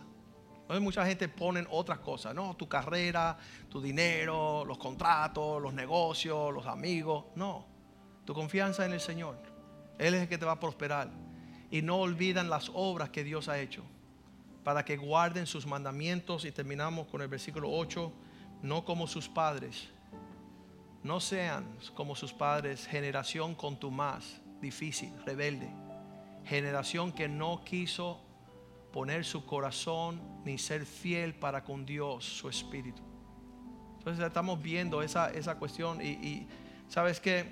Mucha 0.80 1.06
gente 1.06 1.28
pone 1.28 1.64
otras 1.70 1.98
cosas, 2.00 2.34
¿no? 2.34 2.56
Tu 2.56 2.68
carrera, 2.68 3.38
tu 3.68 3.80
dinero, 3.80 4.64
los 4.64 4.78
contratos, 4.78 5.62
los 5.62 5.72
negocios, 5.72 6.52
los 6.52 6.66
amigos. 6.66 7.26
No, 7.34 7.66
tu 8.24 8.34
confianza 8.34 8.84
en 8.84 8.92
el 8.92 9.00
Señor. 9.00 9.38
Él 9.98 10.14
es 10.14 10.22
el 10.22 10.28
que 10.28 10.38
te 10.38 10.44
va 10.44 10.52
a 10.52 10.60
prosperar. 10.60 11.10
Y 11.70 11.82
no 11.82 11.96
olvidan 11.96 12.48
las 12.48 12.70
obras 12.74 13.10
que 13.10 13.24
Dios 13.24 13.48
ha 13.48 13.58
hecho 13.58 13.82
para 14.64 14.84
que 14.84 14.96
guarden 14.96 15.46
sus 15.46 15.66
mandamientos. 15.66 16.44
Y 16.44 16.52
terminamos 16.52 17.06
con 17.06 17.22
el 17.22 17.28
versículo 17.28 17.70
8, 17.70 18.12
no 18.62 18.84
como 18.84 19.06
sus 19.06 19.28
padres 19.28 19.88
no 21.06 21.20
sean 21.20 21.64
como 21.94 22.16
sus 22.16 22.32
padres, 22.32 22.84
generación 22.86 23.54
contumaz, 23.54 24.40
difícil, 24.60 25.12
rebelde. 25.24 25.70
Generación 26.44 27.12
que 27.12 27.28
no 27.28 27.62
quiso 27.64 28.20
poner 28.92 29.24
su 29.24 29.44
corazón 29.44 30.20
ni 30.44 30.58
ser 30.58 30.86
fiel 30.86 31.34
para 31.34 31.64
con 31.64 31.84
Dios, 31.84 32.24
su 32.24 32.48
espíritu. 32.48 33.02
Entonces 33.98 34.24
estamos 34.24 34.62
viendo 34.62 35.02
esa, 35.02 35.30
esa 35.30 35.58
cuestión 35.58 36.00
y, 36.00 36.10
y 36.10 36.48
sabes 36.88 37.20
que 37.20 37.44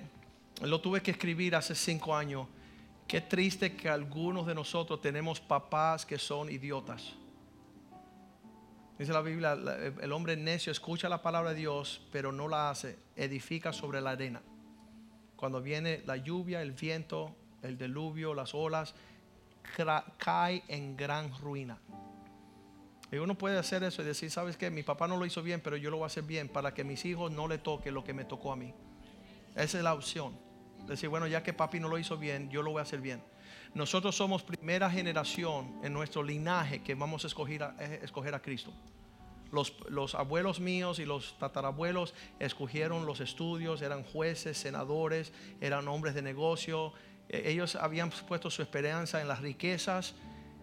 lo 0.62 0.80
tuve 0.80 1.02
que 1.02 1.10
escribir 1.10 1.56
hace 1.56 1.74
cinco 1.74 2.14
años. 2.14 2.46
Qué 3.06 3.20
triste 3.20 3.76
que 3.76 3.88
algunos 3.88 4.46
de 4.46 4.54
nosotros 4.54 5.00
tenemos 5.00 5.40
papás 5.40 6.06
que 6.06 6.18
son 6.18 6.50
idiotas. 6.50 7.14
Dice 8.98 9.12
la 9.12 9.22
Biblia, 9.22 9.58
el 10.00 10.12
hombre 10.12 10.36
necio 10.36 10.70
escucha 10.70 11.08
la 11.08 11.20
palabra 11.20 11.50
de 11.50 11.56
Dios, 11.56 12.00
pero 12.12 12.30
no 12.30 12.46
la 12.46 12.70
hace, 12.70 12.96
edifica 13.16 13.72
sobre 13.72 14.00
la 14.00 14.10
arena. 14.10 14.40
Cuando 15.34 15.60
viene 15.60 16.02
la 16.06 16.16
lluvia, 16.16 16.62
el 16.62 16.72
viento, 16.72 17.34
el 17.62 17.76
diluvio, 17.76 18.34
las 18.34 18.54
olas, 18.54 18.94
cae 20.18 20.62
en 20.68 20.96
gran 20.96 21.32
ruina. 21.40 21.78
Y 23.14 23.16
uno 23.16 23.36
puede 23.36 23.58
hacer 23.58 23.84
eso 23.84 24.02
y 24.02 24.04
decir, 24.04 24.30
¿sabes 24.30 24.56
qué? 24.56 24.70
Mi 24.70 24.82
papá 24.82 25.06
no 25.06 25.16
lo 25.16 25.24
hizo 25.24 25.42
bien, 25.42 25.60
pero 25.60 25.76
yo 25.76 25.90
lo 25.90 25.98
voy 25.98 26.04
a 26.04 26.06
hacer 26.06 26.24
bien 26.24 26.48
para 26.48 26.74
que 26.74 26.82
mis 26.82 27.04
hijos 27.04 27.30
no 27.30 27.46
le 27.46 27.58
toque 27.58 27.92
lo 27.92 28.02
que 28.02 28.12
me 28.12 28.24
tocó 28.24 28.52
a 28.52 28.56
mí. 28.56 28.74
Esa 29.54 29.78
es 29.78 29.84
la 29.84 29.94
opción. 29.94 30.36
Decir, 30.86 31.08
bueno, 31.08 31.26
ya 31.26 31.42
que 31.42 31.52
papi 31.52 31.78
no 31.80 31.88
lo 31.88 31.96
hizo 31.98 32.18
bien, 32.18 32.50
yo 32.50 32.62
lo 32.62 32.72
voy 32.72 32.80
a 32.80 32.82
hacer 32.82 33.00
bien. 33.00 33.22
Nosotros 33.74 34.16
somos 34.16 34.42
primera 34.42 34.90
generación 34.90 35.80
en 35.82 35.92
nuestro 35.92 36.22
linaje 36.22 36.82
que 36.82 36.94
vamos 36.94 37.24
a 37.24 37.28
escoger 37.28 37.62
a, 37.62 37.76
eh, 37.78 38.00
escoger 38.02 38.34
a 38.34 38.40
Cristo. 38.40 38.72
Los, 39.50 39.74
los, 39.88 40.14
abuelos 40.16 40.58
míos 40.58 40.98
y 40.98 41.04
los 41.04 41.38
tatarabuelos 41.38 42.14
escogieron 42.40 43.06
los 43.06 43.20
estudios, 43.20 43.82
eran 43.82 44.02
jueces, 44.02 44.58
senadores, 44.58 45.32
eran 45.60 45.86
hombres 45.86 46.14
de 46.14 46.22
negocio. 46.22 46.92
E, 47.28 47.50
ellos 47.50 47.76
habían 47.76 48.10
puesto 48.10 48.50
su 48.50 48.62
esperanza 48.62 49.20
en 49.20 49.28
las 49.28 49.40
riquezas 49.40 50.14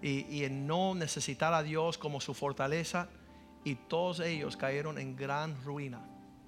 y, 0.02 0.44
en 0.44 0.66
no 0.66 0.96
necesitar 0.96 1.54
a 1.54 1.64
Dios 1.64 1.98
como 1.98 2.22
su 2.22 2.34
fortaleza. 2.34 3.10
Y 3.64 3.76
todos 3.76 4.20
ellos 4.20 4.58
cayeron 4.58 4.98
en 4.98 5.16
gran 5.16 5.64
ruina. 5.64 6.02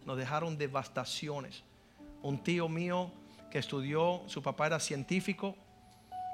Nos 0.06 0.18
dejaron 0.18 0.58
devastaciones. 0.58 1.64
Un 2.22 2.44
tío 2.44 2.68
mío 2.68 3.12
que 3.52 3.60
estudió, 3.60 4.24
su 4.26 4.42
papá 4.42 4.68
era 4.68 4.80
científico, 4.80 5.56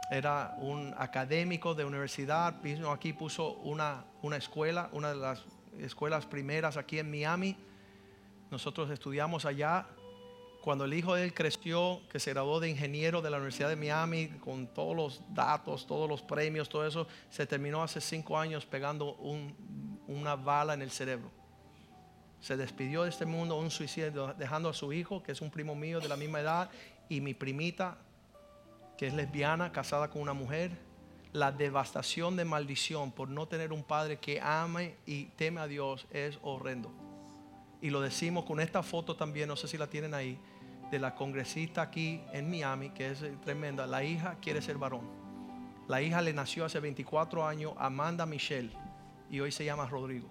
era 0.10 0.56
un 0.60 0.96
académico 0.98 1.76
de 1.76 1.84
universidad, 1.84 2.62
vino 2.62 2.92
aquí, 2.92 3.12
puso 3.12 3.54
una, 3.56 4.06
una 4.22 4.38
escuela, 4.38 4.90
una 4.94 5.10
de 5.10 5.16
las 5.16 5.44
escuelas 5.78 6.26
primeras 6.26 6.78
aquí 6.78 6.98
en 6.98 7.12
Miami. 7.12 7.58
Nosotros 8.50 8.90
estudiamos 8.90 9.46
allá. 9.46 9.86
Cuando 10.62 10.84
el 10.84 10.94
hijo 10.94 11.16
de 11.16 11.24
él 11.24 11.34
creció, 11.34 12.02
que 12.12 12.20
se 12.20 12.32
graduó 12.32 12.60
de 12.60 12.70
ingeniero 12.70 13.22
de 13.22 13.30
la 13.30 13.38
Universidad 13.38 13.70
de 13.70 13.78
Miami, 13.78 14.28
con 14.40 14.68
todos 14.68 14.96
los 14.96 15.22
datos, 15.34 15.88
todos 15.88 16.10
los 16.10 16.22
premios, 16.22 16.68
todo 16.68 16.86
eso, 16.86 17.08
se 17.30 17.46
terminó 17.46 17.82
hace 17.82 18.02
cinco 18.02 18.38
años 18.38 18.66
pegando 18.66 19.16
una 20.08 20.36
bala 20.36 20.74
en 20.74 20.82
el 20.82 20.92
cerebro. 20.92 21.32
Se 22.42 22.58
despidió 22.58 23.04
de 23.04 23.10
este 23.10 23.26
mundo, 23.26 23.58
un 23.58 23.72
suicidio, 23.72 24.34
dejando 24.38 24.70
a 24.70 24.74
su 24.74 24.92
hijo, 24.92 25.24
que 25.24 25.32
es 25.32 25.42
un 25.42 25.50
primo 25.50 25.76
mío 25.76 26.02
de 26.02 26.10
la 26.10 26.18
misma 26.18 26.42
edad, 26.42 26.70
y 27.08 27.22
mi 27.22 27.34
primita, 27.34 27.98
que 28.98 29.08
es 29.08 29.14
lesbiana, 29.14 29.72
casada 29.72 30.10
con 30.10 30.22
una 30.22 30.34
mujer, 30.34 30.72
la 31.32 31.52
devastación 31.52 32.36
de 32.36 32.44
maldición 32.44 33.12
por 33.12 33.30
no 33.30 33.48
tener 33.48 33.72
un 33.72 33.84
padre 33.84 34.18
que 34.18 34.42
ame 34.42 34.96
y 35.06 35.26
teme 35.26 35.62
a 35.62 35.68
Dios 35.68 36.06
es 36.12 36.38
horrendo. 36.42 37.09
Y 37.82 37.90
lo 37.90 38.02
decimos 38.02 38.46
con 38.46 38.60
esta 38.60 38.84
foto 38.84 39.16
también, 39.16 39.48
no 39.48 39.56
sé 39.56 39.68
si 39.68 39.78
la 39.78 39.88
tienen 39.88 40.14
ahí, 40.14 40.38
de 40.92 41.00
la 41.00 41.16
congresista 41.16 41.82
aquí 41.84 42.22
en 42.34 42.50
Miami, 42.50 42.90
que 42.90 43.12
es 43.12 43.24
tremenda. 43.44 43.86
La 43.88 44.04
hija 44.04 44.38
quiere 44.42 44.62
ser 44.62 44.78
varón. 44.78 45.08
La 45.88 46.02
hija 46.02 46.22
le 46.22 46.34
nació 46.34 46.66
hace 46.66 46.80
24 46.80 47.46
años, 47.48 47.74
Amanda 47.78 48.26
Michelle, 48.26 48.72
y 49.30 49.40
hoy 49.40 49.52
se 49.52 49.66
llama 49.66 49.88
Rodrigo. 49.88 50.30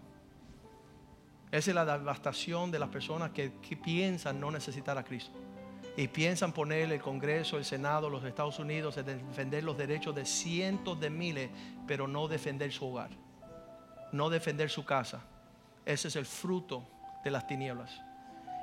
Esa 1.51 1.71
es 1.71 1.75
la 1.75 1.85
devastación 1.85 2.71
de 2.71 2.79
las 2.79 2.91
personas 2.91 3.31
que, 3.31 3.53
que 3.63 3.77
piensan 3.77 4.39
no 4.39 4.51
necesitar 4.51 4.99
a 4.99 5.05
Cristo 5.05 5.33
y 5.97 6.07
piensan 6.07 6.53
poner 6.53 6.93
el 6.93 7.01
Congreso, 7.01 7.57
el 7.57 7.65
Senado, 7.65 8.09
los 8.09 8.23
Estados 8.23 8.59
Unidos 8.61 8.97
a 8.99 9.03
defender 9.03 9.65
los 9.65 9.77
derechos 9.77 10.15
de 10.15 10.25
cientos 10.25 11.01
de 11.01 11.11
miles, 11.11 11.51
pero 11.89 12.07
no 12.07 12.29
defender 12.29 12.71
su 12.71 12.87
hogar, 12.87 13.11
no 14.13 14.31
defender 14.31 14.71
su 14.71 14.85
casa. 14.85 15.23
Ese 15.85 16.07
es 16.07 16.15
el 16.15 16.25
fruto 16.25 16.87
de 17.25 17.31
las 17.31 17.47
tinieblas. 17.47 17.91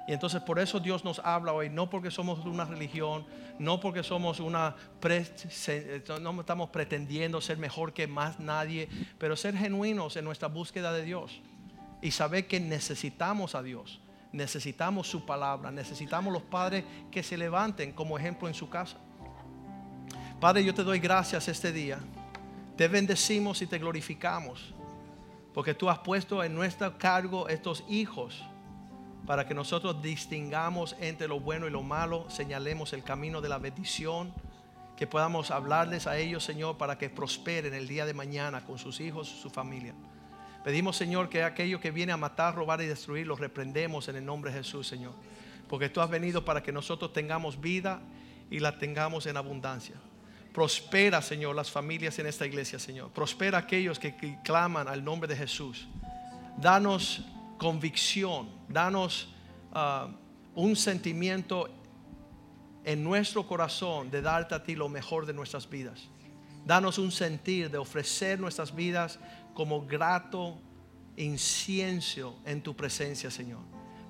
Y 0.08 0.14
entonces 0.14 0.42
por 0.42 0.60
eso 0.60 0.80
Dios 0.80 1.04
nos 1.04 1.20
habla 1.20 1.54
hoy, 1.54 1.70
no 1.70 1.90
porque 1.90 2.12
somos 2.12 2.46
una 2.46 2.66
religión, 2.66 3.26
no 3.58 3.80
porque 3.80 4.04
somos 4.04 4.40
una, 4.40 4.76
no 6.22 6.40
estamos 6.40 6.70
pretendiendo 6.70 7.42
ser 7.42 7.58
mejor 7.58 7.94
que 7.94 8.06
más 8.06 8.40
nadie, 8.40 8.88
pero 9.18 9.36
ser 9.36 9.58
genuinos 9.58 10.16
en 10.16 10.26
nuestra 10.26 10.48
búsqueda 10.48 10.94
de 10.94 11.04
Dios 11.04 11.42
y 12.02 12.12
saber 12.12 12.48
que 12.48 12.60
necesitamos 12.60 13.56
a 13.56 13.64
Dios 13.64 14.00
necesitamos 14.36 15.08
su 15.08 15.26
palabra, 15.26 15.72
necesitamos 15.72 16.32
los 16.32 16.44
padres 16.44 16.84
que 17.10 17.24
se 17.24 17.38
levanten 17.38 17.94
como 17.94 18.18
ejemplo 18.18 18.48
en 18.48 18.54
su 18.54 18.70
casa. 18.70 18.98
Padre, 20.40 20.64
yo 20.64 20.74
te 20.74 20.84
doy 20.84 21.00
gracias 21.00 21.48
este 21.48 21.72
día. 21.72 22.00
Te 22.76 22.90
bendecimos 22.90 23.62
y 23.62 23.68
te 23.68 23.80
glorificamos, 23.80 24.74
porque 25.56 25.74
tú 25.74 25.90
has 25.90 26.00
puesto 26.00 26.44
en 26.44 26.54
nuestro 26.54 26.98
cargo 26.98 27.48
estos 27.48 27.86
hijos 27.88 28.44
para 29.26 29.48
que 29.48 29.54
nosotros 29.54 30.02
distingamos 30.02 30.98
entre 31.00 31.30
lo 31.30 31.40
bueno 31.40 31.66
y 31.66 31.72
lo 31.72 31.82
malo, 31.82 32.30
señalemos 32.30 32.92
el 32.92 33.06
camino 33.06 33.40
de 33.40 33.48
la 33.48 33.58
bendición, 33.58 34.34
que 34.98 35.08
podamos 35.08 35.52
hablarles 35.52 36.08
a 36.08 36.18
ellos, 36.18 36.44
Señor, 36.44 36.78
para 36.78 36.98
que 36.98 37.10
prosperen 37.10 37.74
el 37.74 37.88
día 37.88 38.06
de 38.06 38.14
mañana 38.14 38.66
con 38.66 38.78
sus 38.78 39.00
hijos 39.00 39.30
su 39.30 39.50
familia. 39.50 39.96
Pedimos, 40.66 40.98
Señor, 40.98 41.30
que 41.30 41.42
aquello 41.42 41.80
que 41.80 41.92
viene 41.92 42.12
a 42.12 42.18
matar, 42.18 42.54
robar 42.54 42.82
y 42.82 42.86
destruir, 42.86 43.26
lo 43.26 43.38
reprendemos 43.38 44.10
en 44.10 44.18
el 44.18 44.26
nombre 44.26 44.52
de 44.52 44.58
Jesús, 44.58 44.86
Señor. 44.86 45.14
Porque 45.70 45.88
tú 45.88 46.02
has 46.02 46.10
venido 46.10 46.44
para 46.44 46.62
que 46.62 46.74
nosotros 46.74 47.14
tengamos 47.14 47.62
vida 47.62 48.02
y 48.52 48.60
la 48.60 48.78
tengamos 48.78 49.26
en 49.26 49.38
abundancia. 49.38 49.96
Prospera, 50.56 51.22
Señor, 51.22 51.54
las 51.54 51.70
familias 51.70 52.18
en 52.18 52.28
esta 52.28 52.46
iglesia, 52.46 52.80
Señor. 52.80 53.12
Prospera 53.12 53.58
aquellos 53.58 54.00
que, 54.00 54.40
claman 54.42 54.88
al 54.88 55.04
nombre 55.04 55.28
de 55.28 55.36
Jesús. 55.36 55.86
Danos 56.58 57.26
convicción, 57.58 58.48
danos 58.70 59.28
ah, 59.74 60.08
un 60.56 60.78
sentimiento 60.78 61.68
en 62.86 63.04
nuestro 63.04 63.46
corazón 63.46 64.10
de 64.10 64.22
darte 64.22 64.56
a 64.56 64.64
ti 64.64 64.76
lo 64.76 64.88
mejor 64.88 65.26
de 65.26 65.34
nuestras 65.34 65.70
vidas. 65.70 66.08
Danos 66.66 67.00
un 67.00 67.12
sentir 67.12 67.70
de 67.70 67.78
ofrecer 67.78 68.40
nuestras 68.40 68.74
vidas 68.74 69.20
como 69.54 69.86
grato 69.86 70.58
incienso 71.18 72.40
en 72.46 72.62
tu 72.62 72.74
presencia, 72.78 73.30
Señor. 73.30 73.60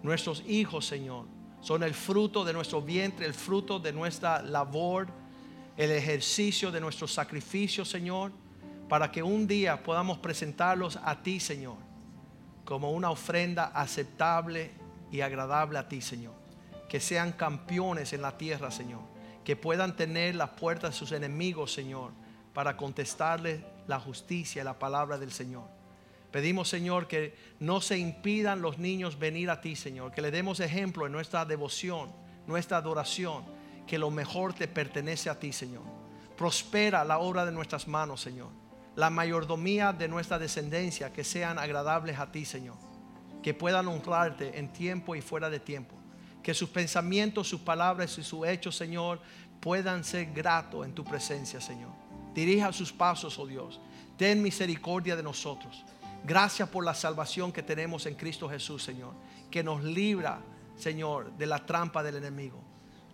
Nuestros 0.03 0.43
hijos, 0.45 0.85
Señor, 0.85 1.25
son 1.61 1.81
el 1.81 1.95
fruto 1.95 2.45
de 2.45 2.53
nuestro 2.53 2.83
vientre, 2.83 3.25
el 3.25 3.33
fruto 3.33 3.79
de 3.79 3.91
nuestra 3.91 4.43
labor, 4.43 5.24
el 5.77 5.91
ejercicio 5.91 6.71
de 6.71 6.79
nuestro 6.79 7.07
sacrificio, 7.07 7.83
Señor, 7.83 8.31
para 8.87 9.11
que 9.11 9.23
un 9.23 9.47
día 9.47 9.83
podamos 9.83 10.19
presentarlos 10.19 10.99
a 11.03 11.21
ti, 11.21 11.39
Señor, 11.39 11.77
como 12.63 12.91
una 12.91 13.09
ofrenda 13.09 13.65
aceptable 13.65 14.71
y 15.11 15.21
agradable 15.21 15.79
a 15.79 15.87
ti, 15.87 16.01
Señor. 16.01 16.33
Que 16.87 16.99
sean 16.99 17.33
campeones 17.33 18.13
en 18.13 18.21
la 18.21 18.37
tierra, 18.37 18.71
Señor. 18.71 19.01
Que 19.43 19.55
puedan 19.55 19.95
tener 19.95 20.35
las 20.35 20.51
puertas 20.51 20.91
de 20.91 20.97
sus 20.97 21.11
enemigos, 21.11 21.73
Señor, 21.73 22.11
para 22.53 22.77
contestarles 22.77 23.61
la 23.87 23.99
justicia 23.99 24.61
y 24.61 24.65
la 24.65 24.79
palabra 24.79 25.17
del 25.17 25.31
Señor. 25.31 25.67
Pedimos, 26.31 26.69
Señor, 26.69 27.07
que 27.07 27.35
no 27.59 27.81
se 27.81 27.97
impidan 27.97 28.61
los 28.61 28.77
niños 28.77 29.19
venir 29.19 29.49
a 29.49 29.61
ti, 29.61 29.75
Señor. 29.75 30.11
Que 30.11 30.21
le 30.21 30.31
demos 30.31 30.59
ejemplo 30.59 31.05
en 31.05 31.11
nuestra 31.11 31.45
devoción, 31.45 32.11
nuestra 32.45 32.77
adoración, 32.77 33.45
que 33.87 33.97
lo 33.97 34.11
mejor 34.11 34.53
te 34.53 34.67
pertenece 34.67 35.29
a 35.29 35.39
ti, 35.39 35.51
Señor. 35.51 35.83
Prospera 36.37 37.03
la 37.05 37.19
obra 37.19 37.45
de 37.45 37.51
nuestras 37.51 37.87
manos, 37.87 38.21
Señor. 38.21 38.49
La 38.95 39.09
mayordomía 39.09 39.93
de 39.93 40.07
nuestra 40.07 40.39
descendencia, 40.39 41.13
que 41.13 41.23
sean 41.23 41.59
agradables 41.59 42.19
a 42.19 42.31
ti, 42.31 42.45
Señor. 42.45 42.75
Que 43.43 43.53
puedan 43.53 43.87
honrarte 43.87 44.57
en 44.57 44.71
tiempo 44.71 45.15
y 45.15 45.21
fuera 45.21 45.49
de 45.49 45.59
tiempo. 45.59 45.95
Que 46.41 46.53
sus 46.53 46.69
pensamientos, 46.69 47.47
sus 47.47 47.61
palabras 47.61 48.17
y 48.17 48.23
sus 48.23 48.47
hechos, 48.47 48.75
Señor, 48.75 49.19
puedan 49.59 50.03
ser 50.03 50.31
gratos 50.31 50.85
en 50.85 50.93
tu 50.93 51.03
presencia, 51.03 51.61
Señor. 51.61 51.91
Dirija 52.33 52.73
sus 52.73 52.91
pasos, 52.91 53.39
oh 53.39 53.47
Dios. 53.47 53.79
Ten 54.17 54.41
misericordia 54.41 55.15
de 55.15 55.23
nosotros. 55.23 55.85
Gracias 56.23 56.67
por 56.69 56.83
la 56.83 56.93
salvación 56.93 57.51
que 57.51 57.63
tenemos 57.63 58.05
en 58.05 58.15
Cristo 58.15 58.49
Jesús, 58.49 58.83
Señor. 58.83 59.13
Que 59.51 59.63
nos 59.63 59.83
libra, 59.83 60.41
Señor, 60.75 61.31
de 61.37 61.45
la 61.45 61.65
trampa 61.65 62.01
del 62.01 62.15
enemigo. 62.15 62.64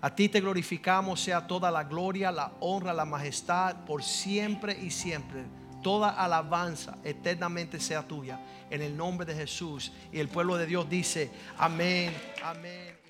A 0.02 0.16
ti 0.16 0.30
te 0.30 0.42
glorificamos, 0.42 1.22
sea 1.22 1.46
toda 1.46 1.70
la 1.70 1.84
gloria, 1.84 2.32
la 2.32 2.54
honra, 2.60 2.92
la 2.92 3.06
majestad, 3.06 3.86
por 3.86 4.04
siempre 4.04 4.78
y 4.82 4.90
siempre. 4.90 5.44
Toda 5.84 6.10
alabanza 6.10 6.98
eternamente 7.04 7.80
sea 7.80 8.08
tuya. 8.08 8.40
En 8.70 8.82
el 8.82 8.98
nombre 8.98 9.26
de 9.26 9.36
Jesús. 9.36 9.92
Y 10.12 10.20
el 10.20 10.28
pueblo 10.28 10.58
de 10.58 10.66
Dios 10.66 10.90
dice, 10.90 11.32
amén, 11.58 12.14
amén. 12.44 13.01